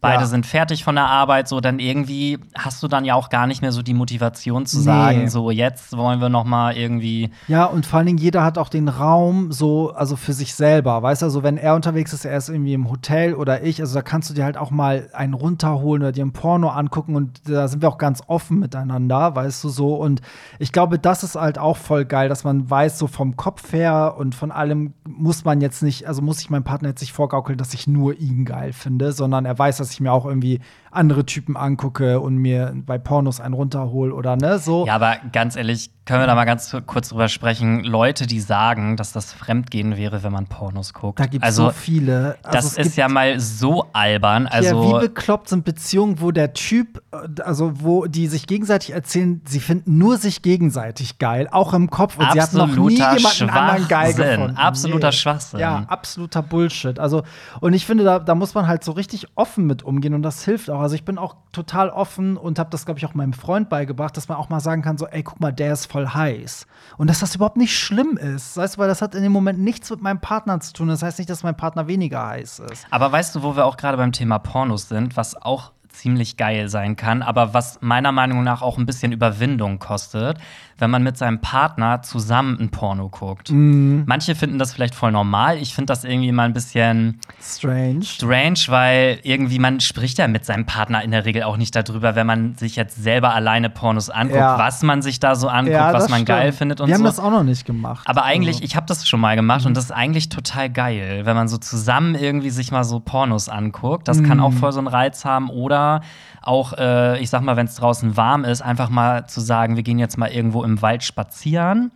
beide 0.00 0.22
Ja. 0.22 0.26
sind 0.26 0.46
fertig 0.46 0.84
von 0.84 0.94
der 0.94 1.06
Arbeit, 1.06 1.48
so 1.48 1.60
dann 1.60 1.78
irgendwie 1.78 2.38
hast 2.56 2.82
du 2.82 2.88
dann 2.88 3.04
ja 3.04 3.14
auch 3.14 3.28
gar 3.28 3.46
nicht 3.46 3.62
mehr 3.62 3.72
so 3.72 3.82
die 3.82 3.94
Motivation 3.94 4.66
zu 4.66 4.80
sagen, 4.80 5.22
Nee. 5.22 5.26
so 5.28 5.50
jetzt 5.50 5.96
wollen 5.96 6.20
wir 6.20 6.28
noch 6.28 6.44
mal 6.44 6.76
irgendwie 6.76 7.30
Ja, 7.48 7.64
und 7.64 7.86
vor 7.86 7.98
allen 7.98 8.06
Dingen, 8.06 8.18
jeder 8.18 8.44
hat 8.44 8.58
auch 8.58 8.68
den 8.68 8.88
Raum 8.88 9.52
so, 9.52 9.92
also 9.92 10.16
für 10.16 10.32
sich 10.32 10.54
selber. 10.54 11.02
Weißt 11.02 11.22
du, 11.22 11.26
also 11.26 11.42
wenn 11.42 11.56
er 11.56 11.74
unterwegs 11.74 12.12
ist, 12.12 12.24
er 12.24 12.36
ist 12.36 12.48
irgendwie 12.48 12.74
im 12.74 12.90
Hotel 12.90 13.34
oder 13.34 13.62
ich, 13.62 13.80
also 13.80 13.94
da 13.94 14.02
kannst 14.02 14.30
du 14.30 14.34
dir 14.34 14.44
halt 14.44 14.56
auch 14.56 14.70
mal 14.70 15.08
einen 15.12 15.34
runterholen 15.34 16.02
oder 16.02 16.12
dir 16.12 16.24
ein 16.24 16.32
Porno 16.32 16.68
angucken 16.68 17.16
und 17.16 17.48
da 17.48 17.68
sind 17.68 17.82
wir 17.82 17.88
auch 17.88 17.98
ganz 17.98 18.22
offen 18.26 18.58
miteinander, 18.58 19.34
weißt 19.34 19.64
du 19.64 19.68
so. 19.68 19.94
Und 19.96 20.20
ich 20.58 20.72
glaube, 20.72 20.98
das 20.98 21.22
ist 21.22 21.34
halt 21.36 21.58
auch 21.58 21.76
voll 21.76 22.04
geil, 22.04 22.28
dass 22.28 22.44
man 22.44 22.68
weiß, 22.68 22.98
so 22.98 23.06
vom 23.06 23.36
Kopf 23.36 23.72
her 23.72 24.14
und 24.18 24.34
von 24.34 24.50
allem 24.52 24.94
muss 25.08 25.44
man 25.44 25.60
jetzt 25.60 25.82
nicht, 25.82 26.06
also 26.06 26.22
muss 26.22 26.40
ich 26.40 26.50
meinem 26.50 26.64
Partner 26.64 26.88
jetzt 26.90 27.00
nicht 27.00 27.12
vorgaukeln, 27.12 27.58
dass 27.58 27.74
ich 27.74 27.86
nur 27.86 28.18
ihn 28.18 28.44
geil 28.44 28.72
finde, 28.72 29.12
sondern 29.12 29.44
er 29.46 29.58
weiß, 29.58 29.78
dass 29.78 29.90
ich 29.90 29.95
mir 30.00 30.12
auch 30.12 30.26
irgendwie 30.26 30.60
andere 30.96 31.26
Typen 31.26 31.56
angucke 31.56 32.20
und 32.20 32.36
mir 32.36 32.72
bei 32.74 32.98
Pornos 32.98 33.40
einen 33.40 33.54
runterhole 33.54 34.14
oder 34.14 34.36
ne, 34.36 34.58
so. 34.58 34.86
Ja, 34.86 34.94
aber 34.96 35.16
ganz 35.32 35.56
ehrlich, 35.56 35.90
können 36.06 36.20
wir 36.20 36.28
da 36.28 36.36
mal 36.36 36.44
ganz 36.44 36.74
kurz 36.86 37.08
drüber 37.08 37.26
sprechen? 37.26 37.82
Leute, 37.82 38.28
die 38.28 38.38
sagen, 38.38 38.96
dass 38.96 39.10
das 39.10 39.32
Fremdgehen 39.32 39.96
wäre, 39.96 40.22
wenn 40.22 40.32
man 40.32 40.46
Pornos 40.46 40.94
guckt. 40.94 41.18
Da 41.18 41.26
gibt 41.26 41.44
es 41.44 41.48
also, 41.48 41.64
so 41.64 41.70
viele. 41.70 42.36
Also 42.44 42.52
das 42.52 42.78
ist 42.78 42.96
ja 42.96 43.08
mal 43.08 43.40
so 43.40 43.86
albern. 43.92 44.46
Also, 44.46 44.84
ja, 44.84 45.00
wie 45.00 45.08
bekloppt 45.08 45.48
sind 45.48 45.64
Beziehungen, 45.64 46.20
wo 46.20 46.30
der 46.30 46.52
Typ, 46.52 47.02
äh, 47.10 47.42
also 47.42 47.82
wo 47.82 48.06
die 48.06 48.28
sich 48.28 48.46
gegenseitig 48.46 48.90
erzählen, 48.94 49.42
sie 49.46 49.58
finden 49.58 49.98
nur 49.98 50.16
sich 50.16 50.42
gegenseitig 50.42 51.18
geil, 51.18 51.48
auch 51.50 51.74
im 51.74 51.90
Kopf. 51.90 52.16
Und 52.18 52.30
sie 52.30 52.40
hatten 52.40 52.56
noch 52.56 52.68
nie 52.68 52.98
jemanden 52.98 53.50
anderen 53.50 53.88
geil 53.88 54.14
gefunden. 54.14 54.56
Absoluter 54.56 55.10
Schwachsinn. 55.10 55.58
Ja, 55.58 55.86
absoluter 55.88 56.40
Bullshit. 56.40 57.00
Also, 57.00 57.24
und 57.60 57.72
ich 57.72 57.84
finde, 57.84 58.04
da, 58.04 58.20
da 58.20 58.36
muss 58.36 58.54
man 58.54 58.68
halt 58.68 58.84
so 58.84 58.92
richtig 58.92 59.26
offen 59.34 59.66
mit 59.66 59.82
umgehen 59.82 60.14
und 60.14 60.22
das 60.22 60.44
hilft 60.44 60.70
auch. 60.70 60.80
Also, 60.86 60.94
ich 60.94 61.04
bin 61.04 61.18
auch 61.18 61.34
total 61.50 61.90
offen 61.90 62.36
und 62.36 62.60
habe 62.60 62.70
das, 62.70 62.84
glaube 62.84 62.98
ich, 62.98 63.06
auch 63.06 63.14
meinem 63.14 63.32
Freund 63.32 63.68
beigebracht, 63.68 64.16
dass 64.16 64.28
man 64.28 64.38
auch 64.38 64.50
mal 64.50 64.60
sagen 64.60 64.82
kann: 64.82 64.98
so, 64.98 65.08
ey, 65.08 65.24
guck 65.24 65.40
mal, 65.40 65.52
der 65.52 65.72
ist 65.72 65.90
voll 65.90 66.06
heiß. 66.06 66.68
Und 66.96 67.10
dass 67.10 67.18
das 67.18 67.34
überhaupt 67.34 67.56
nicht 67.56 67.76
schlimm 67.76 68.16
ist. 68.16 68.56
Weißt 68.56 68.76
du, 68.76 68.78
weil 68.78 68.86
das 68.86 69.02
hat 69.02 69.16
in 69.16 69.24
dem 69.24 69.32
Moment 69.32 69.58
nichts 69.58 69.90
mit 69.90 70.00
meinem 70.00 70.20
Partner 70.20 70.60
zu 70.60 70.72
tun. 70.72 70.86
Das 70.86 71.02
heißt 71.02 71.18
nicht, 71.18 71.28
dass 71.28 71.42
mein 71.42 71.56
Partner 71.56 71.88
weniger 71.88 72.24
heiß 72.24 72.60
ist. 72.60 72.86
Aber 72.92 73.10
weißt 73.10 73.34
du, 73.34 73.42
wo 73.42 73.56
wir 73.56 73.66
auch 73.66 73.76
gerade 73.76 73.96
beim 73.96 74.12
Thema 74.12 74.38
Pornos 74.38 74.88
sind, 74.88 75.16
was 75.16 75.34
auch 75.42 75.72
ziemlich 75.88 76.36
geil 76.36 76.68
sein 76.68 76.94
kann, 76.94 77.22
aber 77.22 77.52
was 77.52 77.80
meiner 77.80 78.12
Meinung 78.12 78.44
nach 78.44 78.62
auch 78.62 78.78
ein 78.78 78.86
bisschen 78.86 79.10
Überwindung 79.10 79.78
kostet, 79.80 80.38
wenn 80.78 80.90
man 80.90 81.02
mit 81.02 81.16
seinem 81.16 81.40
Partner 81.40 82.02
zusammen 82.02 82.58
ein 82.60 82.70
Porno 82.70 83.08
guckt. 83.08 83.50
Mhm. 83.50 84.04
Manche 84.06 84.34
finden 84.34 84.58
das 84.58 84.72
vielleicht 84.72 84.94
voll 84.94 85.12
normal. 85.12 85.56
Ich 85.58 85.74
finde 85.74 85.86
das 85.92 86.04
irgendwie 86.04 86.32
mal 86.32 86.44
ein 86.44 86.52
bisschen 86.52 87.20
Strange. 87.42 88.02
strange, 88.02 88.58
weil 88.68 89.18
irgendwie 89.22 89.58
man 89.58 89.80
spricht 89.80 90.18
ja 90.18 90.28
mit 90.28 90.44
seinem 90.44 90.66
Partner 90.66 91.02
in 91.02 91.10
der 91.10 91.24
Regel 91.24 91.44
auch 91.44 91.56
nicht 91.56 91.74
darüber, 91.74 92.14
wenn 92.14 92.26
man 92.26 92.54
sich 92.56 92.76
jetzt 92.76 93.02
selber 93.02 93.34
alleine 93.34 93.70
Pornos 93.70 94.10
anguckt, 94.10 94.36
Ja. 94.38 94.58
was 94.58 94.82
man 94.82 95.02
sich 95.02 95.20
da 95.20 95.34
so 95.34 95.48
anguckt, 95.48 95.76
was 95.78 95.92
das 96.04 96.08
man 96.10 96.18
stimmt. 96.18 96.28
geil 96.28 96.52
findet 96.52 96.80
und 96.80 96.88
Wir 96.88 96.96
so. 96.96 97.00
haben 97.00 97.06
das 97.06 97.18
auch 97.20 97.30
noch 97.30 97.42
nicht 97.44 97.64
gemacht. 97.64 98.06
Aber 98.08 98.24
eigentlich, 98.24 98.56
Also, 98.56 98.64
ich 98.64 98.76
habe 98.76 98.86
das 98.86 99.06
schon 99.08 99.20
mal 99.20 99.36
gemacht 99.36 99.64
und 99.66 99.76
das 99.76 99.84
ist 99.84 99.92
eigentlich 99.92 100.28
total 100.28 100.68
geil, 100.70 101.22
wenn 101.24 101.36
man 101.36 101.48
so 101.48 101.56
zusammen 101.58 102.14
irgendwie 102.14 102.50
sich 102.50 102.70
mal 102.72 102.84
so 102.84 103.00
Pornos 103.00 103.48
anguckt. 103.48 104.08
Das 104.08 104.22
kann 104.22 104.40
auch 104.40 104.52
voll 104.52 104.72
so 104.72 104.78
einen 104.78 104.88
Reiz 104.88 105.24
haben. 105.24 105.48
Oder 105.50 106.00
auch, 106.42 106.72
äh, 106.74 107.18
ich 107.20 107.30
sag 107.30 107.42
mal, 107.42 107.56
wenn 107.56 107.66
es 107.66 107.74
draußen 107.76 108.16
warm 108.16 108.44
ist, 108.44 108.62
einfach 108.62 108.88
mal 108.88 109.26
zu 109.26 109.40
sagen, 109.40 109.76
wir 109.76 109.82
gehen 109.82 109.98
jetzt 109.98 110.16
mal 110.16 110.28
irgendwo 110.28 110.62
im 110.66 110.82
Wald 110.82 111.02
spazieren 111.04 111.90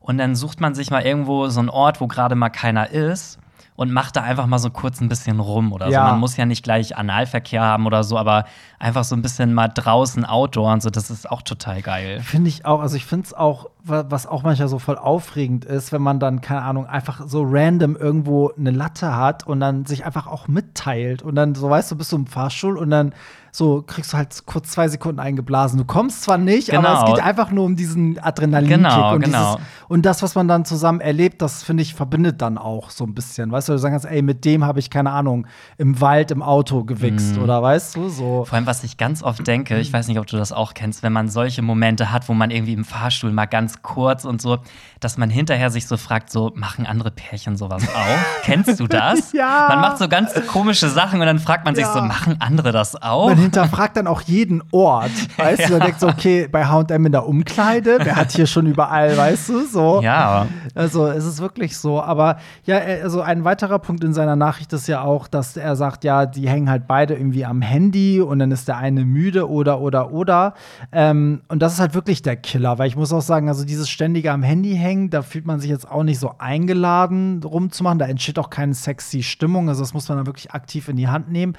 und 0.00 0.18
dann 0.18 0.34
sucht 0.34 0.60
man 0.60 0.74
sich 0.74 0.90
mal 0.90 1.02
irgendwo 1.02 1.48
so 1.48 1.60
einen 1.60 1.70
Ort, 1.70 2.00
wo 2.00 2.06
gerade 2.06 2.34
mal 2.34 2.50
keiner 2.50 2.90
ist. 2.90 3.38
Und 3.78 3.92
macht 3.92 4.16
da 4.16 4.22
einfach 4.22 4.46
mal 4.46 4.58
so 4.58 4.70
kurz 4.70 5.02
ein 5.02 5.10
bisschen 5.10 5.38
rum 5.38 5.70
oder 5.74 5.90
Ja. 5.90 6.06
so. 6.06 6.10
Man 6.12 6.18
muss 6.20 6.34
ja 6.38 6.46
nicht 6.46 6.62
gleich 6.64 6.96
Analverkehr 6.96 7.60
haben 7.60 7.84
oder 7.84 8.04
so, 8.04 8.16
aber 8.16 8.46
einfach 8.78 9.04
so 9.04 9.14
ein 9.14 9.20
bisschen 9.20 9.52
mal 9.52 9.68
draußen 9.68 10.24
Outdoor 10.24 10.72
und 10.72 10.82
so, 10.82 10.88
das 10.88 11.10
ist 11.10 11.30
auch 11.30 11.42
total 11.42 11.82
geil. 11.82 12.20
Finde 12.22 12.48
ich 12.48 12.64
auch, 12.64 12.80
also 12.80 12.96
ich 12.96 13.04
finde 13.04 13.26
es 13.26 13.34
auch, 13.34 13.68
wa- 13.84 14.06
was 14.08 14.26
auch 14.26 14.42
manchmal 14.44 14.68
so 14.68 14.78
voll 14.78 14.96
aufregend 14.96 15.66
ist, 15.66 15.92
wenn 15.92 16.00
man 16.00 16.18
dann, 16.20 16.40
keine 16.40 16.62
Ahnung, 16.62 16.86
einfach 16.86 17.20
so 17.26 17.44
random 17.46 17.96
irgendwo 17.96 18.50
eine 18.58 18.70
Latte 18.70 19.14
hat 19.14 19.46
und 19.46 19.60
dann 19.60 19.84
sich 19.84 20.06
einfach 20.06 20.26
auch 20.26 20.48
mitteilt 20.48 21.20
und 21.20 21.34
dann 21.34 21.54
so, 21.54 21.68
weißt 21.68 21.90
du, 21.90 21.96
bist 21.96 22.12
du 22.12 22.16
im 22.16 22.26
Fahrstuhl 22.26 22.78
und 22.78 22.88
dann 22.88 23.12
so 23.56 23.82
kriegst 23.86 24.12
du 24.12 24.18
halt 24.18 24.44
kurz 24.44 24.70
zwei 24.72 24.86
Sekunden 24.88 25.18
eingeblasen. 25.18 25.78
Du 25.78 25.84
kommst 25.86 26.22
zwar 26.24 26.36
nicht, 26.36 26.74
aber 26.74 26.88
Genau. 26.88 27.04
es 27.08 27.14
geht 27.14 27.24
einfach 27.24 27.50
nur 27.50 27.64
um 27.64 27.74
diesen 27.74 28.18
Adrenalinkick 28.18 28.76
Genau, 28.76 29.14
und 29.14 29.24
genau. 29.24 29.54
dieses, 29.56 29.68
und 29.88 30.04
das, 30.04 30.22
was 30.22 30.34
man 30.34 30.46
dann 30.46 30.64
zusammen 30.66 31.00
erlebt, 31.00 31.40
das 31.40 31.62
finde 31.62 31.82
ich 31.82 31.94
verbindet 31.94 32.42
dann 32.42 32.58
auch 32.58 32.90
so 32.90 33.04
ein 33.04 33.14
bisschen. 33.14 33.50
Weißt 33.50 33.68
du, 33.68 33.72
du 33.72 33.78
sagen 33.78 33.94
kannst, 33.94 34.04
ey, 34.06 34.20
mit 34.20 34.44
dem 34.44 34.62
habe 34.64 34.78
ich 34.78 34.90
keine 34.90 35.10
Ahnung 35.12 35.46
im 35.78 36.00
Wald 36.02 36.30
im 36.32 36.42
Auto 36.42 36.80
Mhm. 36.80 36.86
gewichst 36.86 37.38
oder 37.38 37.62
weißt 37.62 37.96
du, 37.96 38.08
so. 38.10 38.44
Vor 38.44 38.54
allem, 38.56 38.66
was 38.66 38.84
ich 38.84 38.98
ganz 38.98 39.22
oft 39.22 39.46
denke, 39.46 39.78
ich 39.78 39.90
weiß 39.90 40.06
nicht, 40.08 40.18
ob 40.18 40.26
du 40.26 40.36
das 40.36 40.52
auch 40.52 40.74
kennst, 40.74 41.02
wenn 41.02 41.12
man 41.14 41.28
solche 41.30 41.62
Momente 41.62 42.12
hat, 42.12 42.28
wo 42.28 42.34
man 42.34 42.50
irgendwie 42.50 42.74
im 42.74 42.84
Fahrstuhl 42.84 43.32
mal 43.32 43.46
ganz 43.46 43.80
kurz 43.80 44.24
und 44.26 44.42
so, 44.42 44.58
dass 45.00 45.16
man 45.16 45.30
hinterher 45.30 45.70
sich 45.70 45.86
so 45.86 45.96
fragt, 45.96 46.30
so, 46.30 46.52
machen 46.54 46.84
andere 46.84 47.10
Pärchen 47.10 47.56
sowas 47.56 47.82
auch? 47.88 48.42
Kennst 48.44 48.78
du 48.80 48.86
das? 48.86 49.32
Ja. 49.32 49.66
Man 49.70 49.80
macht 49.80 49.98
so 49.98 50.08
ganz 50.08 50.32
komische 50.46 50.88
Sachen 50.90 51.20
und 51.20 51.26
dann 51.26 51.38
fragt 51.38 51.64
man 51.64 51.74
sich 51.74 51.84
Ja. 51.84 51.92
so, 51.94 52.00
machen 52.02 52.36
andere 52.40 52.72
das 52.72 53.00
auch? 53.00 53.28
Man 53.34 53.45
hinterfragt 53.46 53.96
dann 53.96 54.06
auch 54.06 54.20
jeden 54.22 54.62
Ort. 54.70 55.10
Weißt 55.38 55.68
du, 55.68 55.72
man 55.78 55.80
denkt 55.80 56.00
so, 56.00 56.08
okay, 56.08 56.48
bei 56.50 56.66
HM 56.66 57.06
in 57.06 57.12
der 57.12 57.26
Umkleide, 57.26 57.98
wer 58.02 58.16
hat 58.16 58.32
hier 58.32 58.46
schon 58.46 58.66
überall, 58.66 59.16
weißt 59.16 59.48
du, 59.48 59.66
so. 59.66 60.00
Ja, 60.02 60.46
Also 60.74 61.06
es 61.06 61.24
ist 61.24 61.40
wirklich 61.40 61.76
so. 61.76 62.00
Aber 62.02 62.36
ja, 62.64 62.76
er- 62.76 63.04
also 63.04 63.20
ein 63.22 63.44
weiterer 63.44 63.78
Punkt 63.78 64.04
in 64.04 64.12
seiner 64.14 64.36
Nachricht 64.36 64.72
ist 64.72 64.86
ja 64.88 65.02
auch, 65.02 65.28
dass 65.28 65.56
er 65.56 65.76
sagt, 65.76 66.04
ja, 66.04 66.26
die 66.26 66.48
hängen 66.48 66.68
halt 66.70 66.86
beide 66.86 67.14
irgendwie 67.14 67.44
am 67.44 67.62
Handy 67.62 68.20
und 68.20 68.38
dann 68.38 68.50
ist 68.50 68.68
der 68.68 68.76
eine 68.76 69.04
müde 69.04 69.48
oder 69.48 69.80
oder 69.80 70.12
oder. 70.12 70.54
Ähm, 70.92 71.40
und 71.48 71.60
das 71.62 71.74
ist 71.74 71.80
halt 71.80 71.94
wirklich 71.94 72.22
der 72.22 72.36
Killer, 72.36 72.78
weil 72.78 72.88
ich 72.88 72.96
muss 72.96 73.12
auch 73.12 73.22
sagen, 73.22 73.48
also 73.48 73.64
dieses 73.64 73.88
ständige 73.88 74.32
am 74.32 74.42
Handy 74.42 74.76
hängen, 74.76 75.10
da 75.10 75.22
fühlt 75.22 75.46
man 75.46 75.60
sich 75.60 75.70
jetzt 75.70 75.90
auch 75.90 76.02
nicht 76.02 76.18
so 76.18 76.32
eingeladen 76.38 77.42
rumzumachen. 77.42 77.98
Da 77.98 78.06
entsteht 78.06 78.38
auch 78.38 78.50
keine 78.50 78.74
sexy 78.74 79.22
Stimmung. 79.22 79.68
Also 79.68 79.82
das 79.82 79.94
muss 79.94 80.08
man 80.08 80.18
dann 80.18 80.26
wirklich 80.26 80.52
aktiv 80.52 80.88
in 80.88 80.96
die 80.96 81.08
Hand 81.08 81.30
nehmen. 81.30 81.54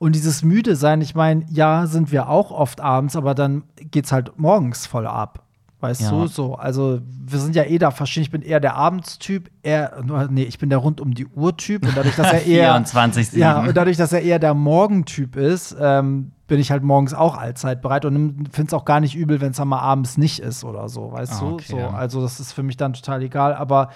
Und 0.00 0.14
dieses 0.14 0.44
müde 0.44 0.76
sein, 0.76 1.00
ich 1.00 1.16
meine, 1.18 1.44
ja, 1.50 1.86
sind 1.86 2.10
wir 2.12 2.30
auch 2.30 2.50
oft 2.50 2.80
abends, 2.80 3.14
aber 3.16 3.34
dann 3.34 3.64
geht's 3.90 4.10
halt 4.12 4.38
morgens 4.38 4.86
voll 4.86 5.06
ab. 5.06 5.42
Weißt 5.80 6.00
Ja. 6.00 6.10
du, 6.10 6.26
so. 6.26 6.54
Also, 6.56 7.00
wir 7.24 7.38
sind 7.38 7.54
ja 7.54 7.62
eh 7.62 7.78
da 7.78 7.92
verschieden. 7.92 8.22
Ich 8.24 8.30
bin 8.32 8.42
eher 8.42 8.58
der 8.58 8.74
Abendstyp, 8.74 9.48
er, 9.62 10.02
nee, 10.28 10.42
ich 10.42 10.58
bin 10.58 10.70
der 10.70 10.78
rund 10.78 11.00
um 11.00 11.14
die 11.14 11.26
Uhr-Typ. 11.26 11.86
Und 11.86 11.96
dadurch, 11.96 12.16
dass 12.16 12.32
er 12.32 12.42
eher. 12.46 12.74
24/7. 12.84 13.38
Ja, 13.38 13.60
und 13.60 13.76
dadurch, 13.76 13.96
dass 13.96 14.12
er 14.12 14.22
eher 14.22 14.40
der 14.40 14.54
Morgentyp 14.54 15.36
ist, 15.36 15.76
ähm, 15.80 16.32
bin 16.48 16.58
ich 16.58 16.70
halt 16.72 16.82
morgens 16.82 17.14
auch 17.14 17.36
allzeit 17.36 17.80
bereit 17.82 18.04
und 18.06 18.48
finde 18.52 18.68
es 18.68 18.74
auch 18.74 18.86
gar 18.86 18.98
nicht 19.00 19.14
übel, 19.14 19.40
wenn 19.40 19.50
es 19.50 19.58
dann 19.58 19.68
mal 19.68 19.78
abends 19.80 20.16
nicht 20.18 20.40
ist 20.40 20.64
oder 20.64 20.88
so, 20.88 21.12
weißt 21.12 21.34
Ah, 21.34 21.40
du? 21.40 21.46
okay, 21.52 21.64
So, 21.68 21.76
ja. 21.78 21.90
also 21.90 22.22
das 22.22 22.40
ist 22.40 22.52
für 22.54 22.62
mich 22.64 22.76
dann 22.78 22.94
total 22.94 23.22
egal. 23.22 23.54
Aber 23.54 23.90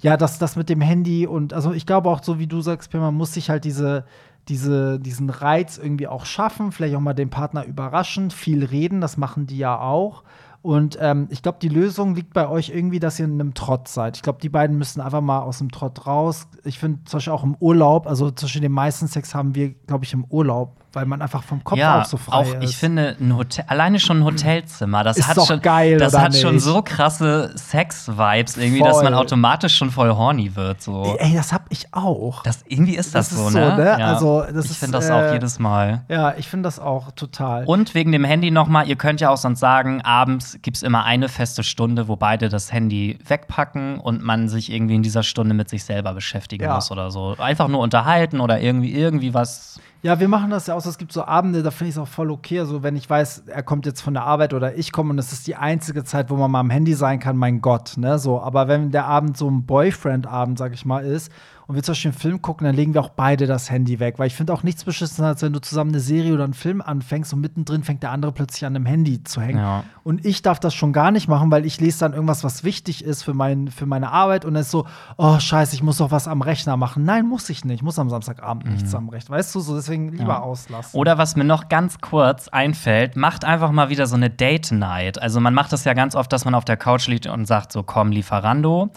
ja, 0.00 0.16
das, 0.16 0.38
das 0.38 0.54
mit 0.56 0.68
dem 0.70 0.80
Handy 0.80 1.26
und 1.26 1.52
also 1.52 1.72
ich 1.72 1.84
glaube 1.84 2.08
auch, 2.08 2.22
so 2.22 2.38
wie 2.38 2.46
du 2.46 2.60
sagst, 2.62 2.94
man 2.94 3.12
muss 3.14 3.34
sich 3.34 3.50
halt 3.50 3.64
diese, 3.64 4.04
diese, 4.48 5.00
diesen 5.00 5.30
Reiz 5.30 5.78
irgendwie 5.78 6.06
auch 6.06 6.24
schaffen, 6.24 6.72
vielleicht 6.72 6.94
auch 6.94 7.00
mal 7.00 7.14
den 7.14 7.30
Partner 7.30 7.64
überraschen, 7.64 8.30
viel 8.30 8.64
reden, 8.64 9.00
das 9.00 9.16
machen 9.16 9.46
die 9.46 9.58
ja 9.58 9.80
auch. 9.80 10.22
Und 10.62 10.98
ähm, 11.00 11.28
ich 11.30 11.42
glaube, 11.42 11.58
die 11.62 11.68
Lösung 11.68 12.16
liegt 12.16 12.32
bei 12.32 12.48
euch 12.48 12.70
irgendwie, 12.70 12.98
dass 12.98 13.20
ihr 13.20 13.26
in 13.26 13.40
einem 13.40 13.54
Trott 13.54 13.86
seid. 13.86 14.16
Ich 14.16 14.22
glaube, 14.22 14.40
die 14.40 14.48
beiden 14.48 14.76
müssen 14.76 15.00
einfach 15.00 15.20
mal 15.20 15.40
aus 15.40 15.58
dem 15.58 15.70
Trott 15.70 16.08
raus. 16.08 16.48
Ich 16.64 16.80
finde 16.80 17.04
zum 17.04 17.18
Beispiel 17.18 17.32
auch 17.32 17.44
im 17.44 17.56
Urlaub, 17.60 18.08
also 18.08 18.32
zwischen 18.32 18.62
den 18.62 18.72
meisten 18.72 19.06
Sex 19.06 19.32
haben 19.32 19.54
wir, 19.54 19.74
glaube 19.86 20.04
ich, 20.04 20.12
im 20.12 20.24
Urlaub, 20.24 20.76
weil 20.96 21.04
man 21.04 21.20
einfach 21.20 21.42
vom 21.44 21.62
Kopf 21.62 21.78
ja, 21.78 22.00
auch 22.00 22.04
so 22.06 22.16
frei 22.16 22.34
auch 22.36 22.54
ist. 22.54 22.70
ich 22.70 22.76
finde 22.78 23.16
ein 23.20 23.36
Hotel, 23.36 23.66
alleine 23.68 24.00
schon 24.00 24.20
ein 24.20 24.24
Hotelzimmer, 24.24 25.04
das 25.04 25.18
Ist 25.18 25.28
hat 25.28 25.46
schon, 25.46 25.60
geil, 25.60 25.98
das 25.98 26.16
hat 26.16 26.34
schon 26.34 26.58
so 26.58 26.80
krasse 26.80 27.52
Sex-Vibes 27.54 28.56
irgendwie, 28.56 28.80
dass 28.80 28.96
Voll. 28.96 29.04
man 29.04 29.14
automatisch 29.14 29.76
schon 29.76 29.90
voll 29.90 30.10
horny 30.10 30.56
wird. 30.56 30.80
So. 30.80 31.16
Ey, 31.18 31.34
das 31.34 31.52
hab 31.52 31.66
ich 31.68 31.92
auch. 31.92 32.42
Das 32.42 32.64
irgendwie 32.66 32.96
ist 32.96 33.14
das, 33.14 33.28
Das 33.28 33.38
ist 33.38 33.44
so, 33.44 33.50
so, 33.50 33.58
ne? 33.58 33.76
ne? 33.76 34.04
Also, 34.06 34.42
das 34.52 34.70
ich 34.70 34.78
finde 34.78 34.98
das 34.98 35.10
äh, 35.10 35.12
auch 35.12 35.32
jedes 35.32 35.58
Mal. 35.58 36.02
ja, 36.08 36.34
ich 36.38 36.48
finde 36.48 36.66
das 36.66 36.80
auch 36.80 37.10
total. 37.12 37.64
Und 37.66 37.94
wegen 37.94 38.10
dem 38.10 38.24
Handy 38.24 38.50
nochmal, 38.50 38.88
ihr 38.88 38.96
könnt 38.96 39.20
ja 39.20 39.28
auch 39.28 39.36
sonst 39.36 39.60
sagen, 39.60 40.00
abends 40.02 40.58
gibt 40.62 40.78
es 40.78 40.82
immer 40.82 41.04
eine 41.04 41.28
feste 41.28 41.62
Stunde, 41.62 42.08
wo 42.08 42.16
beide 42.16 42.48
das 42.48 42.72
Handy 42.72 43.18
wegpacken 43.26 43.98
und 44.00 44.22
man 44.22 44.48
sich 44.48 44.72
irgendwie 44.72 44.94
in 44.94 45.02
dieser 45.02 45.22
Stunde 45.22 45.54
mit 45.54 45.68
sich 45.68 45.84
selber 45.84 46.14
beschäftigen 46.14 46.64
Ja. 46.64 46.74
muss 46.74 46.90
oder 46.90 47.10
so. 47.10 47.36
Einfach 47.38 47.68
nur 47.68 47.80
unterhalten 47.80 48.40
oder 48.40 48.60
irgendwie, 48.60 48.94
irgendwie 48.94 49.34
was. 49.34 49.78
Ja, 50.02 50.20
wir 50.20 50.28
machen 50.28 50.50
das 50.50 50.66
ja 50.66 50.74
auch. 50.74 50.84
Es 50.84 50.98
gibt 50.98 51.12
so 51.12 51.24
Abende, 51.24 51.62
da 51.62 51.70
finde 51.70 51.88
ich 51.88 51.96
es 51.96 51.98
auch 51.98 52.06
voll 52.06 52.30
okay. 52.30 52.64
So, 52.64 52.82
wenn 52.82 52.96
ich 52.96 53.08
weiß, 53.08 53.44
er 53.46 53.62
kommt 53.62 53.86
jetzt 53.86 54.02
von 54.02 54.14
der 54.14 54.24
Arbeit 54.24 54.54
oder 54.54 54.76
ich 54.76 54.92
komme 54.92 55.10
und 55.10 55.18
es 55.18 55.32
ist 55.32 55.46
die 55.46 55.56
einzige 55.56 56.04
Zeit, 56.04 56.30
wo 56.30 56.36
man 56.36 56.50
mal 56.50 56.60
am 56.60 56.70
Handy 56.70 56.94
sein 56.94 57.18
kann, 57.18 57.36
mein 57.36 57.60
Gott, 57.60 57.94
ne? 57.96 58.18
So, 58.18 58.40
aber 58.40 58.68
wenn 58.68 58.90
der 58.90 59.06
Abend 59.06 59.36
so 59.36 59.50
ein 59.50 59.64
Boyfriend-Abend, 59.64 60.58
sag 60.58 60.74
ich 60.74 60.84
mal, 60.84 61.04
ist 61.04 61.32
und 61.66 61.74
wir 61.74 61.82
zum 61.82 61.92
Beispiel 61.92 62.10
einen 62.12 62.18
Film 62.18 62.42
gucken, 62.42 62.64
dann 62.64 62.76
legen 62.76 62.94
wir 62.94 63.00
auch 63.00 63.08
beide 63.08 63.46
das 63.46 63.70
Handy 63.70 63.98
weg. 63.98 64.18
Weil 64.18 64.28
ich 64.28 64.34
finde 64.34 64.52
auch 64.52 64.62
nichts 64.62 64.84
beschissener, 64.84 65.28
als 65.28 65.42
wenn 65.42 65.52
du 65.52 65.60
zusammen 65.60 65.90
eine 65.90 66.00
Serie 66.00 66.32
oder 66.34 66.44
einen 66.44 66.54
Film 66.54 66.80
anfängst 66.80 67.32
und 67.32 67.40
mittendrin 67.40 67.82
fängt 67.82 68.02
der 68.04 68.12
andere 68.12 68.30
plötzlich 68.32 68.64
an 68.64 68.76
einem 68.76 68.86
Handy 68.86 69.24
zu 69.24 69.40
hängen. 69.40 69.58
Ja. 69.58 69.82
Und 70.04 70.24
ich 70.24 70.42
darf 70.42 70.60
das 70.60 70.74
schon 70.74 70.92
gar 70.92 71.10
nicht 71.10 71.26
machen, 71.28 71.50
weil 71.50 71.66
ich 71.66 71.80
lese 71.80 71.98
dann 72.00 72.12
irgendwas, 72.12 72.44
was 72.44 72.62
wichtig 72.62 73.04
ist 73.04 73.24
für, 73.24 73.34
mein, 73.34 73.68
für 73.68 73.86
meine 73.86 74.12
Arbeit 74.12 74.44
und 74.44 74.54
dann 74.54 74.60
ist 74.62 74.70
so, 74.70 74.86
oh 75.16 75.40
scheiße, 75.40 75.74
ich 75.74 75.82
muss 75.82 75.96
doch 75.98 76.12
was 76.12 76.28
am 76.28 76.40
Rechner 76.42 76.76
machen. 76.76 77.04
Nein, 77.04 77.26
muss 77.26 77.50
ich 77.50 77.64
nicht. 77.64 77.76
Ich 77.76 77.82
muss 77.82 77.98
am 77.98 78.10
Samstagabend 78.10 78.70
nichts 78.70 78.94
am 78.94 79.08
Rechner. 79.08 79.36
Weißt 79.36 79.52
du, 79.54 79.60
so 79.60 79.74
deswegen 79.74 80.10
lieber 80.12 80.22
Mhm. 80.24 80.28
Ja. 80.28 80.40
auslassen. 80.40 80.96
Oder 80.96 81.18
was 81.18 81.34
mir 81.34 81.44
noch 81.44 81.68
ganz 81.68 81.98
kurz 82.00 82.48
einfällt, 82.48 83.16
macht 83.16 83.44
einfach 83.44 83.72
mal 83.72 83.88
wieder 83.88 84.06
so 84.06 84.14
eine 84.16 84.30
Date-Night. 84.30 85.20
Also 85.20 85.40
man 85.40 85.52
macht 85.54 85.72
das 85.72 85.82
ja 85.84 85.94
ganz 85.94 86.14
oft, 86.14 86.32
dass 86.32 86.44
man 86.44 86.54
auf 86.54 86.64
der 86.64 86.76
Couch 86.76 87.08
liegt 87.08 87.26
und 87.26 87.46
sagt 87.46 87.72
so, 87.72 87.82
komm, 87.82 88.12
Lieferando. 88.12 88.90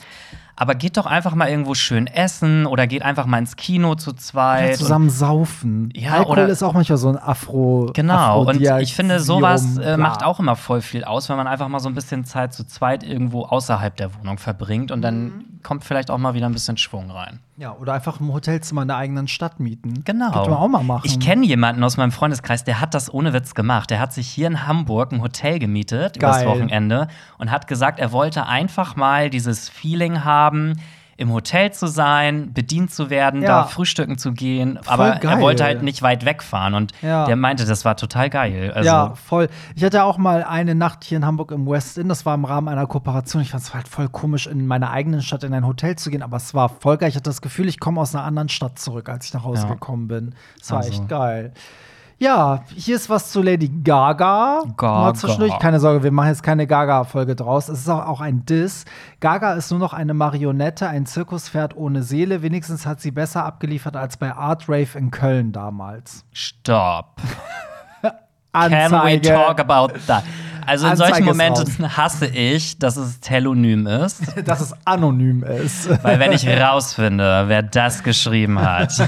Aber 0.61 0.75
geht 0.75 0.97
doch 0.97 1.05
einfach 1.05 1.35
mal 1.35 1.47
irgendwo 1.47 1.73
schön 1.73 2.05
essen 2.05 2.65
oder 2.65 2.85
geht 2.85 3.01
einfach 3.01 3.25
mal 3.25 3.37
ins 3.37 3.55
Kino 3.55 3.95
zu 3.95 4.11
zweit. 4.11 4.71
Ja, 4.71 4.75
zusammen 4.75 5.09
saufen. 5.09 5.89
Ja, 5.95 6.15
Alkohol 6.15 6.33
oder- 6.39 6.47
ist 6.49 6.63
auch 6.63 6.73
manchmal 6.73 6.97
so 6.97 7.07
ein 7.07 7.17
Afro. 7.17 7.89
Genau, 7.93 8.41
und 8.43 8.59
ich 8.61 8.93
finde, 8.93 9.21
sowas 9.21 9.77
äh, 9.77 9.95
macht 9.95 10.21
auch 10.23 10.37
immer 10.39 10.57
voll 10.57 10.81
viel 10.81 11.05
aus, 11.05 11.29
wenn 11.29 11.37
man 11.37 11.47
einfach 11.47 11.69
mal 11.69 11.79
so 11.79 11.87
ein 11.87 11.95
bisschen 11.95 12.25
Zeit 12.25 12.53
zu 12.53 12.65
zweit 12.67 13.03
irgendwo 13.03 13.43
außerhalb 13.45 13.95
der 13.95 14.13
Wohnung 14.19 14.37
verbringt 14.37 14.91
und 14.91 15.01
dann 15.01 15.23
Mhm. 15.23 15.45
kommt 15.63 15.85
vielleicht 15.85 16.11
auch 16.11 16.17
mal 16.17 16.33
wieder 16.33 16.47
ein 16.47 16.51
bisschen 16.53 16.75
Schwung 16.75 17.09
rein. 17.09 17.39
Ja, 17.55 17.73
oder 17.73 17.91
einfach 17.93 18.21
im 18.21 18.31
Hotelzimmer 18.31 18.83
in 18.83 18.87
der 18.87 18.95
eigenen 18.95 19.27
Stadt 19.27 19.59
mieten. 19.59 20.03
Genau. 20.05 20.31
Könnte 20.31 20.49
man 20.49 20.59
auch 20.59 20.67
mal 20.69 20.81
machen. 20.83 21.01
Ich 21.05 21.19
kenne 21.19 21.45
jemanden 21.45 21.83
aus 21.83 21.97
meinem 21.97 22.13
Freundeskreis, 22.13 22.63
der 22.63 22.79
hat 22.79 22.93
das 22.93 23.13
ohne 23.13 23.33
Witz 23.33 23.53
gemacht. 23.53 23.89
Der 23.89 23.99
hat 23.99 24.13
sich 24.13 24.29
hier 24.29 24.47
in 24.47 24.65
Hamburg 24.65 25.11
ein 25.11 25.21
Hotel 25.21 25.59
gemietet 25.59 26.15
übers 26.15 26.37
Geil. 26.37 26.47
Wochenende 26.47 27.07
und 27.37 27.51
hat 27.51 27.67
gesagt, 27.67 27.99
er 27.99 28.13
wollte 28.13 28.45
einfach 28.45 28.95
mal 28.95 29.29
dieses 29.29 29.67
Feeling 29.67 30.23
haben, 30.23 30.48
im 31.17 31.33
Hotel 31.33 31.73
zu 31.73 31.87
sein, 31.87 32.53
bedient 32.53 32.91
zu 32.91 33.09
werden, 33.09 33.41
Ja. 33.41 33.47
da 33.49 33.63
frühstücken 33.65 34.17
zu 34.17 34.31
gehen. 34.31 34.79
Aber 34.87 35.15
er 35.15 35.19
geil. 35.19 35.41
wollte 35.41 35.65
halt 35.65 35.83
nicht 35.83 36.01
weit 36.01 36.23
wegfahren 36.23 36.73
und 36.75 36.93
Ja. 37.01 37.25
der 37.25 37.35
meinte, 37.35 37.65
das 37.65 37.83
war 37.83 37.97
total 37.97 38.29
geil. 38.29 38.71
Also, 38.73 38.87
ja, 38.87 39.13
voll. 39.15 39.49
Ich 39.75 39.83
hatte 39.83 40.05
auch 40.05 40.17
mal 40.17 40.45
eine 40.45 40.75
Nacht 40.75 41.03
hier 41.03 41.17
in 41.17 41.25
Hamburg 41.25 41.51
im 41.51 41.67
West 41.67 41.97
End. 41.97 42.09
Das 42.09 42.25
war 42.25 42.35
im 42.35 42.45
Rahmen 42.45 42.69
einer 42.69 42.87
Kooperation. 42.87 43.41
Ich 43.41 43.51
fand 43.51 43.63
es 43.63 43.73
halt 43.73 43.89
voll 43.89 44.07
komisch, 44.07 44.47
in 44.47 44.65
meiner 44.65 44.91
eigenen 44.91 45.21
Stadt 45.21 45.43
in 45.43 45.53
ein 45.53 45.67
Hotel 45.67 45.97
zu 45.97 46.09
gehen. 46.09 46.21
Aber 46.23 46.37
es 46.37 46.53
war 46.53 46.69
voll 46.69 46.95
geil. 46.95 47.09
Ich 47.09 47.15
hatte 47.15 47.23
das 47.29 47.41
Gefühl, 47.41 47.67
ich 47.67 47.81
komme 47.81 47.99
aus 47.99 48.15
einer 48.15 48.23
anderen 48.23 48.47
Stadt 48.47 48.79
zurück, 48.79 49.09
als 49.09 49.25
ich 49.25 49.33
nach 49.33 49.43
Hause 49.43 49.63
Ja. 49.63 49.73
gekommen 49.73 50.07
bin. 50.07 50.35
Es 50.61 50.71
war 50.71 50.77
Also. 50.77 50.91
echt 50.91 51.09
geil. 51.09 51.51
Ja, 52.19 52.63
hier 52.75 52.97
ist 52.97 53.09
was 53.09 53.31
zu 53.31 53.41
Lady 53.41 53.69
Gaga. 53.69 54.63
Gaga. 54.75 55.13
Zwischendurch. 55.13 55.57
Keine 55.59 55.79
Sorge, 55.79 56.03
wir 56.03 56.11
machen 56.11 56.27
jetzt 56.27 56.43
keine 56.43 56.67
Gaga-Folge 56.67 57.33
draus. 57.33 57.69
Es 57.69 57.79
ist 57.79 57.89
auch, 57.89 58.05
auch 58.05 58.19
ein 58.19 58.45
Diss. 58.45 58.83
Gaga 59.21 59.53
ist 59.53 59.71
nur 59.71 59.79
noch 59.79 59.93
eine 59.93 60.13
Marionette, 60.13 60.89
ein 60.89 61.05
Zirkuspferd 61.05 61.77
ohne 61.77 62.03
Seele. 62.03 62.41
Wenigstens 62.41 62.85
hat 62.85 62.99
sie 62.99 63.11
besser 63.11 63.45
abgeliefert 63.45 63.95
als 63.95 64.17
bei 64.17 64.33
Art 64.33 64.67
Rave 64.67 64.97
in 64.97 65.11
Köln 65.11 65.53
damals. 65.53 66.25
Stopp. 66.33 67.21
Can 68.53 68.91
we 68.91 69.21
talk 69.21 69.59
about 69.59 69.93
that? 70.07 70.23
Also 70.65 70.85
in 70.85 70.91
Anzeige 70.91 71.13
solchen 71.13 71.25
Momenten 71.25 71.97
hasse 71.97 72.27
ich, 72.27 72.77
dass 72.77 72.95
es 72.97 73.19
telonym 73.21 73.87
ist. 73.87 74.21
dass 74.45 74.61
es 74.61 74.75
anonym 74.85 75.43
ist. 75.43 75.89
Weil 76.03 76.19
wenn 76.19 76.31
ich 76.31 76.47
rausfinde, 76.47 77.45
wer 77.47 77.63
das 77.63 78.03
geschrieben 78.03 78.59
hat, 78.59 78.93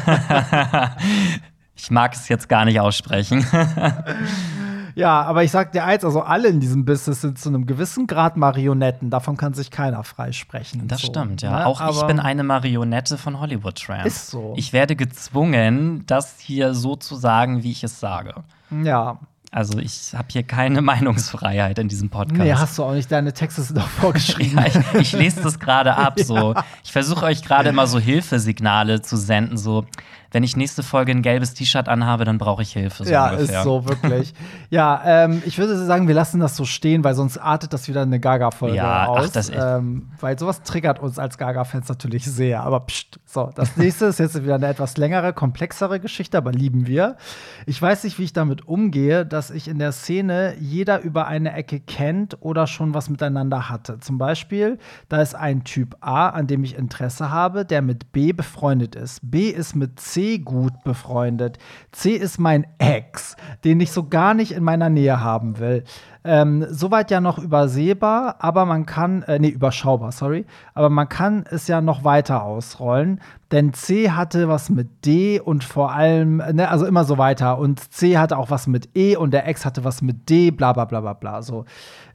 ich 1.81 1.89
mag 1.89 2.13
es 2.13 2.29
jetzt 2.29 2.47
gar 2.47 2.65
nicht 2.65 2.79
aussprechen. 2.79 3.43
ja, 4.95 5.23
aber 5.23 5.43
ich 5.43 5.49
sag 5.49 5.71
dir 5.71 5.83
eins, 5.83 6.05
also 6.05 6.21
alle 6.21 6.47
in 6.47 6.59
diesem 6.59 6.85
Business 6.85 7.21
sind 7.21 7.39
zu 7.39 7.49
einem 7.49 7.65
gewissen 7.65 8.05
Grad 8.05 8.37
Marionetten. 8.37 9.09
Davon 9.09 9.35
kann 9.35 9.55
sich 9.55 9.71
keiner 9.71 10.03
freisprechen. 10.03 10.87
Das 10.87 11.01
so, 11.01 11.07
stimmt, 11.07 11.41
ja. 11.41 11.49
ne? 11.51 11.65
Auch 11.65 11.81
ich 11.89 12.03
bin 12.03 12.19
eine 12.19 12.43
Marionette 12.43 13.17
von 13.17 13.39
Hollywood 13.39 13.81
Tramp. 13.83 14.05
Ist 14.05 14.29
so. 14.29 14.53
Ich 14.57 14.73
werde 14.73 14.95
gezwungen, 14.95 16.03
das 16.05 16.39
hier 16.39 16.75
so 16.75 16.95
zu 16.95 17.15
sagen, 17.15 17.63
wie 17.63 17.71
ich 17.71 17.83
es 17.83 17.99
sage. 17.99 18.35
Ja. 18.83 19.17
Also 19.49 19.79
ich 19.79 20.13
habe 20.15 20.27
hier 20.31 20.43
keine 20.43 20.81
Meinungsfreiheit 20.83 21.79
in 21.79 21.87
diesem 21.87 22.11
Podcast. 22.11 22.39
Nee, 22.39 22.53
hast 22.53 22.77
du 22.77 22.83
auch 22.83 22.93
nicht. 22.93 23.11
Deine 23.11 23.33
Texte 23.33 23.63
sind 23.63 23.79
doch 23.79 23.87
vorgeschrieben. 23.99 24.59
Ja, 24.59 24.67
ich, 24.67 25.01
ich 25.01 25.11
lese 25.13 25.41
das 25.41 25.57
gerade 25.57 25.95
ab. 25.95 26.19
So. 26.19 26.53
Ich 26.83 26.91
versuche 26.91 27.25
euch 27.25 27.41
gerade 27.41 27.69
immer 27.69 27.87
so 27.87 27.97
Hilfesignale 27.97 29.01
zu 29.01 29.17
senden. 29.17 29.57
So, 29.57 29.85
wenn 30.31 30.43
ich 30.43 30.55
nächste 30.55 30.81
Folge 30.81 31.11
ein 31.11 31.21
gelbes 31.21 31.53
T-Shirt 31.53 31.89
anhabe, 31.89 32.23
dann 32.23 32.37
brauche 32.37 32.61
ich 32.61 32.71
Hilfe. 32.71 33.03
So 33.03 33.11
ja, 33.11 33.31
ungefähr. 33.31 33.57
ist 33.59 33.63
so, 33.63 33.85
wirklich. 33.87 34.33
ja, 34.69 35.01
ähm, 35.05 35.43
ich 35.45 35.57
würde 35.57 35.77
sagen, 35.85 36.07
wir 36.07 36.15
lassen 36.15 36.39
das 36.39 36.55
so 36.55 36.63
stehen, 36.63 37.03
weil 37.03 37.15
sonst 37.15 37.37
artet 37.37 37.73
das 37.73 37.89
wieder 37.89 38.01
eine 38.03 38.19
Gaga-Folge 38.19 38.77
Ja, 38.77 39.03
ach, 39.03 39.07
aus. 39.09 39.31
das 39.33 39.49
ist- 39.49 39.57
ähm, 39.61 40.07
weil 40.21 40.39
sowas 40.39 40.63
triggert 40.63 40.99
uns 40.99 41.19
als 41.19 41.37
Gaga-Fans 41.37 41.89
natürlich 41.89 42.25
sehr. 42.25 42.63
Aber 42.63 42.79
pst, 42.81 43.19
so, 43.25 43.49
das 43.55 43.75
nächste 43.75 44.05
ist 44.05 44.19
jetzt 44.19 44.41
wieder 44.41 44.55
eine 44.55 44.67
etwas 44.67 44.95
längere, 44.95 45.33
komplexere 45.33 45.99
Geschichte, 45.99 46.37
aber 46.37 46.53
lieben 46.53 46.87
wir. 46.87 47.17
Ich 47.65 47.81
weiß 47.81 48.05
nicht, 48.05 48.17
wie 48.17 48.23
ich 48.23 48.33
damit 48.33 48.65
umgehe, 48.67 49.25
dass 49.25 49.49
ich 49.51 49.67
in 49.67 49.79
der 49.79 49.91
Szene 49.91 50.55
jeder 50.59 51.01
über 51.01 51.27
eine 51.27 51.51
Ecke 51.53 51.81
kennt 51.81 52.37
oder 52.39 52.67
schon 52.67 52.93
was 52.93 53.09
miteinander 53.09 53.69
hatte. 53.69 53.99
Zum 53.99 54.17
Beispiel, 54.17 54.77
da 55.09 55.21
ist 55.21 55.35
ein 55.35 55.65
Typ 55.65 55.97
A, 55.99 56.29
an 56.29 56.47
dem 56.47 56.63
ich 56.63 56.77
Interesse 56.77 57.31
habe, 57.31 57.65
der 57.65 57.81
mit 57.81 58.13
B 58.13 58.31
befreundet 58.31 58.95
ist. 58.95 59.19
B 59.23 59.49
ist 59.49 59.75
mit 59.75 59.99
C 59.99 60.20
gut 60.43 60.73
befreundet. 60.83 61.57
C 61.91 62.11
ist 62.11 62.39
mein 62.39 62.65
Ex, 62.77 63.35
den 63.63 63.79
ich 63.79 63.91
so 63.91 64.07
gar 64.07 64.33
nicht 64.33 64.51
in 64.51 64.63
meiner 64.63 64.89
Nähe 64.89 65.21
haben 65.21 65.59
will. 65.59 65.83
Ähm, 66.23 66.65
soweit 66.69 67.09
ja 67.09 67.19
noch 67.19 67.39
übersehbar, 67.39 68.35
aber 68.39 68.65
man 68.65 68.85
kann, 68.85 69.23
äh, 69.23 69.39
nee, 69.39 69.49
überschaubar, 69.49 70.11
sorry, 70.11 70.45
aber 70.75 70.89
man 70.91 71.09
kann 71.09 71.45
es 71.49 71.67
ja 71.67 71.81
noch 71.81 72.03
weiter 72.03 72.43
ausrollen, 72.43 73.21
denn 73.51 73.73
C 73.73 74.11
hatte 74.11 74.47
was 74.47 74.69
mit 74.69 75.03
D 75.03 75.39
und 75.39 75.63
vor 75.63 75.91
allem, 75.91 76.39
äh, 76.39 76.53
ne, 76.53 76.69
also 76.69 76.85
immer 76.85 77.05
so 77.05 77.17
weiter 77.17 77.57
und 77.57 77.91
C 77.91 78.19
hatte 78.19 78.37
auch 78.37 78.51
was 78.51 78.67
mit 78.67 78.95
E 78.95 79.15
und 79.15 79.31
der 79.31 79.47
Ex 79.47 79.65
hatte 79.65 79.83
was 79.83 80.03
mit 80.03 80.29
D, 80.29 80.51
bla 80.51 80.73
bla 80.73 80.85
bla 80.85 81.01
bla 81.01 81.13
bla. 81.13 81.41
So. 81.41 81.65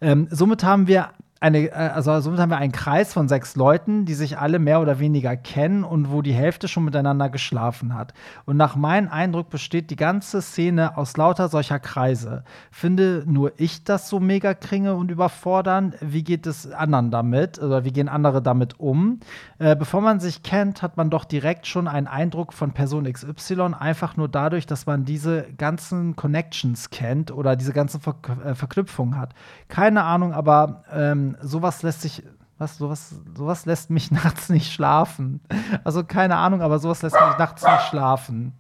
Ähm, 0.01 0.29
somit 0.31 0.63
haben 0.63 0.87
wir 0.87 1.09
eine, 1.39 1.67
äh, 1.67 1.73
also 1.73 2.19
somit 2.21 2.41
haben 2.41 2.51
wir 2.51 2.57
einen 2.57 2.73
Kreis 2.73 3.13
von 3.13 3.29
sechs 3.29 3.57
Leuten, 3.57 4.07
die 4.07 4.15
sich 4.15 4.39
alle 4.39 4.59
mehr 4.59 4.81
oder 4.81 4.99
weniger 4.99 5.37
kennen 5.37 5.85
und 5.85 6.11
wo 6.11 6.23
die 6.23 6.33
Hälfte 6.33 6.67
schon 6.67 6.85
miteinander 6.85 7.29
geschlafen 7.29 7.95
hat. 7.95 8.15
Und 8.47 8.57
nach 8.57 8.77
meinem 8.77 9.09
Eindruck 9.09 9.51
besteht 9.51 9.91
die 9.91 9.97
ganze 9.97 10.41
Szene 10.41 10.97
aus 10.97 11.17
lauter 11.17 11.49
solcher 11.49 11.79
Kreise. 11.79 12.45
Finde 12.71 13.23
nur 13.27 13.53
ich 13.59 13.85
das 13.85 14.09
so 14.09 14.19
mega 14.19 14.55
kringe 14.55 14.95
und 14.95 15.11
überfordernd? 15.11 15.97
Wie 16.01 16.25
geht 16.25 16.47
es 16.47 16.71
anderen 16.73 17.11
damit? 17.11 17.59
Oder 17.61 17.85
wie 17.85 17.93
gehen 17.93 18.09
andere 18.09 18.41
damit 18.41 18.81
um? 18.81 19.21
Äh, 19.59 19.77
bevor 19.77 20.01
man 20.01 20.21
sich 20.21 20.43
kennt, 20.43 20.83
hat 20.83 20.97
man 20.97 21.11
doch 21.11 21.25
direkt 21.25 21.67
schon 21.67 21.87
einen 21.87 22.07
Eindruck 22.07 22.55
von 22.55 22.73
Person 22.73 23.11
XY, 23.11 23.75
einfach 23.79 24.17
nur 24.17 24.29
dadurch, 24.29 24.67
dass 24.67 24.87
man 24.87 25.05
diese 25.05 25.47
ganzen 25.59 26.17
Connections 26.17 26.89
kennt 26.91 27.31
oder 27.31 27.57
diese 27.57 27.73
ganzen 27.73 28.01
Ver 28.01 28.17
äh, 28.45 28.55
Verknüpfungen 28.55 29.19
hat. 29.19 29.35
Keine 29.69 30.05
Ahnung, 30.05 30.33
aber 30.33 30.83
ähm, 30.93 31.26
sowas 31.41 31.83
lässt 31.83 32.03
sich, 32.03 32.23
was, 32.59 32.79
sowas, 32.79 33.15
sowas 33.37 33.67
lässt 33.67 33.91
mich 33.91 34.11
nachts 34.11 34.49
nicht 34.49 34.73
schlafen. 34.73 35.41
Also 35.85 36.05
keine 36.05 36.37
Ahnung, 36.37 36.63
aber 36.63 36.79
sowas 36.79 37.03
lässt 37.03 37.17
mich 37.17 37.39
nachts 37.39 37.63
nicht 37.63 37.83
schlafen. 37.89 38.53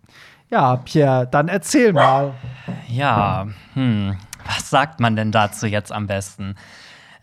Ja, 0.48 0.76
Pierre, 0.76 1.26
dann 1.26 1.48
erzähl 1.48 1.92
mal. 1.92 2.34
Ja, 2.88 3.48
hm, 3.74 4.16
was 4.44 4.70
sagt 4.70 5.00
man 5.00 5.16
denn 5.16 5.32
dazu 5.32 5.66
jetzt 5.66 5.90
am 5.90 6.06
besten? 6.06 6.54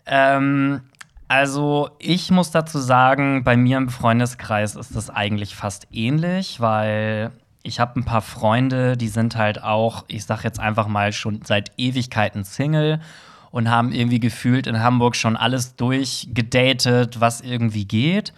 Ähm, 0.06 0.82
also, 1.28 1.90
ich 1.98 2.30
muss 2.30 2.50
dazu 2.50 2.78
sagen, 2.78 3.44
bei 3.44 3.56
mir 3.56 3.78
im 3.78 3.88
Freundeskreis 3.88 4.76
ist 4.76 4.94
das 4.94 5.08
eigentlich 5.08 5.56
fast 5.56 5.88
ähnlich, 5.90 6.60
weil 6.60 7.32
ich 7.62 7.80
habe 7.80 7.98
ein 7.98 8.04
paar 8.04 8.20
Freunde, 8.20 8.96
die 8.96 9.08
sind 9.08 9.36
halt 9.36 9.62
auch, 9.62 10.04
ich 10.06 10.26
sag 10.26 10.44
jetzt 10.44 10.60
einfach 10.60 10.86
mal, 10.86 11.12
schon 11.12 11.40
seit 11.42 11.72
Ewigkeiten 11.78 12.44
Single 12.44 13.00
und 13.54 13.70
haben 13.70 13.92
irgendwie 13.92 14.18
gefühlt 14.18 14.66
in 14.66 14.82
Hamburg 14.82 15.14
schon 15.14 15.36
alles 15.36 15.76
durchgedatet, 15.76 17.20
was 17.20 17.40
irgendwie 17.40 17.84
geht. 17.84 18.32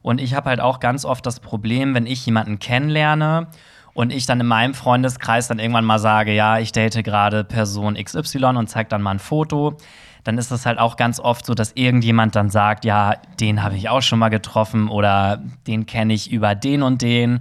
Und 0.00 0.20
ich 0.20 0.34
habe 0.34 0.48
halt 0.48 0.60
auch 0.60 0.78
ganz 0.78 1.04
oft 1.04 1.26
das 1.26 1.40
Problem, 1.40 1.92
wenn 1.92 2.06
ich 2.06 2.24
jemanden 2.24 2.60
kennenlerne 2.60 3.48
und 3.94 4.12
ich 4.12 4.26
dann 4.26 4.38
in 4.38 4.46
meinem 4.46 4.74
Freundeskreis 4.74 5.48
dann 5.48 5.58
irgendwann 5.58 5.84
mal 5.84 5.98
sage, 5.98 6.32
ja, 6.32 6.60
ich 6.60 6.70
date 6.70 7.02
gerade 7.02 7.42
Person 7.42 7.96
XY 7.96 8.44
und 8.44 8.68
zeige 8.68 8.88
dann 8.88 9.02
mal 9.02 9.10
ein 9.10 9.18
Foto, 9.18 9.76
dann 10.22 10.38
ist 10.38 10.52
es 10.52 10.64
halt 10.66 10.78
auch 10.78 10.96
ganz 10.96 11.18
oft 11.18 11.44
so, 11.44 11.54
dass 11.54 11.72
irgendjemand 11.72 12.36
dann 12.36 12.48
sagt, 12.48 12.84
ja, 12.84 13.16
den 13.40 13.64
habe 13.64 13.74
ich 13.74 13.88
auch 13.88 14.02
schon 14.02 14.20
mal 14.20 14.28
getroffen 14.28 14.86
oder 14.88 15.42
den 15.66 15.86
kenne 15.86 16.14
ich 16.14 16.30
über 16.30 16.54
den 16.54 16.84
und 16.84 17.02
den. 17.02 17.40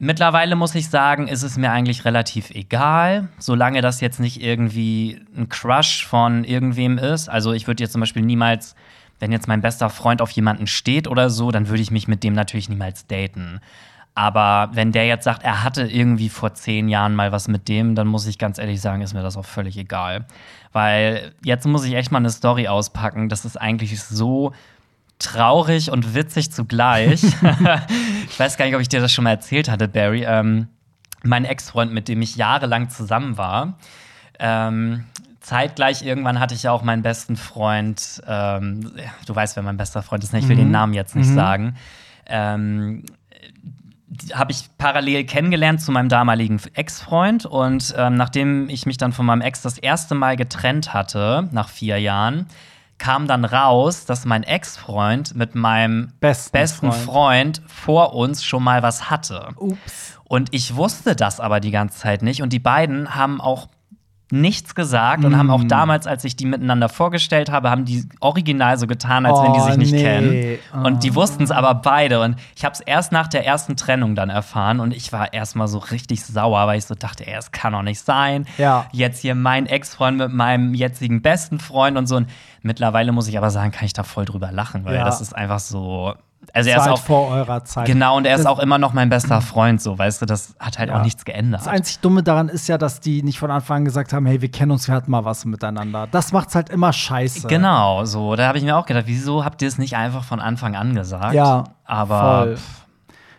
Mittlerweile 0.00 0.56
muss 0.56 0.74
ich 0.74 0.90
sagen, 0.90 1.28
ist 1.28 1.44
es 1.44 1.56
mir 1.56 1.70
eigentlich 1.70 2.04
relativ 2.04 2.50
egal, 2.50 3.28
solange 3.38 3.80
das 3.80 4.00
jetzt 4.00 4.18
nicht 4.18 4.42
irgendwie 4.42 5.24
ein 5.36 5.48
Crush 5.48 6.04
von 6.04 6.42
irgendwem 6.42 6.98
ist. 6.98 7.28
Also 7.28 7.52
ich 7.52 7.68
würde 7.68 7.84
jetzt 7.84 7.92
zum 7.92 8.00
Beispiel 8.00 8.22
niemals, 8.22 8.74
wenn 9.20 9.30
jetzt 9.30 9.46
mein 9.46 9.60
bester 9.60 9.90
Freund 9.90 10.20
auf 10.20 10.32
jemanden 10.32 10.66
steht 10.66 11.06
oder 11.06 11.30
so, 11.30 11.52
dann 11.52 11.68
würde 11.68 11.82
ich 11.82 11.92
mich 11.92 12.08
mit 12.08 12.24
dem 12.24 12.34
natürlich 12.34 12.68
niemals 12.68 13.06
daten. 13.06 13.60
Aber 14.16 14.70
wenn 14.72 14.92
der 14.92 15.06
jetzt 15.06 15.24
sagt, 15.24 15.42
er 15.42 15.64
hatte 15.64 15.86
irgendwie 15.86 16.28
vor 16.28 16.54
zehn 16.54 16.88
Jahren 16.88 17.14
mal 17.14 17.32
was 17.32 17.48
mit 17.48 17.68
dem, 17.68 17.94
dann 17.94 18.06
muss 18.06 18.26
ich 18.26 18.38
ganz 18.38 18.58
ehrlich 18.58 18.80
sagen, 18.80 19.02
ist 19.02 19.14
mir 19.14 19.22
das 19.22 19.36
auch 19.36 19.44
völlig 19.44 19.76
egal. 19.76 20.26
Weil 20.72 21.32
jetzt 21.44 21.66
muss 21.66 21.84
ich 21.84 21.94
echt 21.94 22.12
mal 22.12 22.18
eine 22.18 22.30
Story 22.30 22.68
auspacken. 22.68 23.28
Das 23.28 23.44
ist 23.44 23.60
eigentlich 23.60 24.00
so 24.00 24.52
traurig 25.18 25.90
und 25.90 26.14
witzig 26.14 26.52
zugleich. 26.52 27.22
ich 28.28 28.40
weiß 28.40 28.56
gar 28.56 28.66
nicht, 28.66 28.74
ob 28.74 28.80
ich 28.80 28.88
dir 28.88 29.00
das 29.00 29.12
schon 29.12 29.24
mal 29.24 29.30
erzählt 29.30 29.70
hatte, 29.70 29.88
Barry. 29.88 30.24
Ähm, 30.24 30.68
mein 31.22 31.44
Ex-Freund, 31.44 31.92
mit 31.92 32.08
dem 32.08 32.22
ich 32.22 32.36
jahrelang 32.36 32.90
zusammen 32.90 33.38
war. 33.38 33.78
Ähm, 34.38 35.04
zeitgleich 35.40 36.02
irgendwann 36.02 36.40
hatte 36.40 36.54
ich 36.54 36.64
ja 36.64 36.72
auch 36.72 36.82
meinen 36.82 37.02
besten 37.02 37.36
Freund. 37.36 38.22
Ähm, 38.26 38.92
du 39.26 39.34
weißt, 39.34 39.56
wer 39.56 39.62
mein 39.62 39.76
bester 39.76 40.02
Freund 40.02 40.24
ist, 40.24 40.32
ne? 40.32 40.38
ich 40.38 40.48
will 40.48 40.56
mhm. 40.56 40.60
den 40.60 40.70
Namen 40.70 40.94
jetzt 40.94 41.16
nicht 41.16 41.30
mhm. 41.30 41.34
sagen. 41.34 41.76
Ähm, 42.26 43.04
habe 44.32 44.52
ich 44.52 44.68
parallel 44.78 45.24
kennengelernt 45.24 45.80
zu 45.80 45.92
meinem 45.92 46.08
damaligen 46.08 46.60
Ex-Freund. 46.74 47.46
Und 47.46 47.94
ähm, 47.96 48.16
nachdem 48.16 48.68
ich 48.68 48.86
mich 48.86 48.96
dann 48.96 49.12
von 49.12 49.26
meinem 49.26 49.40
Ex 49.40 49.62
das 49.62 49.78
erste 49.78 50.14
Mal 50.14 50.36
getrennt 50.36 50.94
hatte, 50.94 51.48
nach 51.52 51.68
vier 51.68 51.98
Jahren, 51.98 52.46
kam 52.98 53.26
dann 53.26 53.44
raus, 53.44 54.06
dass 54.06 54.24
mein 54.24 54.42
Ex-Freund 54.42 55.34
mit 55.34 55.54
meinem 55.54 56.12
besten, 56.20 56.52
besten 56.52 56.92
Freund. 56.92 57.58
Freund. 57.58 57.62
vor 57.66 58.14
uns 58.14 58.44
schon 58.44 58.62
mal 58.62 58.82
was 58.82 59.10
hatte. 59.10 59.48
Ups. 59.56 60.18
Und 60.24 60.48
ich 60.52 60.76
wusste 60.76 61.14
das 61.14 61.40
aber 61.40 61.60
die 61.60 61.70
ganze 61.70 61.98
Zeit 61.98 62.22
nicht. 62.22 62.42
Und 62.42 62.52
die 62.52 62.58
beiden 62.58 63.14
haben 63.14 63.40
auch 63.40 63.68
nichts 64.30 64.74
gesagt 64.74 65.22
mm. 65.22 65.26
und 65.26 65.36
haben 65.36 65.50
auch 65.50 65.62
mm. 65.62 65.68
damals, 65.68 66.06
als 66.06 66.24
ich 66.24 66.34
die 66.34 66.46
miteinander 66.46 66.88
vorgestellt 66.88 67.50
habe, 67.50 67.70
haben 67.70 67.84
die 67.84 68.08
original 68.20 68.78
so 68.78 68.86
getan, 68.86 69.26
als 69.26 69.38
oh, 69.38 69.44
wenn 69.44 69.52
die 69.52 69.60
sich 69.60 69.76
nicht 69.76 69.92
nee. 69.92 70.02
kennen. 70.02 70.58
Oh. 70.74 70.86
Und 70.86 71.04
die 71.04 71.12
oh. 71.12 71.16
wussten 71.16 71.42
es 71.42 71.50
aber 71.50 71.74
beide. 71.74 72.20
Und 72.20 72.36
ich 72.56 72.64
habe 72.64 72.72
es 72.72 72.80
erst 72.80 73.12
nach 73.12 73.28
der 73.28 73.46
ersten 73.46 73.76
Trennung 73.76 74.14
dann 74.14 74.30
erfahren 74.30 74.80
und 74.80 74.94
ich 74.94 75.12
war 75.12 75.32
erstmal 75.32 75.68
so 75.68 75.78
richtig 75.78 76.24
sauer, 76.24 76.66
weil 76.66 76.78
ich 76.78 76.86
so 76.86 76.94
dachte, 76.94 77.26
ey, 77.26 77.34
es 77.38 77.52
kann 77.52 77.72
doch 77.72 77.82
nicht 77.82 78.00
sein. 78.00 78.46
Ja. 78.58 78.86
Jetzt 78.92 79.20
hier 79.20 79.34
mein 79.34 79.66
Ex-Freund 79.66 80.16
mit 80.16 80.32
meinem 80.32 80.74
jetzigen 80.74 81.22
besten 81.22 81.58
Freund 81.58 81.98
und 81.98 82.06
so. 82.06 82.16
Und 82.16 82.28
mittlerweile 82.62 83.12
muss 83.12 83.28
ich 83.28 83.36
aber 83.36 83.50
sagen, 83.50 83.72
kann 83.72 83.86
ich 83.86 83.92
da 83.92 84.02
voll 84.02 84.24
drüber 84.24 84.50
lachen, 84.52 84.84
weil 84.84 84.96
ja. 84.96 85.04
das 85.04 85.20
ist 85.20 85.34
einfach 85.34 85.60
so 85.60 86.14
also 86.52 86.70
er 86.70 86.76
ist 86.76 86.88
auch 86.88 87.00
vor 87.00 87.28
eurer 87.28 87.64
Zeit. 87.64 87.86
Genau, 87.86 88.16
und 88.16 88.26
er 88.26 88.36
ist 88.36 88.46
auch 88.46 88.58
immer 88.58 88.78
noch 88.78 88.92
mein 88.92 89.08
bester 89.08 89.40
Freund, 89.40 89.80
so, 89.80 89.98
weißt 89.98 90.22
du, 90.22 90.26
das 90.26 90.54
hat 90.58 90.78
halt 90.78 90.90
ja. 90.90 90.98
auch 90.98 91.04
nichts 91.04 91.24
geändert. 91.24 91.60
Das 91.60 91.68
einzig 91.68 92.00
Dumme 92.00 92.22
daran 92.22 92.48
ist 92.48 92.68
ja, 92.68 92.78
dass 92.78 93.00
die 93.00 93.22
nicht 93.22 93.38
von 93.38 93.50
Anfang 93.50 93.78
an 93.78 93.84
gesagt 93.84 94.12
haben, 94.12 94.26
hey, 94.26 94.40
wir 94.40 94.50
kennen 94.50 94.70
uns, 94.70 94.88
wir 94.88 94.94
hatten 94.94 95.10
mal 95.10 95.24
was 95.24 95.44
miteinander. 95.44 96.06
Das 96.10 96.32
macht's 96.32 96.54
halt 96.54 96.70
immer 96.70 96.92
scheiße. 96.92 97.48
Genau, 97.48 98.04
so. 98.04 98.36
Da 98.36 98.46
habe 98.48 98.58
ich 98.58 98.64
mir 98.64 98.76
auch 98.76 98.86
gedacht, 98.86 99.04
wieso 99.06 99.44
habt 99.44 99.62
ihr 99.62 99.68
es 99.68 99.78
nicht 99.78 99.96
einfach 99.96 100.24
von 100.24 100.40
Anfang 100.40 100.76
an 100.76 100.94
gesagt? 100.94 101.34
Ja. 101.34 101.64
Aber. 101.84 102.44
Voll. 102.44 102.56
Pff, 102.56 102.83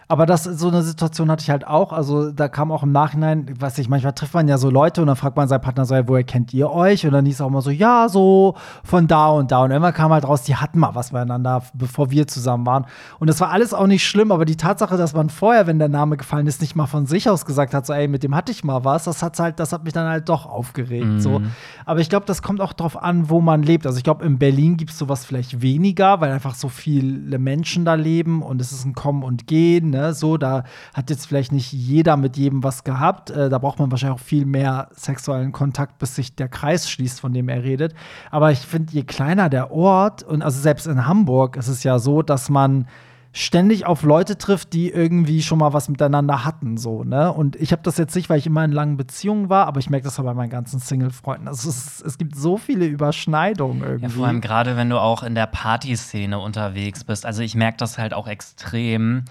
aber 0.07 0.25
das, 0.25 0.43
so 0.43 0.67
eine 0.67 0.83
Situation 0.83 1.31
hatte 1.31 1.41
ich 1.41 1.49
halt 1.49 1.65
auch. 1.65 1.91
Also 1.91 2.31
da 2.31 2.47
kam 2.47 2.71
auch 2.71 2.83
im 2.83 2.91
Nachhinein, 2.91 3.53
weiß 3.59 3.77
ich, 3.79 3.89
manchmal 3.89 4.13
trifft 4.13 4.33
man 4.33 4.47
ja 4.47 4.57
so 4.57 4.69
Leute 4.69 5.01
und 5.01 5.07
dann 5.07 5.15
fragt 5.15 5.35
man 5.35 5.47
seinen 5.47 5.61
Partner 5.61 5.85
so, 5.85 5.95
woher 6.07 6.23
kennt 6.23 6.53
ihr 6.53 6.69
euch? 6.69 7.05
Und 7.05 7.13
dann 7.13 7.25
hieß 7.25 7.35
es 7.35 7.41
auch 7.41 7.49
mal 7.49 7.61
so, 7.61 7.71
ja, 7.71 8.07
so 8.07 8.55
von 8.83 9.07
da 9.07 9.29
und 9.29 9.51
da. 9.51 9.63
Und 9.63 9.71
irgendwann 9.71 9.93
kam 9.93 10.11
halt 10.11 10.27
raus, 10.27 10.43
die 10.43 10.55
hatten 10.55 10.79
mal 10.79 10.93
was 10.93 11.11
beieinander, 11.11 11.63
bevor 11.73 12.11
wir 12.11 12.27
zusammen 12.27 12.65
waren. 12.65 12.85
Und 13.19 13.29
das 13.29 13.41
war 13.41 13.49
alles 13.49 13.73
auch 13.73 13.87
nicht 13.87 14.07
schlimm, 14.07 14.31
aber 14.31 14.45
die 14.45 14.57
Tatsache, 14.57 14.95
dass 14.95 15.13
man 15.13 15.29
vorher, 15.29 15.65
wenn 15.65 15.79
der 15.79 15.89
Name 15.89 16.17
gefallen 16.17 16.45
ist, 16.45 16.61
nicht 16.61 16.75
mal 16.75 16.85
von 16.85 17.07
sich 17.07 17.27
aus 17.27 17.45
gesagt 17.45 17.73
hat, 17.73 17.85
so, 17.85 17.93
ey, 17.93 18.07
mit 18.07 18.21
dem 18.21 18.35
hatte 18.35 18.51
ich 18.51 18.63
mal 18.63 18.85
was, 18.85 19.05
das 19.05 19.23
hat 19.23 19.39
halt, 19.39 19.59
das 19.59 19.73
hat 19.73 19.83
mich 19.83 19.93
dann 19.93 20.07
halt 20.07 20.29
doch 20.29 20.45
aufgeregt. 20.45 21.05
Mhm. 21.05 21.19
So. 21.19 21.41
Aber 21.85 21.99
ich 21.99 22.09
glaube, 22.09 22.27
das 22.27 22.43
kommt 22.43 22.61
auch 22.61 22.73
drauf 22.73 23.01
an, 23.01 23.29
wo 23.29 23.41
man 23.41 23.63
lebt. 23.63 23.87
Also 23.87 23.97
ich 23.97 24.03
glaube, 24.03 24.23
in 24.23 24.37
Berlin 24.37 24.77
gibt 24.77 24.91
es 24.91 24.99
sowas 24.99 25.25
vielleicht 25.25 25.61
weniger, 25.61 26.21
weil 26.21 26.31
einfach 26.31 26.53
so 26.53 26.69
viele 26.69 27.39
Menschen 27.39 27.85
da 27.85 27.95
leben 27.95 28.43
und 28.43 28.61
es 28.61 28.71
ist 28.71 28.85
ein 28.85 28.93
Kommen 28.93 29.23
und 29.23 29.47
Gehen, 29.47 29.94
ne? 29.95 30.13
So, 30.13 30.37
da 30.37 30.63
hat 30.93 31.09
jetzt 31.09 31.27
vielleicht 31.27 31.51
nicht 31.51 31.71
jeder 31.71 32.17
mit 32.17 32.37
jedem 32.37 32.63
was 32.63 32.83
gehabt. 32.83 33.29
Äh, 33.29 33.49
da 33.49 33.57
braucht 33.57 33.79
man 33.79 33.91
wahrscheinlich 33.91 34.19
auch 34.19 34.23
viel 34.23 34.45
mehr 34.45 34.89
sexuellen 34.91 35.51
Kontakt, 35.51 35.97
bis 35.99 36.15
sich 36.15 36.35
der 36.35 36.49
Kreis 36.49 36.89
schließt, 36.89 37.19
von 37.19 37.33
dem 37.33 37.49
er 37.49 37.63
redet. 37.63 37.93
Aber 38.31 38.51
ich 38.51 38.59
finde, 38.59 38.93
je 38.93 39.03
kleiner 39.03 39.49
der 39.49 39.71
Ort, 39.71 40.23
und 40.23 40.41
also 40.41 40.59
selbst 40.59 40.87
in 40.87 41.07
Hamburg 41.07 41.55
ist 41.57 41.67
es 41.67 41.83
ja 41.83 41.99
so, 41.99 42.21
dass 42.21 42.49
man 42.49 42.87
ständig 43.35 43.85
auf 43.85 44.03
Leute 44.03 44.37
trifft, 44.37 44.71
die 44.71 44.89
irgendwie 44.89 45.43
schon 45.43 45.59
mal 45.59 45.73
was 45.73 45.89
miteinander 45.89 46.45
hatten, 46.45 46.77
so, 46.77 47.03
ne? 47.03 47.33
Und 47.33 47.57
ich 47.57 47.73
habe 47.73 47.81
das 47.83 47.97
jetzt 47.97 48.15
nicht, 48.15 48.29
weil 48.29 48.39
ich 48.39 48.47
immer 48.47 48.63
in 48.63 48.71
langen 48.71 48.95
Beziehungen 48.95 49.49
war, 49.49 49.67
aber 49.67 49.81
ich 49.81 49.89
merke 49.89 50.05
das 50.05 50.17
auch 50.17 50.23
bei 50.23 50.33
meinen 50.33 50.49
ganzen 50.49 50.79
Single-Freunden. 50.79 51.49
Also 51.49 51.69
es, 51.69 52.01
es, 52.01 52.17
gibt 52.17 52.37
so 52.37 52.57
viele 52.57 52.85
Überschneidungen 52.85 53.81
irgendwie. 53.83 54.05
Ja, 54.05 54.09
vor 54.09 54.27
allem 54.27 54.39
gerade, 54.39 54.77
wenn 54.77 54.89
du 54.89 54.97
auch 54.97 55.21
in 55.21 55.35
der 55.35 55.47
Partyszene 55.47 56.39
unterwegs 56.39 57.03
bist. 57.03 57.25
Also 57.25 57.41
ich 57.41 57.55
merke 57.55 57.77
das 57.77 57.97
halt 57.97 58.13
auch 58.13 58.27
extrem 58.27 59.25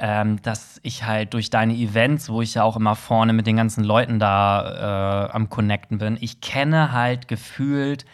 ähm, 0.00 0.40
dass 0.42 0.80
ich 0.82 1.04
halt 1.04 1.34
durch 1.34 1.50
deine 1.50 1.74
Events, 1.74 2.30
wo 2.30 2.40
ich 2.40 2.54
ja 2.54 2.62
auch 2.62 2.76
immer 2.76 2.96
vorne 2.96 3.34
mit 3.34 3.46
den 3.46 3.56
ganzen 3.56 3.84
Leuten 3.84 4.18
da 4.18 5.26
äh, 5.28 5.32
am 5.32 5.50
Connecten 5.50 5.98
bin, 5.98 6.16
ich 6.20 6.40
kenne 6.40 6.92
halt 6.92 7.28
gefühlt, 7.28 8.06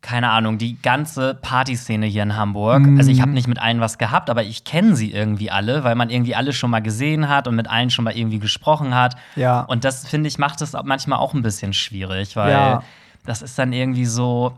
keine 0.00 0.30
Ahnung, 0.30 0.56
die 0.56 0.80
ganze 0.80 1.34
Partyszene 1.34 2.06
hier 2.06 2.22
in 2.22 2.36
Hamburg. 2.36 2.82
Mhm. 2.82 2.98
Also 2.98 3.10
ich 3.10 3.20
habe 3.20 3.32
nicht 3.32 3.48
mit 3.48 3.58
allen 3.58 3.80
was 3.80 3.98
gehabt, 3.98 4.30
aber 4.30 4.42
ich 4.42 4.64
kenne 4.64 4.96
sie 4.96 5.12
irgendwie 5.12 5.50
alle, 5.50 5.84
weil 5.84 5.94
man 5.94 6.08
irgendwie 6.08 6.34
alle 6.34 6.54
schon 6.54 6.70
mal 6.70 6.80
gesehen 6.80 7.28
hat 7.28 7.48
und 7.48 7.54
mit 7.54 7.68
allen 7.68 7.90
schon 7.90 8.04
mal 8.04 8.16
irgendwie 8.16 8.38
gesprochen 8.38 8.94
hat. 8.94 9.16
Ja. 9.36 9.60
Und 9.60 9.84
das, 9.84 10.06
finde 10.06 10.28
ich, 10.28 10.38
macht 10.38 10.62
es 10.62 10.72
manchmal 10.84 11.18
auch 11.18 11.34
ein 11.34 11.42
bisschen 11.42 11.74
schwierig, 11.74 12.34
weil 12.34 12.52
ja. 12.52 12.82
das 13.26 13.42
ist 13.42 13.58
dann 13.58 13.72
irgendwie 13.74 14.06
so, 14.06 14.54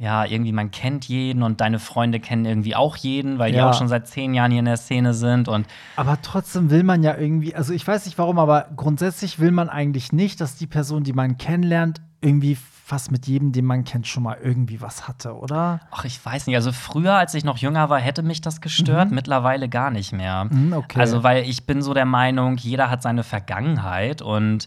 ja, 0.00 0.24
irgendwie 0.24 0.52
man 0.52 0.70
kennt 0.70 1.06
jeden 1.08 1.42
und 1.42 1.60
deine 1.60 1.78
Freunde 1.78 2.20
kennen 2.20 2.46
irgendwie 2.46 2.74
auch 2.74 2.96
jeden, 2.96 3.38
weil 3.38 3.54
ja. 3.54 3.58
die 3.58 3.62
auch 3.68 3.78
schon 3.78 3.86
seit 3.86 4.08
zehn 4.08 4.32
Jahren 4.32 4.50
hier 4.50 4.60
in 4.60 4.64
der 4.64 4.78
Szene 4.78 5.12
sind 5.12 5.46
und 5.46 5.66
aber 5.94 6.20
trotzdem 6.22 6.70
will 6.70 6.84
man 6.84 7.02
ja 7.02 7.16
irgendwie, 7.18 7.54
also 7.54 7.74
ich 7.74 7.86
weiß 7.86 8.06
nicht 8.06 8.16
warum, 8.16 8.38
aber 8.38 8.70
grundsätzlich 8.74 9.38
will 9.38 9.52
man 9.52 9.68
eigentlich 9.68 10.10
nicht, 10.10 10.40
dass 10.40 10.56
die 10.56 10.66
Person, 10.66 11.04
die 11.04 11.12
man 11.12 11.36
kennenlernt, 11.36 12.00
irgendwie 12.22 12.56
fast 12.56 13.12
mit 13.12 13.26
jedem, 13.26 13.52
den 13.52 13.66
man 13.66 13.84
kennt, 13.84 14.06
schon 14.06 14.22
mal 14.22 14.38
irgendwie 14.42 14.80
was 14.80 15.06
hatte, 15.06 15.36
oder? 15.36 15.80
Ach, 15.90 16.04
ich 16.04 16.24
weiß 16.24 16.46
nicht. 16.46 16.56
Also 16.56 16.72
früher, 16.72 17.14
als 17.14 17.34
ich 17.34 17.44
noch 17.44 17.58
jünger 17.58 17.88
war, 17.88 18.00
hätte 18.00 18.22
mich 18.22 18.40
das 18.40 18.60
gestört. 18.60 19.10
Mhm. 19.10 19.14
Mittlerweile 19.14 19.68
gar 19.68 19.90
nicht 19.90 20.12
mehr. 20.12 20.48
Mhm, 20.50 20.72
okay. 20.72 20.98
Also, 20.98 21.22
weil 21.22 21.44
ich 21.44 21.66
bin 21.66 21.82
so 21.82 21.94
der 21.94 22.04
Meinung, 22.04 22.56
jeder 22.56 22.90
hat 22.90 23.02
seine 23.02 23.22
Vergangenheit 23.22 24.22
und 24.22 24.66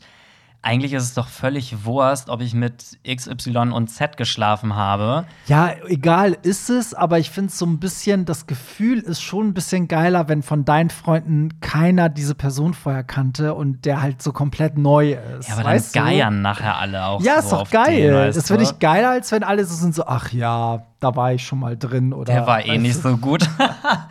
eigentlich 0.63 0.93
ist 0.93 1.03
es 1.03 1.13
doch 1.13 1.27
völlig 1.27 1.85
Wurst, 1.85 2.29
ob 2.29 2.41
ich 2.41 2.53
mit 2.53 2.97
XY 3.05 3.71
und 3.73 3.89
Z 3.89 4.15
geschlafen 4.15 4.75
habe. 4.75 5.25
Ja, 5.47 5.73
egal 5.87 6.37
ist 6.41 6.69
es, 6.69 6.93
aber 6.93 7.19
ich 7.19 7.29
finde 7.29 7.51
so 7.51 7.65
ein 7.65 7.79
bisschen, 7.79 8.23
das 8.23 8.47
Gefühl 8.47 8.99
ist 8.99 9.21
schon 9.21 9.49
ein 9.49 9.53
bisschen 9.53 9.89
geiler, 9.89 10.29
wenn 10.29 10.41
von 10.41 10.63
deinen 10.63 10.89
Freunden 10.89 11.59
keiner 11.59 12.07
diese 12.07 12.33
Person 12.33 12.73
vorher 12.73 13.03
kannte 13.03 13.53
und 13.53 13.83
der 13.83 14.01
halt 14.01 14.21
so 14.21 14.31
komplett 14.31 14.77
neu 14.77 15.17
ist. 15.37 15.49
Ja, 15.49 15.55
aber 15.55 15.65
weißt 15.65 15.93
dann 15.95 16.05
du? 16.05 16.11
geiern 16.11 16.41
nachher 16.41 16.77
alle 16.77 17.05
auch. 17.05 17.21
Ja, 17.21 17.41
so 17.41 17.47
ist 17.47 17.51
doch 17.51 17.69
geil. 17.69 18.01
Den, 18.01 18.13
weißt 18.13 18.37
das 18.37 18.47
finde 18.47 18.63
du? 18.63 18.71
ich 18.71 18.79
geiler, 18.79 19.09
als 19.09 19.33
wenn 19.33 19.43
alle 19.43 19.65
so 19.65 19.75
sind, 19.75 19.93
so, 19.93 20.05
ach 20.05 20.31
ja, 20.31 20.85
da 21.03 21.15
war 21.15 21.33
ich 21.33 21.45
schon 21.45 21.59
mal 21.59 21.77
drin. 21.77 22.13
Oder, 22.13 22.33
Der 22.33 22.47
war 22.47 22.65
eh 22.65 22.77
nicht 22.77 22.95
so 23.01 23.17
gut. 23.17 23.47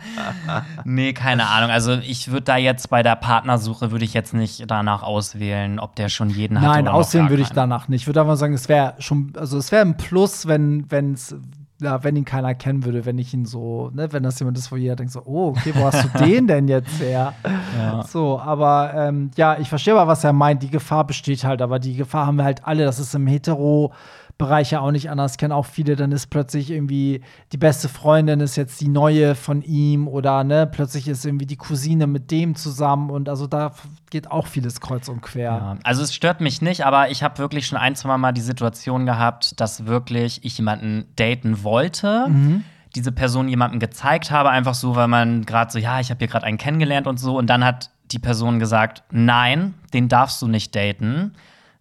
nee, 0.85 1.13
keine 1.13 1.47
Ahnung. 1.47 1.71
Also 1.71 1.93
ich 1.93 2.31
würde 2.31 2.43
da 2.43 2.57
jetzt 2.57 2.89
bei 2.89 3.03
der 3.03 3.15
Partnersuche, 3.15 3.91
würde 3.91 4.05
ich 4.05 4.13
jetzt 4.13 4.33
nicht 4.33 4.69
danach 4.69 5.03
auswählen, 5.03 5.79
ob 5.79 5.95
der 5.95 6.09
schon 6.09 6.29
jeden 6.29 6.61
hat 6.61 6.67
Nein, 6.67 6.85
noch 6.85 6.93
auswählen 6.93 7.25
gar 7.25 7.31
würde 7.31 7.43
ich 7.43 7.49
danach 7.49 7.87
nicht. 7.87 8.01
Ich 8.01 8.07
würde 8.07 8.21
einfach 8.21 8.35
sagen, 8.35 8.53
es 8.53 8.69
wäre 8.69 8.93
schon, 8.99 9.33
also 9.37 9.57
es 9.57 9.71
wäre 9.71 9.81
ein 9.81 9.97
Plus, 9.97 10.47
wenn, 10.47 10.89
wenn's, 10.89 11.35
ja, 11.81 12.03
wenn 12.03 12.15
ihn 12.15 12.25
keiner 12.25 12.53
kennen 12.53 12.85
würde, 12.85 13.05
wenn 13.05 13.17
ich 13.17 13.33
ihn 13.33 13.45
so, 13.45 13.89
ne, 13.93 14.11
wenn 14.11 14.23
das 14.23 14.39
jemand 14.39 14.57
ist, 14.57 14.71
wo 14.71 14.75
jeder 14.75 14.95
denkt 14.95 15.11
so, 15.11 15.21
oh, 15.25 15.49
okay, 15.49 15.73
wo 15.75 15.85
hast 15.85 16.03
du 16.03 16.09
den 16.25 16.47
denn 16.47 16.67
jetzt 16.67 16.99
her? 16.99 17.33
Ja. 17.77 18.03
So, 18.03 18.39
aber 18.39 18.93
ähm, 18.95 19.31
ja, 19.35 19.57
ich 19.57 19.69
verstehe 19.69 19.95
aber, 19.95 20.07
was 20.07 20.23
er 20.23 20.33
meint. 20.33 20.63
Die 20.63 20.69
Gefahr 20.69 21.05
besteht 21.05 21.43
halt, 21.43 21.61
aber 21.61 21.79
die 21.79 21.95
Gefahr 21.95 22.27
haben 22.27 22.37
wir 22.37 22.43
halt 22.45 22.65
alle. 22.65 22.85
Das 22.85 22.99
ist 22.99 23.15
im 23.15 23.27
Hetero. 23.27 23.91
Bereich 24.37 24.71
ja 24.71 24.79
auch 24.79 24.91
nicht 24.91 25.09
anders, 25.09 25.37
kennen 25.37 25.51
auch 25.51 25.65
viele, 25.65 25.95
dann 25.95 26.11
ist 26.11 26.27
plötzlich 26.27 26.71
irgendwie 26.71 27.21
die 27.51 27.57
beste 27.57 27.87
Freundin 27.87 28.39
ist 28.39 28.55
jetzt 28.55 28.81
die 28.81 28.87
neue 28.87 29.35
von 29.35 29.61
ihm 29.61 30.07
oder 30.07 30.43
ne, 30.43 30.65
plötzlich 30.65 31.07
ist 31.07 31.23
irgendwie 31.23 31.45
die 31.45 31.55
Cousine 31.55 32.07
mit 32.07 32.31
dem 32.31 32.55
zusammen 32.55 33.11
und 33.11 33.29
also 33.29 33.45
da 33.45 33.73
geht 34.09 34.31
auch 34.31 34.47
vieles 34.47 34.81
kreuz 34.81 35.07
und 35.07 35.21
quer. 35.21 35.51
Ja, 35.51 35.77
also 35.83 36.01
es 36.01 36.13
stört 36.13 36.41
mich 36.41 36.61
nicht, 36.61 36.85
aber 36.85 37.11
ich 37.11 37.21
habe 37.21 37.37
wirklich 37.37 37.67
schon 37.67 37.77
ein, 37.77 37.95
zwei 37.95 38.17
Mal 38.17 38.31
die 38.31 38.41
Situation 38.41 39.05
gehabt, 39.05 39.59
dass 39.59 39.85
wirklich 39.85 40.43
ich 40.43 40.57
jemanden 40.57 41.05
daten 41.15 41.63
wollte. 41.63 42.27
Mhm. 42.29 42.63
Diese 42.95 43.11
Person 43.11 43.49
jemandem 43.49 43.79
gezeigt 43.79 44.29
habe, 44.31 44.49
einfach 44.49 44.75
so, 44.75 44.95
weil 44.95 45.07
man 45.07 45.45
gerade 45.45 45.71
so, 45.71 45.79
ja, 45.79 45.99
ich 45.99 46.09
habe 46.09 46.19
hier 46.19 46.27
gerade 46.27 46.45
einen 46.45 46.57
kennengelernt 46.57 47.07
und 47.07 47.19
so. 47.19 47.37
Und 47.37 47.47
dann 47.49 47.63
hat 47.63 47.89
die 48.11 48.19
Person 48.19 48.59
gesagt, 48.59 49.03
nein, 49.11 49.73
den 49.93 50.09
darfst 50.09 50.41
du 50.41 50.47
nicht 50.47 50.75
daten, 50.75 51.33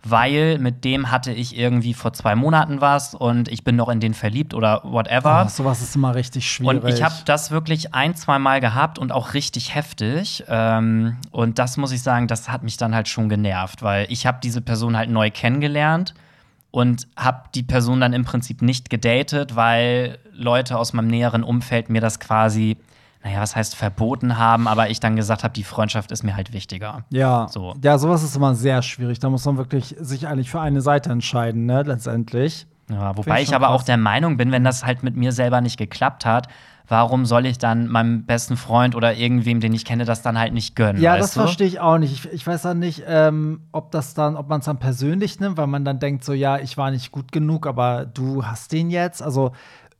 weil 0.04 0.58
mit 0.58 0.84
dem 0.84 1.10
hatte 1.10 1.32
ich 1.32 1.56
irgendwie 1.56 1.94
vor 1.94 2.12
zwei 2.12 2.34
Monaten 2.34 2.80
was 2.80 3.14
und 3.14 3.48
ich 3.48 3.62
bin 3.62 3.76
noch 3.76 3.88
in 3.88 4.00
den 4.00 4.14
verliebt 4.14 4.52
oder 4.52 4.80
whatever. 4.84 5.44
Oh, 5.46 5.48
sowas 5.48 5.80
ist 5.80 5.94
immer 5.94 6.14
richtig 6.14 6.50
schwierig. 6.50 6.82
Und 6.82 6.88
ich 6.88 7.02
habe 7.02 7.14
das 7.24 7.50
wirklich 7.50 7.94
ein, 7.94 8.16
zwei 8.16 8.38
Mal 8.38 8.60
gehabt 8.60 8.98
und 8.98 9.12
auch 9.12 9.34
richtig 9.34 9.74
heftig. 9.74 10.44
Ähm, 10.48 11.18
und 11.30 11.58
das 11.58 11.76
muss 11.76 11.92
ich 11.92 12.02
sagen, 12.02 12.26
das 12.26 12.48
hat 12.48 12.62
mich 12.64 12.76
dann 12.76 12.94
halt 12.94 13.08
schon 13.08 13.28
genervt, 13.28 13.82
weil 13.82 14.06
ich 14.08 14.26
habe 14.26 14.38
diese 14.42 14.60
Person 14.60 14.96
halt 14.96 15.10
neu 15.10 15.30
kennengelernt 15.30 16.14
und 16.72 17.06
habe 17.16 17.44
die 17.54 17.62
Person 17.62 18.00
dann 18.00 18.12
im 18.12 18.24
Prinzip 18.24 18.62
nicht 18.62 18.90
gedatet, 18.90 19.54
weil 19.54 20.18
Leute 20.32 20.78
aus 20.78 20.92
meinem 20.94 21.08
näheren 21.08 21.44
Umfeld 21.44 21.90
mir 21.90 22.00
das 22.00 22.18
quasi, 22.18 22.76
naja, 23.24 23.40
was 23.40 23.54
heißt 23.54 23.76
verboten 23.76 24.36
haben, 24.38 24.66
aber 24.66 24.90
ich 24.90 24.98
dann 25.00 25.14
gesagt 25.16 25.44
habe, 25.44 25.54
die 25.54 25.64
Freundschaft 25.64 26.10
ist 26.10 26.22
mir 26.24 26.34
halt 26.36 26.52
wichtiger. 26.52 27.04
ja, 27.10 27.46
So. 27.48 27.74
ja, 27.82 27.96
sowas 27.98 28.22
ist 28.22 28.34
immer 28.36 28.54
sehr 28.54 28.82
schwierig. 28.82 29.20
Da 29.20 29.30
muss 29.30 29.44
man 29.44 29.56
wirklich 29.58 29.94
sich 30.00 30.26
eigentlich 30.26 30.50
für 30.50 30.60
eine 30.60 30.80
Seite 30.80 31.10
entscheiden, 31.10 31.66
ne, 31.66 31.82
letztendlich. 31.82 32.66
Ja, 32.90 33.14
Find 33.14 33.18
wobei 33.18 33.42
ich 33.42 33.48
ich 33.50 33.54
aber 33.54 33.70
auch 33.70 33.84
der 33.84 33.96
Meinung 33.96 34.36
bin, 34.36 34.50
wenn 34.50 34.64
das 34.64 34.84
halt 34.84 35.02
mit 35.02 35.16
mir 35.16 35.32
selber 35.32 35.60
nicht 35.60 35.78
geklappt 35.78 36.26
hat, 36.26 36.48
warum 36.88 37.24
soll 37.24 37.46
ich 37.46 37.58
dann 37.58 37.86
meinem 37.88 38.26
besten 38.26 38.56
Freund 38.56 38.94
oder 38.94 39.14
irgendwem, 39.14 39.60
den 39.60 39.72
ich 39.72 39.84
kenne, 39.84 40.04
das 40.04 40.20
dann 40.20 40.38
halt 40.38 40.52
nicht 40.52 40.74
gönnen? 40.76 41.00
Ja, 41.00 41.16
das 41.16 41.32
verstehe 41.34 41.66
ich 41.66 41.80
auch 41.80 41.96
nicht. 41.96 42.12
Ich, 42.26 42.32
ich 42.32 42.46
weiß 42.46 42.62
dann 42.62 42.80
nicht, 42.80 43.04
ähm, 43.06 43.60
ob 43.70 43.92
das 43.92 44.14
dann, 44.14 44.36
ob 44.36 44.48
man 44.48 44.58
es 44.60 44.66
dann 44.66 44.78
persönlich 44.78 45.40
nimmt, 45.40 45.56
weil 45.56 45.68
man 45.68 45.84
dann 45.84 46.00
denkt, 46.00 46.24
so 46.24 46.32
ja, 46.32 46.58
ich 46.58 46.76
war 46.76 46.90
nicht 46.90 47.12
gut 47.12 47.32
genug, 47.32 47.66
aber 47.66 48.04
du 48.04 48.44
hast 48.44 48.72
den 48.72 48.90
jetzt. 48.90 49.22
Also 49.22 49.52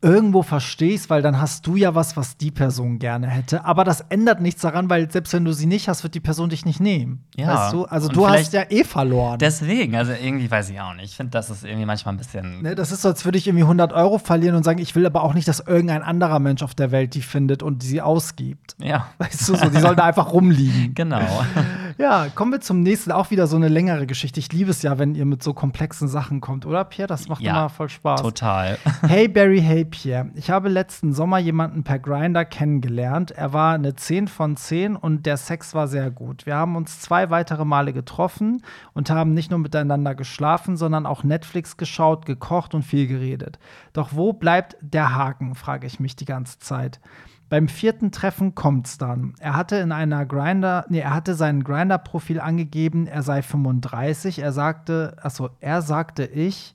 irgendwo 0.03 0.43
verstehe 0.43 0.95
ich 0.95 1.09
weil 1.09 1.23
dann 1.23 1.41
hast 1.41 1.67
du 1.67 1.77
ja 1.77 1.95
was, 1.95 2.17
was 2.17 2.37
die 2.37 2.51
Person 2.51 2.99
gerne 2.99 3.29
hätte. 3.29 3.65
Aber 3.65 3.85
das 3.85 4.03
ändert 4.09 4.41
nichts 4.41 4.61
daran, 4.63 4.91
weil 4.91 5.11
selbst 5.11 5.33
wenn 5.33 5.45
du 5.45 5.53
sie 5.53 5.67
nicht 5.67 5.89
hast, 5.89 6.03
wird 6.03 6.15
die 6.15 6.21
Person 6.21 6.51
dich 6.51 6.65
nicht 6.65 6.81
nehmen. 6.81 7.25
Ja. 7.37 7.49
Weißt 7.49 7.73
du? 7.73 7.85
Also 7.85 8.09
Und 8.09 8.17
du 8.17 8.29
hast 8.29 8.53
ja 8.53 8.65
eh 8.69 8.85
verloren. 8.85 9.39
Deswegen, 9.39 9.97
also 9.97 10.13
irgendwie 10.13 10.51
weiß 10.51 10.71
ich 10.71 10.81
auch 10.81 10.95
nicht. 10.95 11.11
Ich 11.11 11.17
finde, 11.17 11.31
das 11.31 11.51
ist 11.51 11.65
irgendwie 11.65 11.87
manchmal 11.87 12.15
ein 12.15 12.19
bisschen. 12.19 12.63
Ne, 12.63 12.75
das 12.75 12.93
ist 12.93 13.03
so, 13.03 13.09
als 13.09 13.25
würde 13.25 13.39
ich 13.39 13.47
irgendwie 13.47 13.63
100 13.63 13.93
Euro 13.93 14.19
verlieren 14.19 14.57
und 14.57 14.65
sagen, 14.65 14.81
ich 14.81 14.95
will 14.95 15.07
aber 15.07 15.23
auch 15.23 15.35
nicht, 15.35 15.47
dass 15.49 15.61
irgendein 15.61 16.03
anderer 16.03 16.39
Mensch 16.41 16.63
auf 16.63 16.75
der 16.75 16.91
Welt 16.91 17.15
die 17.15 17.23
findet 17.23 17.63
und 17.63 17.83
sie 17.83 18.01
ausgibt. 18.03 18.77
Ja, 18.79 19.09
Weißt 19.19 19.49
du, 19.49 19.55
so, 19.55 19.69
die 19.69 19.81
sollen 19.81 19.97
da 19.97 20.05
einfach 20.05 20.33
rumliegen. 20.33 20.95
genau. 20.95 21.21
Ja, 21.99 22.29
kommen 22.35 22.53
wir 22.53 22.61
zum 22.61 22.83
nächsten. 22.83 23.13
Auch 23.13 23.31
wieder 23.31 23.47
so 23.47 23.57
eine 23.57 23.69
längere 23.69 24.07
Geschichte. 24.07 24.41
Ich 24.41 24.53
liebe 24.53 24.71
es 24.71 24.83
ja, 24.83 24.99
wenn 24.99 25.15
ihr 25.15 25.25
mit 25.25 25.43
so 25.43 25.55
komplexen 25.55 26.09
Sachen 26.09 26.41
kommt, 26.41 26.67
oder 26.67 26.85
Pierre? 26.85 27.07
Das 27.09 27.29
macht 27.29 27.41
Ja, 27.43 27.53
immer 27.53 27.69
voll 27.69 27.89
Spaß. 27.89 28.23
Total. 28.23 28.79
Hey 29.03 29.29
Barry, 29.29 29.61
hey 29.61 29.85
Pierre. 29.85 30.31
Ich 30.35 30.51
habe 30.51 30.69
letzten 30.69 31.13
Sommer 31.13 31.39
jemanden 31.39 31.83
per 31.83 31.99
Grinder 31.99 32.45
kennengelernt. 32.45 33.31
Er 33.33 33.53
war 33.53 33.75
eine 33.75 33.95
10 33.95 34.29
von 34.29 34.57
10 34.57 34.97
und 34.97 35.27
der 35.27 35.37
Sex 35.37 35.75
war 35.75 35.89
sehr 35.89 36.11
gut. 36.11 36.47
Wir 36.47 36.57
haben 36.57 36.77
uns 36.77 37.01
zwei 37.01 37.31
weitere 37.31 37.65
Male 37.65 37.93
getroffen 37.93 38.63
und 38.95 39.11
haben 39.11 39.35
nicht 39.35 39.51
nur 39.51 39.59
miteinander 39.59 40.15
geschlafen, 40.15 40.77
sondern 40.77 41.07
auch 41.07 41.25
Netflix 41.25 41.77
geschaut, 41.77 42.27
gekocht 42.27 42.75
und 42.75 42.83
viel 42.83 43.07
geredet. 43.07 43.59
Doch 43.93 44.11
wo 44.13 44.33
bleibt 44.33 44.77
der 44.81 45.15
Haken, 45.15 45.55
frage 45.55 45.87
ich 45.87 46.01
mich 46.01 46.17
die 46.17 46.25
ganze 46.25 46.59
Zeit. 46.59 47.01
Beim 47.53 47.69
vierten 47.69 48.13
Treffen 48.13 48.55
kommt's 48.55 48.97
dann. 48.97 49.35
Er 49.39 49.55
hatte 49.55 49.77
in 49.77 49.93
einer 49.93 50.25
Grinder, 50.25 50.87
nee, 50.89 51.01
er 51.01 51.15
hatte 51.15 51.35
sein 51.35 51.63
Grinder-Profil 51.63 52.41
angegeben, 52.41 53.07
er 53.07 53.23
sei 53.23 53.43
35. 53.43 54.39
Er 54.39 54.53
sagte, 54.53 55.17
achso, 55.21 55.51
er 55.61 55.83
sagte 55.83 56.25
ich, 56.25 56.75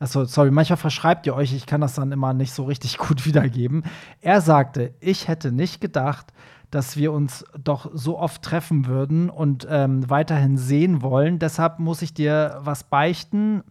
achso, 0.00 0.24
sorry, 0.24 0.50
manchmal 0.50 0.78
verschreibt 0.78 1.28
ihr 1.28 1.36
euch, 1.36 1.54
ich 1.54 1.66
kann 1.66 1.80
das 1.80 1.94
dann 1.94 2.10
immer 2.10 2.34
nicht 2.34 2.52
so 2.52 2.64
richtig 2.64 2.98
gut 2.98 3.24
wiedergeben. 3.24 3.84
Er 4.20 4.40
sagte, 4.40 4.94
ich 4.98 5.28
hätte 5.28 5.52
nicht 5.52 5.80
gedacht, 5.80 6.32
dass 6.72 6.96
wir 6.96 7.12
uns 7.12 7.44
doch 7.56 7.88
so 7.94 8.18
oft 8.18 8.42
treffen 8.42 8.86
würden 8.86 9.30
und 9.30 9.64
ähm, 9.70 10.10
weiterhin 10.10 10.58
sehen 10.58 11.02
wollen. 11.02 11.38
Deshalb 11.38 11.78
muss 11.78 12.02
ich 12.02 12.14
dir 12.14 12.58
was 12.62 12.82
beichten. 12.82 13.62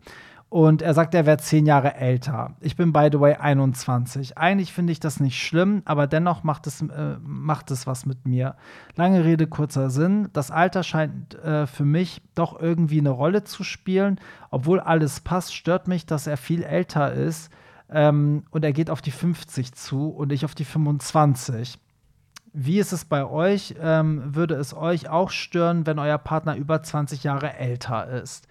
Und 0.56 0.82
er 0.82 0.94
sagt, 0.94 1.14
er 1.14 1.26
wäre 1.26 1.36
zehn 1.36 1.66
Jahre 1.66 1.96
älter. 1.96 2.56
Ich 2.62 2.78
bin, 2.78 2.94
by 2.94 3.10
the 3.12 3.20
way, 3.20 3.36
21. 3.36 4.38
Eigentlich 4.38 4.72
finde 4.72 4.94
ich 4.94 5.02
das 5.02 5.20
nicht 5.20 5.38
schlimm, 5.38 5.82
aber 5.84 6.08
dennoch 6.08 6.46
macht 6.46 6.66
es, 6.66 6.82
äh, 6.82 7.18
macht 7.22 7.72
es 7.72 7.86
was 7.88 8.06
mit 8.06 8.26
mir. 8.26 8.56
Lange 8.96 9.26
Rede, 9.26 9.48
kurzer 9.48 9.90
Sinn. 9.90 10.30
Das 10.32 10.52
Alter 10.52 10.84
scheint 10.84 11.36
äh, 11.44 11.68
für 11.68 11.84
mich 11.84 12.22
doch 12.36 12.58
irgendwie 12.58 13.00
eine 13.00 13.10
Rolle 13.10 13.44
zu 13.44 13.66
spielen. 13.66 14.18
Obwohl 14.50 14.80
alles 14.80 15.20
passt, 15.20 15.54
stört 15.54 15.90
mich, 15.90 16.06
dass 16.06 16.26
er 16.26 16.38
viel 16.38 16.64
älter 16.64 17.12
ist. 17.12 17.52
Ähm, 17.90 18.46
und 18.50 18.64
er 18.64 18.72
geht 18.72 18.90
auf 18.90 19.02
die 19.02 19.12
50 19.12 19.74
zu 19.74 20.08
und 20.08 20.32
ich 20.32 20.46
auf 20.46 20.56
die 20.56 20.64
25. 20.64 21.78
Wie 22.54 22.80
ist 22.80 22.94
es 22.94 23.04
bei 23.04 23.26
euch? 23.26 23.76
Ähm, 23.82 24.34
würde 24.34 24.56
es 24.56 24.74
euch 24.74 25.10
auch 25.10 25.32
stören, 25.32 25.86
wenn 25.86 26.00
euer 26.00 26.18
Partner 26.18 26.56
über 26.56 26.82
20 26.82 27.26
Jahre 27.26 27.56
älter 27.56 28.08
ist? 28.08 28.48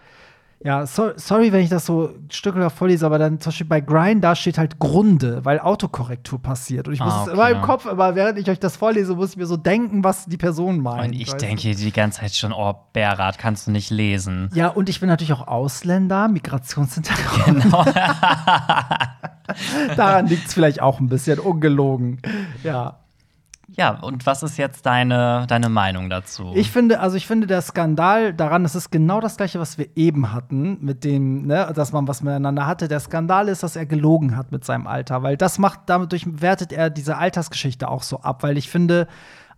Ja, 0.65 0.87
so, 0.87 1.11
sorry, 1.17 1.53
wenn 1.53 1.61
ich 1.61 1.69
das 1.69 1.85
so 1.85 2.09
Stücke 2.31 2.71
vorlese, 2.71 3.05
aber 3.05 3.19
dann 3.19 3.39
zum 3.39 3.51
Beispiel 3.51 3.67
bei 3.67 3.83
Grindr 3.83 4.35
steht 4.35 4.57
halt 4.57 4.79
Grunde, 4.79 5.45
weil 5.45 5.61
Autokorrektur 5.61 6.41
passiert. 6.41 6.89
Und 6.89 6.95
ich 6.95 7.01
muss 7.01 7.13
Ah, 7.13 7.25
es 7.27 7.33
immer 7.35 7.51
im 7.51 7.59
okay. 7.59 7.67
Kopf, 7.67 7.87
aber 7.87 8.15
während 8.15 8.39
ich 8.39 8.49
euch 8.49 8.61
das 8.61 8.79
vorlese, 8.79 9.15
muss 9.15 9.33
ich 9.33 9.37
mir 9.37 9.45
so 9.45 9.59
denken, 9.59 10.03
was 10.05 10.25
die 10.25 10.39
Person 10.39 10.81
meint. 10.81 11.09
Und 11.09 11.13
ich 11.21 11.27
weißt 11.31 11.43
du? 11.43 11.47
denke 11.47 11.75
die 11.75 11.93
ganze 11.93 12.21
Zeit 12.21 12.35
schon, 12.35 12.55
oh, 12.55 12.73
Bärrad 12.95 13.37
kannst 13.37 13.67
du 13.67 13.73
nicht 13.73 13.91
lesen. 13.91 14.49
Ja, 14.55 14.69
und 14.69 14.89
ich 14.89 15.01
bin 15.01 15.11
natürlich 15.11 15.35
auch 15.35 15.47
Ausländer, 15.47 16.29
Migrationshintergrund. 16.29 17.63
Genau. 17.65 17.85
Daran 19.97 20.27
liegt 20.29 20.47
es 20.47 20.55
vielleicht 20.55 20.81
auch 20.81 20.99
ein 20.99 21.11
bisschen 21.11 21.39
ungelogen. 21.39 22.23
Ja. 22.63 23.01
Ja, 23.77 23.99
und 24.01 24.25
was 24.25 24.43
ist 24.43 24.57
jetzt 24.57 24.87
deine, 24.87 25.47
deine 25.49 25.69
Meinung 25.69 26.09
dazu? 26.09 26.53
Ich 26.55 26.71
finde, 26.71 27.01
also 27.01 27.17
ich 27.17 27.27
finde, 27.27 27.47
der 27.47 27.61
Skandal 27.61 28.33
daran, 28.33 28.63
das 28.63 28.77
ist 28.77 28.91
genau 28.91 29.21
das 29.21 29.37
gleiche, 29.37 29.59
was 29.59 29.79
wir 29.79 29.89
eben 29.97 30.33
hatten, 30.33 30.79
mit 30.81 31.03
dem, 31.03 31.47
ne, 31.47 31.73
dass 31.75 31.93
man 31.93 32.07
was 32.07 32.23
miteinander 32.23 32.67
hatte. 32.67 32.87
Der 32.87 33.01
Skandal 33.01 33.49
ist, 33.49 33.63
dass 33.63 33.75
er 33.75 33.87
gelogen 33.87 34.37
hat 34.37 34.53
mit 34.53 34.65
seinem 34.65 34.87
Alter, 34.87 35.23
weil 35.23 35.37
das 35.37 35.59
macht, 35.59 35.81
damit 35.87 36.15
wertet 36.41 36.73
er 36.73 36.89
diese 36.89 37.17
Altersgeschichte 37.17 37.89
auch 37.89 38.05
so 38.05 38.21
ab, 38.21 38.43
weil 38.45 38.57
ich 38.57 38.69
finde, 38.69 39.09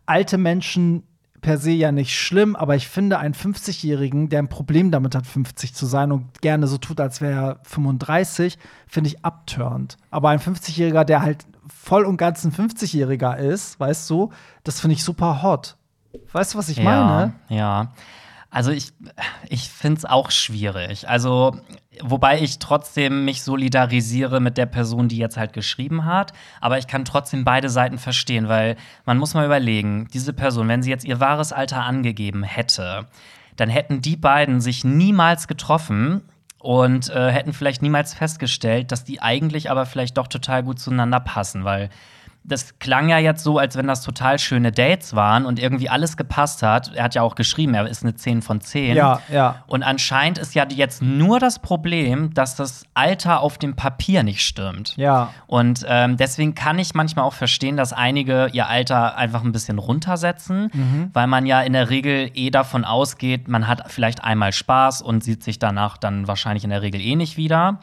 alte 0.07 0.39
Menschen 0.39 1.03
per 1.43 1.59
se 1.59 1.71
ja 1.71 1.93
nicht 1.93 2.19
schlimm, 2.19 2.57
aber 2.57 2.75
ich 2.75 2.89
finde 2.89 3.19
einen 3.19 3.35
50-Jährigen, 3.35 4.31
der 4.31 4.41
ein 4.41 4.49
Problem 4.49 4.91
damit 4.91 5.15
hat, 5.15 5.27
50 5.27 5.75
zu 5.75 5.87
sein 5.87 6.11
und 6.11 6.41
gerne 6.41 6.67
so 6.67 6.79
tut, 6.79 7.01
als 7.01 7.21
wäre 7.21 7.41
er 7.41 7.61
35, 7.65 8.59
finde 8.89 9.09
ich 9.09 9.25
abturnt. 9.25 9.97
Aber 10.11 10.31
ein 10.31 10.41
50-Jähriger, 10.41 11.05
der 11.05 11.23
halt 11.23 11.45
voll 11.69 12.05
und 12.05 12.17
ganz 12.17 12.45
ein 12.45 12.53
50-Jähriger 12.53 13.37
ist, 13.37 13.79
weißt 13.81 14.09
du, 14.11 14.31
das 14.65 14.81
finde 14.81 14.95
ich 14.95 15.05
super 15.05 15.43
hot. 15.43 15.77
Weißt 16.33 16.55
du, 16.55 16.59
was 16.59 16.69
ich 16.69 16.83
meine? 16.83 17.35
Ja, 17.49 17.57
ja. 17.57 17.93
Also 18.51 18.71
ich, 18.71 18.93
ich 19.49 19.69
finde 19.69 19.99
es 19.99 20.05
auch 20.05 20.31
schwierig. 20.31 21.09
Also, 21.09 21.59
wobei 22.03 22.41
ich 22.41 22.59
trotzdem 22.59 23.25
mich 23.25 23.43
solidarisiere 23.43 24.41
mit 24.41 24.57
der 24.57 24.67
Person, 24.67 25.09
die 25.09 25.19
jetzt 25.19 25.37
halt 25.37 25.53
geschrieben 25.53 26.05
hat. 26.07 26.33
Aber 26.61 26.79
ich 26.79 26.87
kann 26.87 27.05
trotzdem 27.05 27.45
beide 27.45 27.69
Seiten 27.69 27.99
verstehen, 27.99 28.49
weil 28.49 28.77
man 29.05 29.19
muss 29.19 29.35
mal 29.35 29.45
überlegen, 29.45 30.09
diese 30.13 30.33
Person, 30.33 30.69
wenn 30.69 30.83
sie 30.83 30.91
jetzt 30.91 31.05
ihr 31.05 31.21
wahres 31.21 31.53
Alter 31.53 31.83
angegeben 31.83 32.45
hätte, 32.45 33.07
dann 33.57 33.69
hätten 33.69 34.01
die 34.01 34.17
beiden 34.17 34.61
sich 34.61 34.85
niemals 34.85 35.49
getroffen 35.49 36.23
und 36.67 37.11
äh, 37.11 37.31
hätten 37.31 37.53
vielleicht 37.53 37.81
niemals 37.81 38.13
festgestellt, 38.13 38.91
dass 38.91 39.05
die 39.05 39.23
eigentlich 39.23 39.71
aber 39.71 39.87
vielleicht 39.87 40.19
doch 40.19 40.27
total 40.27 40.65
gut 40.65 40.81
zueinander 40.81 41.21
passen, 41.21 41.63
weil 41.63 41.91
das 42.49 42.79
klang 42.79 43.09
ja 43.09 43.19
jetzt 43.19 43.43
so, 43.43 43.59
als 43.59 43.77
wenn 43.77 43.87
das 43.87 44.03
total 44.03 44.39
schöne 44.39 44.71
Dates 44.73 45.15
waren 45.15 45.45
und 45.47 45.59
irgendwie 45.59 45.89
alles 45.89 46.17
gepasst 46.17 46.63
hat. 46.63 46.93
Er 46.95 47.05
hat 47.05 47.15
ja 47.15 47.23
auch 47.23 47.35
geschrieben, 47.35 47.75
er 47.75 47.87
ist 47.87 48.03
eine 48.05 48.15
10 48.15 48.43
von 48.43 48.61
10. 48.61 48.97
Ja, 48.97 49.21
ja. 49.31 49.65
Und 49.67 49.83
anscheinend 49.83 50.39
ist 50.39 50.55
ja 50.55 50.65
jetzt 50.69 51.03
nur 51.03 51.41
das 51.41 51.59
Problem, 51.59 52.33
dass 52.35 52.55
das 52.57 52.85
Alter 52.95 53.41
auf 53.41 53.59
dem 53.59 53.75
Papier 53.77 54.23
nicht 54.23 54.43
stimmt. 54.43 54.97
Ja. 54.97 55.31
Und 55.47 55.85
ähm, 55.89 56.17
deswegen 56.17 56.55
kann 56.55 56.79
ich 56.79 56.95
manchmal 56.95 57.25
auch 57.25 57.33
verstehen, 57.35 57.77
dass 57.77 57.93
einige 57.93 58.49
ihr 58.53 58.69
Alter 58.69 59.17
einfach 59.17 59.43
ein 59.43 59.53
bisschen 59.53 59.79
runtersetzen, 59.79 60.71
Mhm. 60.73 61.11
weil 61.13 61.27
man 61.27 61.47
ja 61.47 61.61
in 61.63 61.73
der 61.73 61.91
Regel 61.91 62.31
eh 62.35 62.51
davon 62.51 62.85
ausgeht, 62.85 63.49
man 63.49 63.67
hat 63.67 63.91
vielleicht 63.91 64.23
einmal 64.25 64.53
Spaß 64.53 65.03
und 65.03 65.25
sieht 65.25 65.43
sich 65.43 65.59
danach 65.59 65.97
dann 65.97 66.29
wahrscheinlich 66.29 66.65
in 66.65 66.71
der 66.71 66.83
Regel 66.83 67.01
eh 67.01 67.17
nicht 67.17 67.37
wieder. 67.37 67.79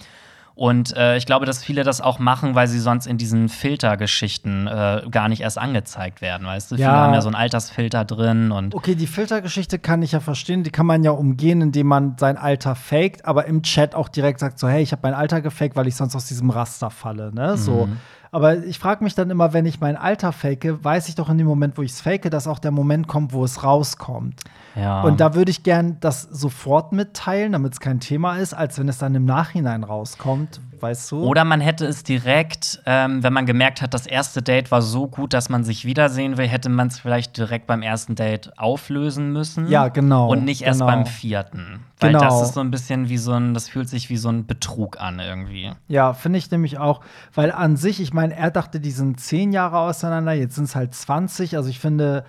Und 0.55 0.95
äh, 0.95 1.17
ich 1.17 1.25
glaube, 1.25 1.45
dass 1.45 1.63
viele 1.63 1.83
das 1.83 1.99
auch 1.99 2.19
machen, 2.19 2.53
weil 2.53 2.67
sie 2.67 2.79
sonst 2.79 3.07
in 3.07 3.17
diesen 3.17 3.49
Filtergeschichten 3.49 4.67
äh, 4.67 5.01
gar 5.09 5.27
nicht 5.29 5.41
erst 5.41 5.57
angezeigt 5.57 6.21
werden, 6.21 6.45
weißt 6.45 6.71
du? 6.71 6.75
Viele 6.75 6.87
Ja. 6.89 6.93
haben 7.01 7.13
ja 7.13 7.21
so 7.21 7.27
einen 7.27 7.35
Altersfilter 7.35 8.05
drin 8.05 8.51
und 8.51 8.75
Okay, 8.75 8.95
die 8.95 9.07
Filtergeschichte 9.07 9.79
kann 9.79 10.01
ich 10.03 10.11
ja 10.11 10.19
verstehen. 10.19 10.63
Die 10.63 10.69
kann 10.71 10.85
man 10.85 11.03
ja 11.03 11.11
umgehen, 11.11 11.61
indem 11.61 11.87
man 11.87 12.17
sein 12.17 12.37
Alter 12.37 12.75
faked, 12.75 13.25
aber 13.25 13.45
im 13.45 13.63
Chat 13.63 13.95
auch 13.95 14.09
direkt 14.09 14.39
sagt 14.39 14.59
so, 14.59 14.67
hey, 14.67 14.81
ich 14.83 14.91
habe 14.91 15.01
mein 15.03 15.13
Alter 15.13 15.41
gefaked, 15.41 15.75
weil 15.75 15.87
ich 15.87 15.95
sonst 15.95 16.15
aus 16.15 16.25
diesem 16.27 16.49
Raster 16.49 16.89
falle, 16.89 17.33
ne? 17.33 17.57
So. 17.57 17.89
Aber 18.33 18.63
ich 18.63 18.79
frage 18.79 19.03
mich 19.03 19.13
dann 19.13 19.29
immer, 19.29 19.53
wenn 19.53 19.67
ich 19.67 19.79
mein 19.79 19.95
Alter 19.95 20.31
fake, 20.31 20.83
weiß 20.83 21.07
ich 21.07 21.13
doch 21.13 21.29
in 21.29 21.37
dem 21.37 21.45
Moment, 21.45 21.77
wo 21.77 21.83
ich 21.83 21.91
es 21.91 22.01
fake, 22.01 22.31
dass 22.31 22.47
auch 22.47 22.57
der 22.57 22.71
Moment 22.71 23.07
kommt, 23.07 23.31
wo 23.31 23.43
es 23.43 23.63
rauskommt. 23.63 24.41
ja. 24.75 25.03
Und 25.03 25.19
da 25.19 25.35
würde 25.35 25.51
ich 25.51 25.61
gern 25.61 25.97
das 25.99 26.23
sofort 26.23 26.93
mitteilen, 26.93 27.51
damit 27.51 27.73
es 27.73 27.79
kein 27.79 27.99
Thema 27.99 28.37
ist, 28.37 28.55
als 28.55 28.79
wenn 28.79 28.89
es 28.89 28.97
dann 28.97 29.13
im 29.13 29.25
Nachhinein 29.25 29.83
rauskommt, 29.83 30.59
weißt 30.83 31.11
du? 31.11 31.23
Oder 31.23 31.45
man 31.45 31.61
hätte 31.61 31.85
es 31.85 32.03
direkt, 32.03 32.81
ähm, 32.85 33.23
wenn 33.23 33.33
man 33.33 33.45
gemerkt 33.45 33.81
hat, 33.81 33.93
das 33.93 34.05
erste 34.05 34.41
Date 34.43 34.69
war 34.69 34.81
so 34.83 35.07
gut, 35.07 35.33
dass 35.33 35.49
man 35.49 35.63
sich 35.63 35.85
wiedersehen 35.85 36.37
will, 36.37 36.47
hätte 36.47 36.69
man 36.69 36.87
es 36.89 36.99
vielleicht 36.99 37.35
direkt 37.37 37.65
beim 37.65 37.81
ersten 37.81 38.13
Date 38.15 38.51
auflösen 38.59 39.31
müssen. 39.33 39.67
Ja, 39.69 39.87
genau, 39.87 40.29
Und 40.29 40.43
nicht 40.45 40.61
erst 40.61 40.81
genau. 40.81 40.91
beim 40.91 41.05
vierten. 41.05 41.85
Weil 41.99 42.11
Genau. 42.11 42.23
das 42.25 42.41
ist 42.43 42.53
so 42.53 42.59
ein 42.59 42.69
bisschen 42.69 43.09
wie 43.09 43.17
so 43.17 43.31
ein, 43.31 43.53
das 43.53 43.69
fühlt 43.69 43.87
sich 43.89 44.09
wie 44.09 44.17
so 44.17 44.29
ein 44.29 44.45
Betrug 44.45 44.99
an 44.99 45.19
irgendwie. 45.19 45.71
Ja, 45.87 46.13
finde 46.13 46.37
ich 46.37 46.51
nämlich 46.51 46.77
auch, 46.77 46.99
weil 47.33 47.51
an 47.51 47.77
sich, 47.77 48.01
ich 48.01 48.13
meine, 48.13 48.35
er 48.35 48.51
dachte, 48.51 48.79
die 48.81 48.91
sind 48.91 49.19
zehn 49.21 49.53
Jahre 49.53 49.79
auseinander, 49.79 50.33
jetzt 50.33 50.55
sind 50.55 50.65
es 50.65 50.75
halt 50.75 50.93
20. 50.93 51.55
Also 51.55 51.69
ich 51.69 51.79
finde, 51.79 52.25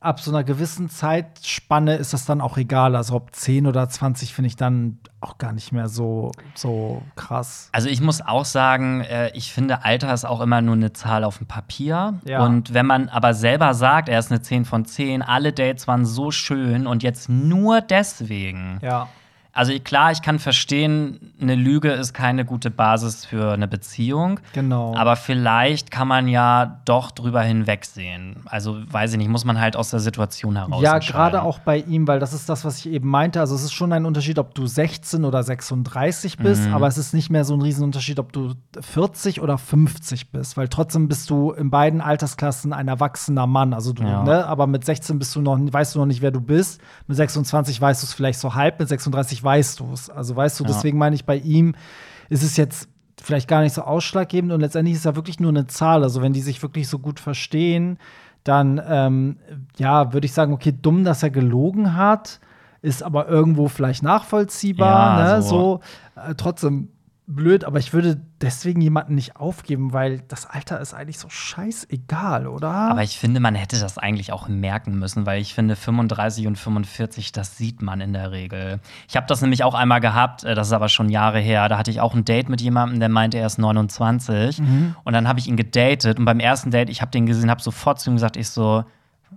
ab 0.00 0.20
so 0.20 0.30
einer 0.30 0.44
gewissen 0.44 0.88
Zeitspanne 0.88 1.96
ist 1.96 2.12
das 2.12 2.24
dann 2.24 2.40
auch 2.40 2.56
egal. 2.56 2.94
Also 2.94 3.14
ob 3.14 3.34
10 3.34 3.66
oder 3.66 3.88
20 3.88 4.32
finde 4.32 4.46
ich 4.48 4.56
dann 4.56 4.98
auch 5.20 5.38
gar 5.38 5.52
nicht 5.52 5.72
mehr 5.72 5.88
so, 5.88 6.32
so 6.54 7.02
krass. 7.16 7.68
Also 7.72 7.88
ich 7.88 8.00
muss 8.00 8.20
auch 8.20 8.44
sagen, 8.44 9.00
äh, 9.00 9.30
ich 9.34 9.52
finde, 9.52 9.84
Alter 9.84 10.12
ist 10.14 10.24
auch 10.24 10.40
immer 10.40 10.60
nur 10.60 10.74
eine 10.74 10.92
Zahl 10.92 11.24
auf 11.24 11.38
dem 11.38 11.46
Papier. 11.46 12.20
Ja. 12.24 12.44
Und 12.44 12.74
wenn 12.74 12.86
man 12.86 13.08
aber 13.08 13.34
selber 13.34 13.74
sagt, 13.74 14.08
er 14.08 14.18
ist 14.18 14.30
eine 14.30 14.40
10 14.40 14.64
von 14.64 14.84
10, 14.84 15.22
alle 15.22 15.52
Dates 15.52 15.88
waren 15.88 16.06
so 16.06 16.30
schön 16.30 16.86
und 16.86 17.02
jetzt 17.02 17.28
nur 17.28 17.80
deswegen. 17.80 18.78
Ja. 18.82 19.08
Also 19.58 19.72
klar, 19.82 20.12
ich 20.12 20.22
kann 20.22 20.38
verstehen, 20.38 21.32
eine 21.42 21.56
Lüge 21.56 21.90
ist 21.90 22.14
keine 22.14 22.44
gute 22.44 22.70
Basis 22.70 23.24
für 23.26 23.52
eine 23.52 23.66
Beziehung. 23.66 24.38
Genau. 24.52 24.94
Aber 24.94 25.16
vielleicht 25.16 25.90
kann 25.90 26.06
man 26.06 26.28
ja 26.28 26.80
doch 26.84 27.10
drüber 27.10 27.42
hinwegsehen. 27.42 28.36
Also 28.46 28.76
weiß 28.88 29.10
ich 29.10 29.18
nicht, 29.18 29.28
muss 29.30 29.44
man 29.44 29.58
halt 29.60 29.74
aus 29.74 29.90
der 29.90 29.98
Situation 29.98 30.54
heraus. 30.54 30.80
Ja, 30.80 31.00
gerade 31.00 31.42
auch 31.42 31.58
bei 31.58 31.78
ihm, 31.78 32.06
weil 32.06 32.20
das 32.20 32.32
ist 32.32 32.48
das, 32.48 32.64
was 32.64 32.78
ich 32.78 32.88
eben 32.88 33.08
meinte. 33.08 33.40
Also 33.40 33.56
es 33.56 33.64
ist 33.64 33.72
schon 33.72 33.92
ein 33.92 34.06
Unterschied, 34.06 34.38
ob 34.38 34.54
du 34.54 34.64
16 34.68 35.24
oder 35.24 35.42
36 35.42 36.36
bist, 36.38 36.68
Mhm. 36.68 36.74
aber 36.74 36.86
es 36.86 36.96
ist 36.96 37.12
nicht 37.12 37.28
mehr 37.28 37.44
so 37.44 37.54
ein 37.54 37.60
Riesenunterschied, 37.60 38.20
ob 38.20 38.32
du 38.32 38.54
40 38.80 39.40
oder 39.40 39.58
50 39.58 40.30
bist, 40.30 40.56
weil 40.56 40.68
trotzdem 40.68 41.08
bist 41.08 41.30
du 41.30 41.50
in 41.50 41.68
beiden 41.70 42.00
Altersklassen 42.00 42.72
ein 42.72 42.86
erwachsener 42.86 43.48
Mann. 43.48 43.74
Also 43.74 43.92
du, 43.92 44.04
Ja. 44.04 44.22
ne, 44.22 44.46
aber 44.46 44.68
mit 44.68 44.84
16 44.84 45.18
bist 45.18 45.34
du 45.34 45.40
noch, 45.40 45.58
weißt 45.58 45.96
du 45.96 45.98
noch 45.98 46.06
nicht, 46.06 46.22
wer 46.22 46.30
du 46.30 46.40
bist. 46.40 46.80
Mit 47.08 47.16
26 47.16 47.80
weißt 47.80 48.04
du 48.04 48.06
es 48.06 48.12
vielleicht 48.14 48.38
so 48.38 48.54
halb, 48.54 48.78
mit 48.78 48.88
36 48.88 49.42
weißt 49.42 49.47
du 49.80 49.92
es. 49.92 50.10
Also 50.10 50.34
weißt 50.36 50.60
du, 50.60 50.64
Ja. 50.64 50.68
deswegen 50.70 50.98
meine 50.98 51.14
ich, 51.14 51.24
bei 51.24 51.36
ihm 51.36 51.74
ist 52.28 52.42
es 52.42 52.56
jetzt 52.56 52.88
vielleicht 53.20 53.48
gar 53.48 53.62
nicht 53.62 53.72
so 53.74 53.82
ausschlaggebend 53.82 54.52
und 54.52 54.60
letztendlich 54.60 54.96
ist 54.96 55.04
er 55.04 55.16
wirklich 55.16 55.40
nur 55.40 55.50
eine 55.50 55.66
Zahl. 55.66 56.02
Also 56.02 56.22
wenn 56.22 56.32
die 56.32 56.40
sich 56.40 56.62
wirklich 56.62 56.88
so 56.88 56.98
gut 56.98 57.18
verstehen, 57.20 57.98
dann 58.44 58.80
ähm, 58.86 59.36
ja, 59.78 60.12
würde 60.12 60.24
ich 60.26 60.32
sagen, 60.32 60.52
okay, 60.52 60.72
dumm, 60.80 61.04
dass 61.04 61.22
er 61.22 61.30
gelogen 61.30 61.96
hat, 61.96 62.40
ist 62.80 63.02
aber 63.02 63.28
irgendwo 63.28 63.68
vielleicht 63.68 64.02
nachvollziehbar, 64.02 65.18
Ja, 65.18 65.34
ne? 65.36 65.42
so. 65.42 65.48
So 65.48 65.80
äh, 66.30 66.34
trotzdem 66.36 66.88
blöd, 67.28 67.64
aber 67.64 67.78
ich 67.78 67.92
würde 67.92 68.18
deswegen 68.40 68.80
jemanden 68.80 69.14
nicht 69.14 69.36
aufgeben, 69.36 69.92
weil 69.92 70.20
das 70.28 70.46
Alter 70.46 70.80
ist 70.80 70.94
eigentlich 70.94 71.18
so 71.18 71.28
scheißegal, 71.28 72.46
oder? 72.46 72.70
Aber 72.70 73.02
ich 73.02 73.18
finde, 73.18 73.38
man 73.38 73.54
hätte 73.54 73.78
das 73.78 73.98
eigentlich 73.98 74.32
auch 74.32 74.48
merken 74.48 74.98
müssen, 74.98 75.26
weil 75.26 75.40
ich 75.40 75.52
finde, 75.52 75.76
35 75.76 76.46
und 76.46 76.56
45, 76.56 77.32
das 77.32 77.58
sieht 77.58 77.82
man 77.82 78.00
in 78.00 78.14
der 78.14 78.32
Regel. 78.32 78.80
Ich 79.08 79.16
habe 79.16 79.26
das 79.26 79.42
nämlich 79.42 79.62
auch 79.62 79.74
einmal 79.74 80.00
gehabt, 80.00 80.44
äh, 80.44 80.54
das 80.54 80.68
ist 80.68 80.72
aber 80.72 80.88
schon 80.88 81.10
Jahre 81.10 81.38
her. 81.38 81.68
Da 81.68 81.76
hatte 81.76 81.90
ich 81.90 82.00
auch 82.00 82.14
ein 82.14 82.24
Date 82.24 82.48
mit 82.48 82.62
jemandem, 82.62 82.98
der 82.98 83.10
meinte, 83.10 83.36
er 83.36 83.46
ist 83.46 83.58
29. 83.58 84.60
Mhm. 84.60 84.96
Und 85.04 85.12
dann 85.12 85.28
habe 85.28 85.38
ich 85.38 85.46
ihn 85.48 85.56
gedatet. 85.58 86.18
Und 86.18 86.24
beim 86.24 86.40
ersten 86.40 86.70
Date, 86.70 86.88
ich 86.88 87.02
habe 87.02 87.10
den 87.10 87.26
gesehen, 87.26 87.50
habe 87.50 87.60
sofort 87.60 88.00
zu 88.00 88.10
ihm 88.10 88.16
gesagt, 88.16 88.38
ich 88.38 88.48
so, 88.48 88.84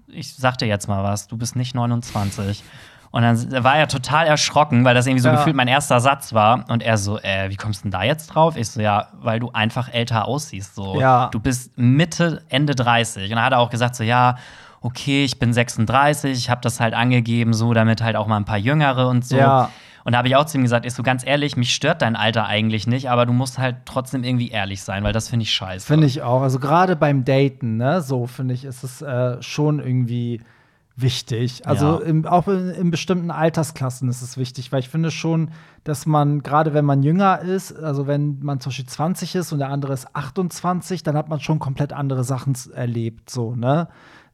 ich 0.07 0.33
sag 0.33 0.57
dir 0.57 0.67
jetzt 0.67 0.87
mal 0.87 1.03
was, 1.03 1.27
du 1.27 1.37
bist 1.37 1.57
nicht 1.57 1.75
29. 1.75 2.63
Und 3.12 3.24
dann 3.24 3.64
war 3.64 3.76
er 3.76 3.88
total 3.89 4.26
erschrocken, 4.26 4.86
weil 4.86 4.95
das 4.95 5.05
irgendwie 5.05 5.22
so 5.22 5.28
Ja. 5.30 5.36
gefühlt 5.36 5.55
mein 5.55 5.68
erster 5.68 5.99
Satz 5.99 6.34
war. 6.34 6.66
Und 6.70 6.82
er 6.82 6.97
so, 6.97 7.20
äh, 7.20 7.49
wie 7.49 7.57
kommst 7.57 7.82
du 7.82 7.84
denn 7.84 7.91
da 7.91 8.03
jetzt 8.03 8.28
drauf? 8.28 8.55
Ich 8.55 8.70
so, 8.70 8.80
ja, 8.82 9.07
weil 9.22 9.39
du 9.41 9.51
einfach 9.51 9.93
älter 9.93 10.28
aussiehst. 10.28 10.76
So. 10.76 10.99
Ja. 10.99 11.28
Du 11.32 11.39
bist 11.39 11.78
Mitte, 11.78 12.41
Ende 12.49 12.74
30. 12.74 13.24
Und 13.30 13.36
dann 13.36 13.43
hat 13.45 13.51
er 13.51 13.59
auch 13.59 13.70
gesagt, 13.70 13.95
so, 13.95 14.03
ja, 14.03 14.38
okay, 14.80 15.26
ich 15.26 15.38
bin 15.39 15.53
36, 15.53 16.32
ich 16.38 16.49
habe 16.49 16.62
das 16.62 16.80
halt 16.80 16.93
angegeben, 16.93 17.53
so, 17.53 17.74
damit 17.74 18.01
halt 18.01 18.16
auch 18.16 18.28
mal 18.28 18.38
ein 18.38 18.45
paar 18.45 18.57
Jüngere 18.57 19.07
und 19.09 19.26
so. 19.26 19.36
Ja. 19.38 19.70
Und 20.03 20.14
da 20.14 20.18
habe 20.18 20.28
ich 20.30 20.36
auch 20.36 20.45
zu 20.45 20.57
ihm 20.57 20.64
gesagt, 20.64 20.86
ist 20.86 20.95
so 20.95 21.03
ganz 21.03 21.24
ehrlich, 21.28 21.55
mich 21.57 21.76
stört 21.76 22.01
dein 22.01 22.16
Alter 22.16 22.47
eigentlich 22.47 22.88
nicht, 22.88 23.12
aber 23.12 23.28
du 23.28 23.34
musst 23.34 23.59
halt 23.59 23.76
trotzdem 23.86 24.24
irgendwie 24.24 24.49
ehrlich 24.49 24.82
sein, 24.82 25.03
weil 25.03 25.14
das 25.14 25.30
finde 25.30 25.43
ich 25.43 25.51
scheiße. 25.51 25.86
Finde 25.86 26.07
ich 26.07 26.24
auch. 26.24 26.41
Also 26.41 26.57
gerade 26.57 26.95
beim 26.95 27.24
Daten, 27.26 27.78
ne, 27.78 28.01
so 28.01 28.26
finde 28.26 28.55
ich, 28.55 28.66
ist 28.66 28.84
es 28.84 29.03
äh, 29.03 29.39
schon 29.43 29.80
irgendwie 29.80 30.41
wichtig. 30.95 31.65
Also 31.67 31.99
Ja. 32.01 32.05
im, 32.05 32.25
auch 32.25 32.47
in, 32.47 32.69
in 32.71 32.91
bestimmten 32.91 33.31
Altersklassen 33.31 34.09
ist 34.09 34.21
es 34.21 34.37
wichtig, 34.37 34.71
weil 34.71 34.79
ich 34.79 34.89
finde 34.89 35.11
schon, 35.11 35.51
dass 35.83 36.05
man, 36.05 36.43
gerade 36.43 36.73
wenn 36.73 36.85
man 36.85 37.01
jünger 37.03 37.39
ist, 37.41 37.71
also 37.75 38.07
wenn 38.07 38.39
man 38.41 38.59
zum 38.59 38.69
Beispiel 38.71 38.85
20 38.85 39.35
ist 39.35 39.51
und 39.51 39.59
der 39.59 39.69
andere 39.69 39.93
ist 39.93 40.15
28, 40.15 41.03
dann 41.03 41.15
hat 41.17 41.29
man 41.29 41.39
schon 41.39 41.59
komplett 41.59 41.93
andere 41.93 42.23
Sachen 42.23 42.55
erlebt, 42.73 43.29
so, 43.29 43.55
ne? 43.55 43.87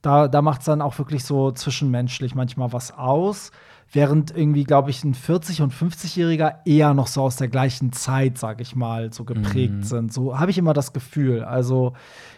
Da, 0.03 0.27
da 0.27 0.43
macht 0.43 0.59
es 0.59 0.65
dann 0.65 0.81
auch 0.81 0.97
wirklich 0.99 1.23
so 1.23 1.51
zwischenmenschlich 1.51 2.35
manchmal 2.35 2.71
was 2.71 2.95
aus. 2.95 3.51
Während 3.91 4.35
irgendwie, 4.35 4.63
glaube 4.63 4.91
ich, 4.91 5.03
ein 5.03 5.15
40- 5.15 5.63
und 5.63 5.73
50-Jähriger 5.73 6.57
eher 6.65 6.93
noch 6.93 7.07
so 7.07 7.23
aus 7.23 7.37
der 7.37 7.47
gleichen 7.47 7.91
Zeit, 7.93 8.37
sag 8.37 8.61
ich 8.61 8.75
mal, 8.75 9.11
so 9.11 9.23
geprägt 9.23 9.73
Mhm. 9.73 9.83
sind. 9.83 10.13
So 10.13 10.37
habe 10.39 10.51
ich 10.51 10.57
immer 10.59 10.73
das 10.73 10.93
Gefühl. 10.93 11.43
Also, 11.43 11.93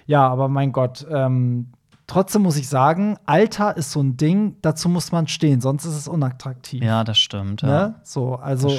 ja, 0.06 0.26
aber 0.28 0.48
mein 0.48 0.72
Gott, 0.72 1.06
ähm, 1.12 1.68
trotzdem 2.10 2.42
muss 2.42 2.58
ich 2.58 2.68
sagen, 2.68 3.18
Alter 3.26 3.78
ist 3.78 3.92
so 3.92 4.02
ein 4.02 4.18
Ding, 4.18 4.58
dazu 4.62 4.90
muss 4.90 5.12
man 5.12 5.28
stehen, 5.28 5.62
sonst 5.62 5.86
ist 5.86 5.96
es 5.96 6.08
unattraktiv. 6.08 6.84
Ja, 6.84 7.04
das 7.04 7.20
stimmt. 7.20 7.62
Ja. 7.62 7.68
Ne? 7.68 7.96
So, 8.04 8.36
also 8.36 8.70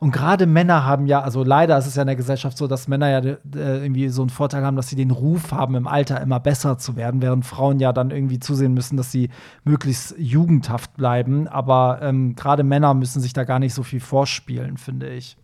und 0.00 0.12
gerade 0.12 0.46
Männer 0.46 0.84
haben 0.84 1.06
ja, 1.06 1.22
also 1.22 1.44
leider 1.44 1.78
ist 1.78 1.86
es 1.86 1.94
ja 1.94 2.02
in 2.02 2.08
der 2.08 2.16
Gesellschaft 2.16 2.58
so, 2.58 2.66
dass 2.66 2.88
Männer 2.88 3.08
ja 3.08 3.18
äh, 3.18 3.36
irgendwie 3.54 4.08
so 4.08 4.22
einen 4.22 4.30
Vorteil 4.30 4.64
haben, 4.64 4.76
dass 4.76 4.88
sie 4.88 4.96
den 4.96 5.12
Ruf 5.12 5.52
haben, 5.52 5.76
im 5.76 5.86
Alter 5.86 6.20
immer 6.20 6.40
besser 6.40 6.76
zu 6.76 6.96
werden, 6.96 7.22
während 7.22 7.46
Frauen 7.46 7.78
ja 7.78 7.92
dann 7.92 8.10
irgendwie 8.10 8.40
zusehen 8.40 8.74
müssen, 8.74 8.96
dass 8.96 9.12
sie 9.12 9.30
möglichst 9.64 10.14
jugendhaft 10.18 10.94
bleiben. 10.96 11.46
Aber 11.46 12.00
ähm, 12.02 12.34
gerade 12.34 12.64
Männer 12.64 12.94
müssen 12.94 13.20
sich 13.20 13.32
da 13.32 13.44
gar 13.44 13.60
nicht 13.60 13.74
so 13.74 13.84
viel 13.84 14.00
vorspielen, 14.00 14.76
finde 14.76 15.08
ich. 15.08 15.36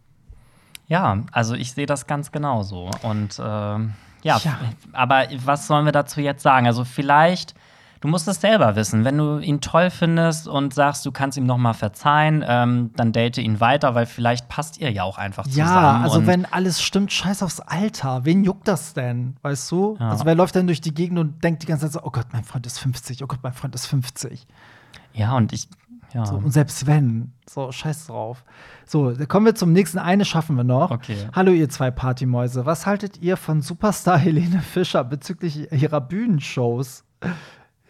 Ja, 0.88 1.18
also 1.32 1.54
ich 1.54 1.72
sehe 1.72 1.86
das 1.86 2.06
ganz 2.06 2.32
genauso. 2.32 2.90
Und 3.02 3.40
ähm, 3.40 3.92
ja, 4.22 4.38
Ja. 4.44 4.58
aber 4.92 5.24
was 5.44 5.66
sollen 5.66 5.84
wir 5.84 5.92
dazu 5.92 6.20
jetzt 6.20 6.42
sagen? 6.42 6.66
Also 6.66 6.84
vielleicht, 6.84 7.54
du 8.00 8.08
musst 8.08 8.28
es 8.28 8.40
selber 8.40 8.76
wissen. 8.76 9.04
Wenn 9.04 9.18
du 9.18 9.38
ihn 9.38 9.60
toll 9.60 9.90
findest 9.90 10.46
und 10.48 10.72
sagst, 10.74 11.04
du 11.06 11.10
kannst 11.12 11.36
ihm 11.38 11.46
noch 11.46 11.56
mal 11.58 11.72
verzeihen, 11.74 12.44
ähm, 12.46 12.90
dann 12.96 13.12
date 13.12 13.38
ihn 13.38 13.60
weiter, 13.60 13.94
weil 13.94 14.06
vielleicht 14.06 14.48
passt 14.48 14.78
ihr 14.78 14.90
ja 14.90 15.02
auch 15.02 15.18
einfach 15.18 15.46
zusammen. 15.46 15.70
Ja, 15.70 16.00
also 16.02 16.26
wenn 16.26 16.44
alles 16.46 16.80
stimmt, 16.82 17.12
scheiß 17.12 17.42
aufs 17.42 17.60
Alter. 17.60 18.24
Wen 18.24 18.44
juckt 18.44 18.68
das 18.68 18.94
denn? 18.94 19.36
Weißt 19.42 19.70
du? 19.70 19.96
Ja. 19.98 20.10
Also 20.10 20.24
wer 20.24 20.34
läuft 20.34 20.54
denn 20.54 20.66
durch 20.66 20.80
die 20.80 20.94
Gegend 20.94 21.18
und 21.18 21.42
denkt 21.42 21.62
die 21.62 21.66
ganze 21.66 21.86
Zeit 21.86 21.92
so, 22.00 22.06
oh 22.06 22.10
Gott, 22.10 22.26
mein 22.32 22.44
Freund 22.44 22.66
ist 22.66 22.78
50, 22.78 23.22
oh 23.24 23.26
Gott, 23.26 23.40
mein 23.42 23.52
Freund 23.52 23.74
ist 23.74 23.86
50. 23.86 24.46
Ja, 25.14 25.36
und 25.36 25.52
ich, 25.52 25.68
ja. 26.14 26.24
So, 26.24 26.36
und 26.36 26.52
selbst 26.52 26.86
wenn, 26.86 27.32
so, 27.48 27.70
scheiß 27.70 28.06
drauf. 28.06 28.44
So, 28.86 29.14
kommen 29.28 29.46
wir 29.46 29.54
zum 29.54 29.72
nächsten. 29.72 29.98
Eine 29.98 30.24
schaffen 30.24 30.56
wir 30.56 30.64
noch. 30.64 30.90
Okay. 30.90 31.16
Hallo, 31.34 31.52
ihr 31.52 31.68
zwei 31.68 31.90
Partymäuse. 31.90 32.64
Was 32.66 32.86
haltet 32.86 33.18
ihr 33.18 33.36
von 33.36 33.60
Superstar 33.60 34.18
Helene 34.18 34.60
Fischer 34.60 35.04
bezüglich 35.04 35.70
ihrer 35.72 36.00
Bühnenshows? 36.00 37.04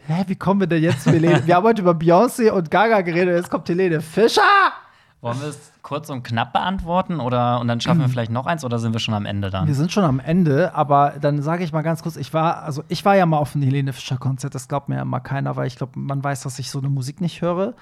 Hä, 0.07 0.25
wie 0.27 0.37
kommen 0.37 0.61
wir 0.61 0.67
denn 0.67 0.83
jetzt 0.83 1.05
zu 1.05 1.11
Helene? 1.11 1.47
wir 1.47 1.55
haben 1.55 1.65
heute 1.65 1.83
über 1.83 1.93
Beyoncé 1.93 2.51
und 2.51 2.71
Gaga 2.71 3.03
geredet, 3.03 3.37
jetzt 3.37 3.51
kommt 3.51 3.69
Helene 3.69 4.01
Fischer. 4.01 4.43
Wollen 5.21 5.41
wir 5.41 5.49
es 5.49 5.73
kurz 5.83 6.11
und 6.11 6.23
knapp 6.23 6.53
beantworten 6.53 7.19
oder 7.19 7.59
und 7.61 7.67
dann 7.67 7.81
schaffen 7.81 8.01
wir 8.01 8.09
vielleicht 8.11 8.31
noch 8.31 8.47
eins 8.47 8.65
oder 8.65 8.79
sind 8.79 8.93
wir 8.93 9.01
schon 9.01 9.15
am 9.15 9.27
Ende 9.27 9.51
dann? 9.51 9.67
Wir 9.67 9.75
sind 9.75 9.91
schon 9.91 10.05
am 10.05 10.21
Ende, 10.21 10.75
aber 10.75 11.15
dann 11.21 11.43
sage 11.43 11.65
ich 11.65 11.73
mal 11.73 11.83
ganz 11.83 12.03
kurz, 12.03 12.17
ich 12.17 12.33
war, 12.33 12.63
also 12.63 12.85
ich 12.89 13.05
war 13.05 13.17
ja 13.17 13.27
mal 13.27 13.39
auf 13.39 13.55
einem 13.55 13.65
Helene 13.65 13.93
Fischer 13.93 14.17
Konzert, 14.17 14.55
das 14.55 14.69
glaubt 14.69 14.89
mir 14.89 14.97
ja 14.97 15.03
immer 15.03 15.21
keiner, 15.21 15.57
weil 15.57 15.67
ich 15.67 15.77
glaube, 15.77 15.99
man 15.99 16.23
weiß, 16.23 16.43
dass 16.43 16.59
ich 16.59 16.71
so 16.71 16.79
eine 16.79 16.89
Musik 16.89 17.21
nicht 17.21 17.43
höre. 17.43 17.75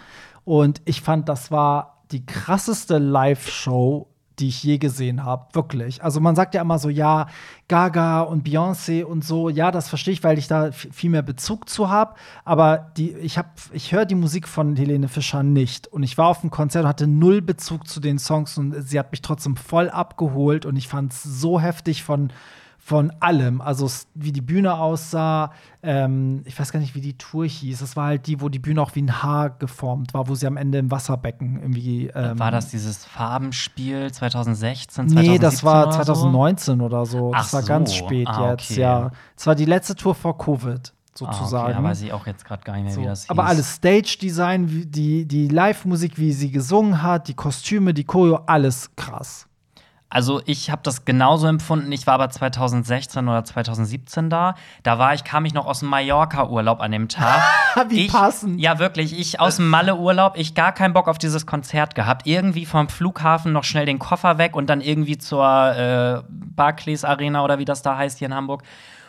Und 0.45 0.80
ich 0.84 1.03
fand, 1.03 1.28
das 1.28 1.51
war 1.51 2.05
die 2.11 2.24
krasseste 2.24 2.99
Live-Show, 2.99 4.09
die 4.39 4.49
ich 4.49 4.62
je 4.62 4.78
gesehen 4.78 5.24
habe, 5.24 5.47
wirklich. 5.53 6.03
Also 6.03 6.20
man 6.20 6.37
sagt 6.37 6.55
ja 6.55 6.61
immer 6.61 6.78
so, 6.78 6.89
ja, 6.89 7.26
Gaga 7.68 8.20
und 8.20 8.47
Beyoncé 8.47 9.03
und 9.05 9.24
so, 9.24 9.49
ja, 9.49 9.70
das 9.70 9.89
verstehe 9.89 10.12
ich, 10.12 10.22
weil 10.22 10.39
ich 10.39 10.47
da 10.47 10.72
viel 10.72 11.11
mehr 11.11 11.22
Bezug 11.22 11.68
zu 11.68 11.89
habe. 11.89 12.14
Aber 12.45 12.91
die, 12.97 13.12
ich 13.12 13.39
habe, 13.39 13.49
ich 13.72 13.93
höre 13.93 14.05
die 14.05 14.14
Musik 14.14 14.47
von 14.47 14.76
Helene 14.76 15.09
Fischer 15.09 15.43
nicht. 15.43 15.89
Und 15.89 16.03
ich 16.03 16.18
war 16.18 16.28
auf 16.28 16.43
dem 16.43 16.51
Konzert 16.51 16.84
und 16.84 16.89
hatte 16.89 17.07
null 17.07 17.41
Bezug 17.43 17.89
zu 17.89 18.01
den 18.01 18.18
Songs 18.18 18.59
und 18.59 18.74
sie 18.82 18.99
hat 18.99 19.11
mich 19.11 19.22
trotzdem 19.22 19.57
voll 19.57 19.89
abgeholt 19.89 20.66
und 20.66 20.76
ich 20.76 20.89
fand 20.89 21.12
es 21.12 21.22
so 21.22 21.61
heftig 21.61 22.03
von 22.03 22.30
von 22.87 23.11
allem. 23.18 23.61
Also 23.61 23.91
wie 24.14 24.30
die 24.30 24.41
Bühne 24.41 24.74
aussah. 24.74 25.51
Ähm, 25.82 26.43
ich 26.45 26.57
weiß 26.57 26.70
gar 26.70 26.78
nicht, 26.78 26.95
wie 26.95 27.01
die 27.01 27.18
Tour 27.18 27.45
hieß. 27.45 27.80
Es 27.80 27.97
war 27.97 28.07
halt 28.07 28.28
die, 28.28 28.41
wo 28.41 28.49
die 28.49 28.61
Bühne 28.61 28.80
auch 28.80 28.95
wie 28.95 29.03
ein 29.03 29.24
Haar 29.24 29.51
geformt 29.51 30.14
war, 30.14 30.28
wo 30.28 30.37
sie 30.37 30.47
am 30.47 30.57
Ende 30.57 30.78
im 30.78 30.89
Wasserbecken 30.89 31.59
irgendwie. 31.61 32.07
Ähm, 32.14 32.39
war 32.39 32.53
das 32.53 32.68
dieses 32.68 33.05
Farbenspiel 33.05 34.12
2016, 34.12 35.09
2017? 35.09 35.32
Nee, 35.32 35.39
das 35.41 35.64
war 35.64 35.89
oder 35.89 35.97
2019 35.97 36.80
oder 36.80 37.05
so. 37.07 37.32
Ach 37.34 37.41
das 37.41 37.53
war 37.55 37.62
so. 37.62 37.66
ganz 37.68 37.93
spät 37.93 38.28
Ah, 38.28 38.51
jetzt, 38.53 38.70
okay. 38.70 38.80
ja. 38.80 39.11
Es 39.37 39.49
war 39.49 39.57
die 39.57 39.64
letzte 39.64 39.97
Tour 39.97 40.14
vor 40.14 40.39
Covid, 40.39 40.93
Ah, 40.93 41.14
sozusagen. 41.18 41.72
okay, 41.72 41.82
da 41.82 41.89
weiß 41.89 42.03
ich 42.03 42.12
auch 42.12 42.26
jetzt 42.28 42.45
gerade 42.45 42.62
gar 42.62 42.74
nicht 42.76 42.84
mehr, 42.84 42.93
So. 42.95 43.01
wie 43.01 43.07
das 43.07 43.22
hieß. 43.22 43.30
Aber 43.30 43.47
alles 43.47 43.74
Stage-Design, 43.74 44.91
die, 44.93 45.26
die 45.26 45.49
Live-Musik, 45.49 46.18
wie 46.18 46.32
sie 46.32 46.53
gesungen 46.53 47.03
hat, 47.03 47.26
die 47.26 47.34
Kostüme, 47.34 47.93
die 47.95 48.05
Choreo, 48.05 48.37
alles 48.47 48.95
krass. 48.95 49.46
Also 50.09 50.41
ich 50.47 50.71
habe 50.71 50.83
das 50.85 51.05
genauso 51.05 51.49
empfunden. 51.49 51.91
Ich 51.91 52.07
war 52.07 52.15
aber 52.15 52.31
2016 52.31 53.27
oder 53.27 53.45
2017 53.45 54.31
da. 54.31 54.55
Da 54.85 54.99
war 54.99 55.15
ich, 55.15 55.25
kam 55.25 55.45
ich 55.45 55.53
noch 55.53 55.67
aus 55.67 55.81
dem 55.81 55.89
Mallorca-Urlaub 55.89 56.81
an 56.81 56.93
dem 56.93 57.09
Tag. 57.09 57.43
Wie 57.89 58.07
ich, 58.07 58.13
passend. 58.13 58.61
Ja, 58.61 58.79
wirklich. 58.79 59.19
Ich 59.19 59.41
aus 59.41 59.57
dem 59.57 59.69
Malle-Urlaub, 59.69 60.35
ich 60.37 60.55
gar 60.55 60.73
keinen 60.73 60.93
Bock 60.93 61.09
auf 61.09 61.19
dieses 61.19 61.45
Konzert 61.45 61.97
gehabt. 61.97 62.27
Irgendwie 62.27 62.67
vom 62.67 62.89
Flughafen 62.89 63.53
noch 63.53 63.65
schnell 63.65 63.85
den 63.85 63.99
Koffer 63.99 64.39
weg 64.39 64.55
und 64.55 64.71
dann 64.71 64.81
irgendwie 64.81 65.19
zur 65.19 65.45
äh, 65.45 66.23
Barclays 66.29 67.05
Arena 67.05 67.43
oder 67.43 67.59
wie 67.59 67.65
das 67.65 67.83
da 67.83 67.97
heißt 67.97 68.19
hier 68.19 68.27
in 68.27 68.35
Hamburg. 68.35 68.63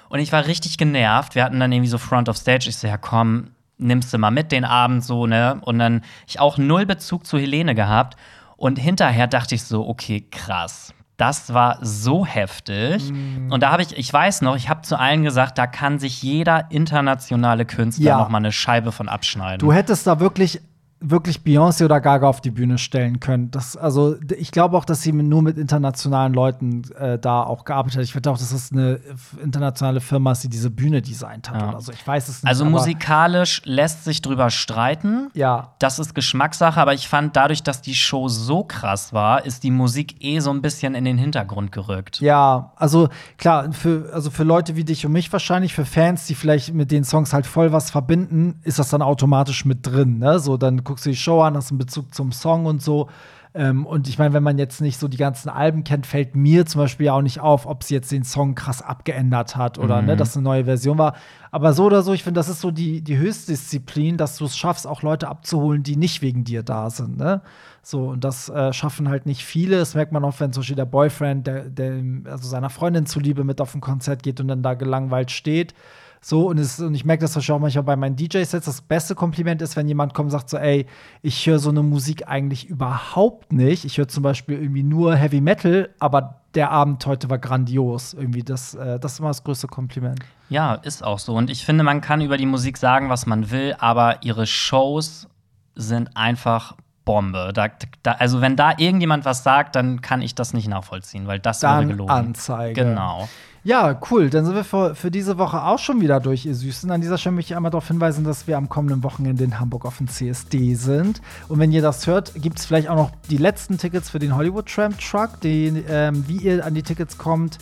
Und 0.10 0.20
ich 0.20 0.32
war 0.32 0.48
richtig 0.48 0.80
genervt. 0.80 1.36
Wir 1.36 1.44
hatten 1.44 1.60
dann 1.60 1.72
irgendwie 1.72 1.90
so 1.90 2.00
Front 2.00 2.28
of 2.28 2.38
Stage. 2.38 2.70
Ich 2.70 2.78
so, 2.78 2.88
ja 2.88 2.98
komm, 2.98 3.52
nimmst 3.78 4.14
du 4.14 4.18
mal 4.18 4.32
mit 4.32 4.52
den 4.52 4.66
Abend 4.66 5.04
so, 5.04 5.28
ne? 5.28 5.60
Und 5.62 5.80
dann 5.80 6.02
ich 6.28 6.40
auch 6.40 6.58
null 6.58 6.86
Bezug 6.86 7.26
zu 7.26 7.38
Helene 7.38 7.76
gehabt. 7.76 8.18
Und 8.58 8.80
hinterher 8.80 9.28
dachte 9.28 9.56
ich 9.56 9.64
so, 9.64 9.88
okay, 9.88 10.28
krass. 10.30 10.94
Das 11.16 11.52
war 11.54 11.80
so 11.82 12.26
heftig. 12.26 13.12
Mm. 13.12 13.52
Und 13.52 13.64
da 13.64 13.72
habe 13.72 13.82
ich, 13.82 13.98
ich 13.98 14.12
weiß 14.14 14.42
noch, 14.42 14.56
ich 14.56 14.70
habe 14.70 14.82
zu 14.84 15.00
allen 15.00 15.24
gesagt, 15.24 15.58
da 15.58 15.66
kann 15.66 15.98
sich 15.98 16.22
jeder 16.22 16.70
internationale 16.70 17.66
Künstler 17.66 18.06
Ja. 18.06 18.18
noch 18.20 18.30
mal 18.30 18.38
eine 18.38 18.52
Scheibe 18.52 18.92
von 18.92 19.10
abschneiden. 19.10 19.60
Du 19.60 19.74
hättest 19.74 20.06
da 20.06 20.20
wirklich 20.20 20.62
wirklich 21.00 21.42
Beyoncé 21.42 21.86
oder 21.86 22.02
Gaga 22.02 22.28
auf 22.28 22.42
die 22.42 22.50
Bühne 22.50 22.78
stellen 22.80 23.20
können. 23.20 23.52
Das, 23.52 23.78
also 23.78 24.16
ich 24.36 24.52
glaube 24.52 24.76
auch, 24.76 24.84
dass 24.86 25.02
sie 25.04 25.12
nur 25.12 25.44
mit 25.44 25.58
internationalen 25.58 26.34
Leuten 26.34 26.84
äh, 26.98 27.20
da 27.20 27.44
auch 27.44 27.66
gearbeitet 27.66 27.98
hat. 27.98 28.04
Ich 28.04 28.14
finde 28.14 28.32
auch, 28.32 28.38
dass 28.38 28.52
es 28.52 28.72
eine 28.72 28.96
f- 29.12 29.38
internationale 29.44 30.02
Firma 30.02 30.32
ist, 30.32 30.44
die 30.44 30.50
diese 30.50 30.72
Bühne 30.72 31.02
designt 31.02 31.52
hat 31.52 31.62
Ja. 31.62 31.70
oder 31.70 31.82
so. 31.82 31.92
Ich 31.92 32.06
weiß 32.08 32.28
es 32.30 32.42
nicht. 32.42 32.50
also 32.50 32.66
musikalisch 32.66 33.62
lässt 33.66 34.06
sich 34.06 34.22
drüber 34.22 34.50
streiten. 34.50 35.30
Ja. 35.34 35.74
Das 35.80 36.00
ist 36.00 36.16
Geschmackssache, 36.16 36.80
aber 36.82 36.94
ich 36.94 37.08
fand, 37.08 37.36
dadurch, 37.36 37.62
dass 37.64 37.82
die 37.82 37.94
Show 37.96 38.28
so 38.28 38.64
krass 38.64 39.14
war, 39.14 39.46
ist 39.46 39.64
die 39.64 39.72
Musik 39.72 40.16
eh 40.24 40.40
so 40.40 40.50
ein 40.50 40.62
bisschen 40.62 40.96
in 40.96 41.06
den 41.06 41.18
Hintergrund 41.18 41.72
gerückt. 41.72 42.20
Ja, 42.22 42.72
also 42.76 43.10
klar, 43.38 43.72
für, 43.72 44.10
also 44.14 44.32
für 44.32 44.44
Leute 44.44 44.76
wie 44.76 44.84
dich 44.84 45.06
und 45.06 45.12
mich 45.12 45.32
wahrscheinlich, 45.32 45.74
für 45.74 45.86
Fans, 45.86 46.26
die 46.26 46.36
vielleicht 46.36 46.74
mit 46.74 46.90
den 46.92 47.04
Songs 47.04 47.34
halt 47.34 47.46
voll 47.46 47.72
was 47.72 47.92
verbinden, 47.92 48.60
ist 48.64 48.80
das 48.80 48.90
dann 48.90 49.02
automatisch 49.02 49.66
mit 49.66 49.86
drin. 49.86 50.18
Ne? 50.20 50.40
So, 50.40 50.58
dann 50.58 50.84
guckst 50.88 51.06
du 51.06 51.10
die 51.10 51.16
Show 51.16 51.42
an, 51.42 51.56
hast 51.56 51.72
einen 51.72 51.78
Bezug 51.78 52.14
zum 52.16 52.32
Song 52.32 52.66
und 52.66 52.82
so. 52.82 53.10
Ähm, 53.54 53.86
und 53.86 54.08
ich 54.08 54.20
meine, 54.20 54.34
wenn 54.34 54.44
man 54.44 54.58
jetzt 54.58 54.82
nicht 54.82 55.00
so 55.00 55.08
die 55.08 55.18
ganzen 55.18 55.50
Alben 55.50 55.84
kennt, 55.84 56.06
fällt 56.06 56.36
mir 56.36 56.66
zum 56.66 56.82
Beispiel 56.82 57.08
ja 57.08 57.14
auch 57.14 57.22
nicht 57.22 57.40
auf, 57.40 57.66
ob 57.66 57.84
sie 57.84 57.96
jetzt 57.96 58.12
den 58.12 58.24
Song 58.24 58.56
krass 58.56 58.82
abgeändert 58.82 59.56
hat 59.56 59.80
oder 59.80 60.02
ne, 60.02 60.16
dass 60.16 60.36
eine 60.36 60.44
neue 60.44 60.66
Version 60.66 60.98
war. 60.98 61.16
Aber 61.50 61.74
so 61.74 61.86
oder 61.86 62.04
so, 62.04 62.14
ich 62.14 62.24
finde, 62.24 62.40
das 62.40 62.50
ist 62.50 62.62
so 62.62 62.72
die, 62.72 63.02
die 63.02 63.18
Höchstdisziplin, 63.18 64.18
dass 64.18 64.38
du 64.38 64.46
es 64.46 64.56
schaffst, 64.56 64.86
auch 64.86 65.02
Leute 65.02 65.28
abzuholen, 65.28 65.82
die 65.82 65.96
nicht 65.96 66.22
wegen 66.22 66.44
dir 66.44 66.62
da 66.62 66.90
sind. 66.90 67.18
Ne? 67.18 67.42
So, 67.82 68.10
und 68.10 68.24
das 68.24 68.50
äh, 68.50 68.74
schaffen 68.74 69.10
halt 69.10 69.26
nicht 69.26 69.44
viele. 69.44 69.78
Das 69.78 69.96
merkt 69.96 70.12
man 70.12 70.24
auch, 70.24 70.40
wenn 70.40 70.54
zum 70.54 70.62
Beispiel 70.62 70.76
der 70.76 70.86
Boyfriend, 70.86 71.48
der, 71.48 71.70
der 71.70 72.04
also 72.26 72.48
seiner 72.48 72.70
Freundin 72.70 73.08
zuliebe 73.08 73.44
mit 73.44 73.60
auf 73.60 73.74
ein 73.74 73.82
Konzert 73.82 74.22
geht 74.22 74.40
und 74.40 74.50
dann 74.50 74.62
da 74.62 74.76
gelangweilt 74.76 75.32
steht. 75.32 75.74
So, 76.22 76.50
und, 76.50 76.58
es, 76.58 76.80
und 76.80 76.94
ich 76.96 77.06
merke 77.06 77.22
das 77.22 77.34
Beispiel 77.34 77.56
auch 77.56 77.60
manchmal 77.60 77.84
bei 77.84 77.96
meinen 77.96 78.16
DJ-Sets. 78.16 78.66
Das 78.66 78.82
beste 78.82 79.16
Kompliment 79.16 79.62
ist, 79.62 79.76
wenn 79.76 79.88
jemand 79.88 80.14
kommt 80.14 80.28
und 80.28 80.32
sagt 80.32 80.50
so, 80.50 80.58
ey, 80.58 80.86
ich 81.22 81.46
höre 81.46 81.60
so 81.60 81.70
eine 81.70 81.84
Musik 81.84 82.28
eigentlich 82.28 82.68
überhaupt 82.68 83.54
nicht. 83.54 83.86
Ich 83.86 83.98
höre 83.98 84.08
zum 84.08 84.24
Beispiel 84.24 84.60
irgendwie 84.60 84.84
nur 84.84 85.16
Heavy 85.16 85.42
Metal, 85.42 85.90
aber 86.00 86.42
der 86.56 86.72
Abend 86.72 87.06
heute 87.06 87.30
war 87.30 87.38
grandios. 87.38 88.14
Irgendwie, 88.14 88.44
das, 88.44 88.74
äh, 88.74 89.00
das 89.00 89.14
ist 89.14 89.20
immer 89.20 89.30
das 89.30 89.44
größte 89.44 89.68
Kompliment. 89.68 90.20
Ja, 90.50 90.76
ist 90.76 91.04
auch 91.04 91.20
so. 91.20 91.36
Und 91.36 91.50
ich 91.50 91.66
finde, 91.66 91.84
man 91.84 92.02
kann 92.02 92.22
über 92.22 92.38
die 92.38 92.46
Musik 92.46 92.78
sagen, 92.78 93.10
was 93.10 93.26
man 93.26 93.52
will, 93.52 93.76
aber 93.80 94.24
ihre 94.24 94.48
Shows 94.48 95.28
sind 95.76 96.16
einfach 96.18 96.76
Bombe. 97.08 97.52
Da, 97.54 97.70
da, 98.04 98.12
also, 98.14 98.42
wenn 98.42 98.56
da 98.56 98.74
irgendjemand 98.78 99.24
was 99.24 99.42
sagt, 99.44 99.76
dann 99.76 100.02
kann 100.02 100.22
ich 100.22 100.36
das 100.36 100.54
nicht 100.54 100.68
nachvollziehen, 100.68 101.26
weil 101.26 101.40
das 101.40 101.64
wäre 101.64 101.76
Dann 101.76 101.88
gelogen. 101.88 102.12
Anzeige. 102.12 102.84
Genau. 102.84 103.30
Ja, 103.68 104.00
cool. 104.12 104.30
Dann 104.30 104.46
sind 104.46 104.56
wir 104.56 104.64
für, 104.64 104.96
für 104.96 105.12
diese 105.12 105.38
Woche 105.38 105.62
auch 105.62 105.78
schon 105.78 106.00
wieder 106.00 106.22
durch, 106.22 106.46
ihr 106.46 106.56
Süßen. 106.56 106.90
An 106.90 107.02
dieser 107.02 107.18
Stelle 107.18 107.36
möchte 107.36 107.52
ich 107.52 107.58
einmal 107.58 107.70
darauf 107.70 107.86
hinweisen, 107.86 108.24
dass 108.24 108.48
wir 108.48 108.58
am 108.58 108.70
kommenden 108.70 109.04
Wochenende 109.04 109.44
in 109.44 109.60
Hamburg 109.60 109.84
auf 109.84 109.98
dem 109.98 110.08
CSD 110.08 110.76
sind. 110.76 111.22
Und 111.50 111.60
wenn 111.60 111.74
ihr 111.74 111.82
das 111.82 112.08
hört, 112.08 112.32
gibt 112.36 112.60
es 112.60 112.66
vielleicht 112.66 112.88
auch 112.88 112.96
noch 112.96 113.12
die 113.30 113.36
letzten 113.36 113.78
Tickets 113.78 114.10
für 114.10 114.20
den 114.20 114.38
Hollywood 114.38 114.68
Tramp 114.68 114.98
Truck. 115.00 115.42
Den, 115.42 115.84
ähm, 115.90 116.24
wie 116.30 116.38
ihr 116.38 116.66
an 116.66 116.76
die 116.76 116.82
Tickets 116.82 117.18
kommt, 117.18 117.58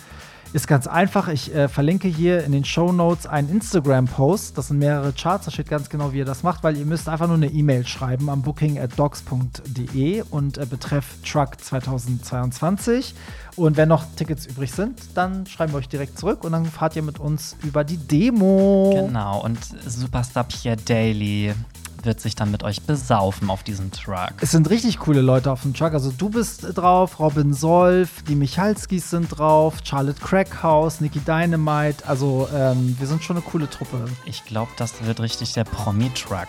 ist 0.56 0.68
ganz 0.68 0.88
einfach. 0.88 1.28
Ich 1.28 1.53
äh, 1.53 1.68
verlinke 1.68 2.08
hier 2.08 2.45
in 2.45 2.53
den 2.53 2.64
Show 2.64 2.93
Notes 2.93 3.28
einen 3.28 3.49
Instagram-Post. 3.49 4.58
Das 4.58 4.70
sind 4.70 4.80
mehrere 4.80 5.12
Charts. 5.12 5.43
Da 5.43 5.51
steht 5.51 5.68
ganz 5.68 5.89
genau, 5.89 6.14
wie 6.14 6.20
ihr 6.20 6.26
das 6.26 6.43
macht, 6.43 6.64
weil 6.64 6.78
ihr 6.78 6.86
müsst 6.86 7.10
einfach 7.10 7.28
nur 7.28 7.36
eine 7.36 7.47
E-Mail 7.47 7.86
schreiben 7.86 8.30
am 8.30 8.41
booking 8.41 8.80
at 8.80 8.97
docs.de 8.97 10.24
und 10.32 10.58
äh, 10.58 10.66
betreff 10.66 11.18
Truck 11.30 11.60
2022. 11.60 13.14
Und 13.58 13.76
wenn 13.76 13.89
noch 13.89 14.06
Tickets 14.16 14.45
übrig 14.45 14.72
sind, 14.72 14.97
dann 15.14 15.45
schreiben 15.45 15.74
wir 15.74 15.80
euch 15.80 15.89
direkt 15.89 16.18
zurück 16.18 16.45
und 16.45 16.53
dann 16.53 16.66
fahrt 16.66 16.95
ihr 16.95 17.03
mit 17.03 17.20
uns 17.20 17.58
über 17.62 17.84
die 17.84 17.97
Demo. 17.97 18.93
Genau. 19.08 19.43
Und 19.43 19.60
Superstar 19.86 20.45
Pierre 20.45 20.78
Daly 20.78 21.53
wird 22.06 22.22
sich 22.22 22.36
dann 22.36 22.51
mit 22.51 22.64
euch 22.64 22.82
besaufen 22.82 23.49
auf 23.49 23.64
diesem 23.64 23.91
Truck. 23.91 24.34
Es 24.41 24.51
sind 24.51 24.70
richtig 24.70 24.99
coole 24.99 25.22
Leute 25.22 25.51
auf 25.51 25.64
dem 25.64 25.74
Truck. 25.74 25.93
Also 25.93 26.12
du 26.12 26.30
bist 26.30 26.66
drauf, 26.76 27.20
Robin 27.20 27.53
Solf, 27.53 28.24
die 28.24 28.36
Michalskis 28.36 29.10
sind 29.10 29.30
drauf, 29.30 29.76
Charlotte 29.84 30.22
Crackhouse, 30.22 31.01
Nikki 31.01 31.20
Dynamite. 31.20 32.08
Also 32.08 32.47
ähm, 32.53 32.95
wir 32.99 33.08
sind 33.08 33.24
schon 33.24 33.38
eine 33.38 33.45
coole 33.45 33.70
Truppe. 33.70 34.06
Ich 34.26 34.45
glaube, 34.45 34.72
das 34.78 35.06
wird 35.06 35.20
richtig 35.20 35.53
der 35.53 35.64
Promi-Truck. 35.64 36.47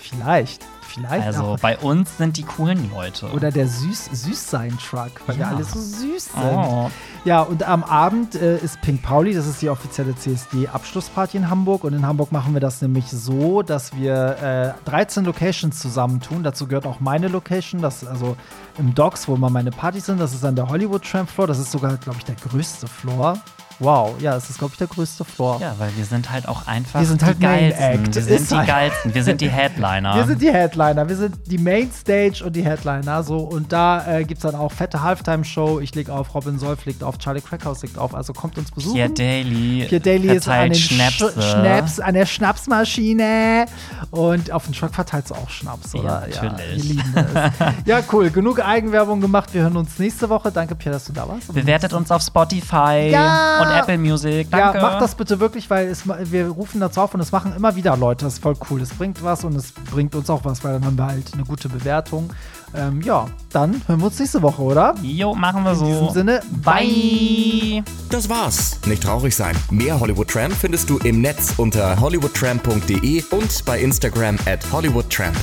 Vielleicht. 0.00 0.64
Vielleicht 0.94 1.26
Also 1.26 1.42
auch. 1.42 1.58
bei 1.58 1.76
uns 1.78 2.16
sind 2.18 2.36
die 2.36 2.42
coolen 2.44 2.90
Leute. 2.90 3.30
Oder 3.32 3.50
der 3.50 3.66
Süß 3.68 4.10
Süßsein-Truck, 4.12 5.10
weil 5.26 5.36
wir 5.36 5.42
Ja. 5.44 5.50
alle 5.50 5.64
so 5.64 5.78
süß 5.80 6.24
sind. 6.32 6.42
Oh. 6.42 6.90
Ja, 7.24 7.40
und 7.42 7.62
am 7.62 7.82
Abend 7.84 8.34
äh, 8.36 8.58
ist 8.58 8.80
Pink 8.82 9.02
Pauli, 9.02 9.34
das 9.34 9.46
ist 9.46 9.60
die 9.62 9.68
offizielle 9.70 10.14
CSD-Abschlussparty 10.14 11.36
in 11.38 11.50
Hamburg. 11.50 11.84
Und 11.84 11.94
in 11.94 12.06
Hamburg 12.06 12.32
machen 12.32 12.54
wir 12.54 12.60
das 12.60 12.80
nämlich 12.82 13.06
so, 13.10 13.62
dass 13.62 13.94
wir 13.96 14.74
äh, 14.84 14.88
13 14.88 15.24
Locations 15.24 15.78
zusammentun. 15.78 16.42
Dazu 16.42 16.66
gehört 16.66 16.86
auch 16.86 17.00
meine 17.00 17.28
Location, 17.28 17.80
das 17.82 18.02
ist 18.02 18.08
also 18.08 18.36
im 18.78 18.94
Docks, 18.94 19.26
wo 19.28 19.34
immer 19.34 19.50
meine 19.50 19.70
Partys 19.70 20.06
sind. 20.06 20.20
Das 20.20 20.32
ist 20.34 20.44
an 20.44 20.56
der 20.56 20.68
Hollywood 20.68 21.02
Tramp 21.04 21.30
Floor. 21.30 21.46
Das 21.46 21.58
ist 21.58 21.70
sogar, 21.72 21.96
glaube 21.96 22.18
ich, 22.18 22.24
der 22.24 22.36
größte 22.36 22.86
Floor. 22.86 23.38
Wow, 23.80 24.14
ja, 24.20 24.32
das 24.34 24.50
ist, 24.50 24.58
glaube 24.58 24.72
ich, 24.72 24.78
der 24.78 24.86
größte 24.86 25.24
Floor. 25.24 25.60
Ja, 25.60 25.74
weil 25.78 25.90
wir 25.96 26.04
sind 26.04 26.30
halt 26.30 26.46
auch 26.48 26.66
einfach 26.66 27.00
Wir 27.00 27.06
sind 27.06 27.20
die 27.22 27.26
halt 27.26 27.40
Main 27.40 27.70
geilsten. 27.70 28.14
Wir 28.14 28.22
sind 28.22 28.34
Ist 28.40 28.50
die 28.50 28.56
halt- 28.56 28.66
geilsten. 28.68 29.14
Wir 29.14 29.24
sind 29.24 29.40
die 29.40 29.48
Headliner. 29.50 30.14
Wir 30.14 30.24
sind 30.26 30.42
die 30.42 30.52
Headliner, 30.52 31.08
wir 31.08 31.16
sind 31.16 31.36
die 31.46 31.58
Mainstage 31.58 32.42
und 32.44 32.54
die 32.54 32.64
Headliner. 32.64 33.22
So, 33.22 33.38
und 33.38 33.72
da 33.72 34.06
äh, 34.18 34.24
gibt 34.24 34.38
es 34.44 34.50
dann 34.50 34.54
auch 34.60 34.70
fette 34.72 35.02
Halftime-Show. 35.02 35.80
Ich 35.80 35.94
leg 35.94 36.08
auf, 36.10 36.34
Robin 36.34 36.58
Solf 36.58 36.84
legt 36.84 37.02
auf, 37.02 37.18
Charlie 37.18 37.40
Crackhouse 37.40 37.82
legt 37.82 37.98
auf. 37.98 38.14
Also 38.14 38.32
kommt 38.32 38.56
uns 38.58 38.70
besuchen. 38.70 38.94
Pierre 38.94 39.10
Daly, 39.10 39.86
Pierre 39.88 40.00
Daly 40.00 40.28
ist 40.36 40.48
an 40.48 40.54
verteilt 40.54 40.74
den 40.74 40.80
Schnäpse. 40.80 41.32
Sch 41.40 41.44
Schnaps, 41.50 42.00
an 42.00 42.14
der 42.14 42.26
Schnapsmaschine. 42.26 43.66
Und 44.10 44.50
auf 44.52 44.64
dem 44.64 44.74
Truck 44.74 44.94
verteilst 44.94 45.30
du 45.30 45.34
auch 45.34 45.50
Schnaps, 45.50 45.94
oder? 45.94 46.28
Ja, 46.28 46.42
natürlich. 46.44 46.76
wir 46.88 46.94
lieben 46.94 47.14
es. 47.16 47.86
ja, 47.86 48.00
cool. 48.12 48.30
Genug 48.30 48.60
Eigenwerbung 48.64 49.20
gemacht. 49.20 49.52
Wir 49.52 49.62
hören 49.62 49.76
uns 49.76 49.98
nächste 49.98 50.28
Woche. 50.28 50.52
Danke, 50.52 50.74
Pierre, 50.74 50.94
dass 50.96 51.04
du 51.06 51.12
da 51.12 51.26
warst. 51.28 51.52
Bewertet 51.52 51.92
uns 51.92 52.10
auf 52.10 52.22
Spotify 52.22 53.10
Ja! 53.10 53.63
Und 53.64 53.76
Apple 53.76 53.98
Music. 53.98 54.50
Danke. 54.50 54.78
Ja, 54.78 54.82
macht 54.82 55.00
das 55.00 55.14
bitte 55.14 55.40
wirklich, 55.40 55.68
weil 55.70 55.88
es, 55.88 56.04
wir 56.06 56.48
rufen 56.48 56.80
dazu 56.80 57.00
auf 57.00 57.14
und 57.14 57.20
es 57.20 57.32
machen 57.32 57.54
immer 57.56 57.76
wieder 57.76 57.96
Leute. 57.96 58.24
Das 58.24 58.34
ist 58.34 58.42
voll 58.42 58.56
cool. 58.70 58.80
Es 58.80 58.90
bringt 58.90 59.22
was 59.22 59.44
und 59.44 59.54
es 59.56 59.72
bringt 59.72 60.14
uns 60.14 60.30
auch 60.30 60.44
was, 60.44 60.62
weil 60.64 60.74
dann 60.74 60.84
haben 60.84 60.96
wir 60.96 61.06
halt 61.06 61.32
eine 61.34 61.44
gute 61.44 61.68
Bewertung. 61.68 62.30
Ähm, 62.76 63.00
ja, 63.02 63.26
dann 63.50 63.82
hören 63.86 64.00
wir 64.00 64.06
uns 64.06 64.18
nächste 64.18 64.42
Woche, 64.42 64.60
oder? 64.60 64.94
Jo, 65.02 65.34
machen 65.34 65.62
wir 65.62 65.74
so. 65.74 65.84
In 65.86 65.92
diesem 65.92 66.10
Sinne, 66.10 66.40
Bye. 66.64 67.84
Das 68.10 68.28
war's. 68.28 68.78
Nicht 68.86 69.04
traurig 69.04 69.34
sein. 69.34 69.56
Mehr 69.70 69.98
Hollywood 70.00 70.28
Tramp 70.28 70.52
findest 70.52 70.90
du 70.90 70.98
im 70.98 71.20
Netz 71.20 71.54
unter 71.56 72.00
hollywoodtramp.de 72.00 73.24
und 73.30 73.64
bei 73.64 73.80
Instagram 73.80 74.38
at 74.46 74.60
hollywoodtramp. 74.72 75.36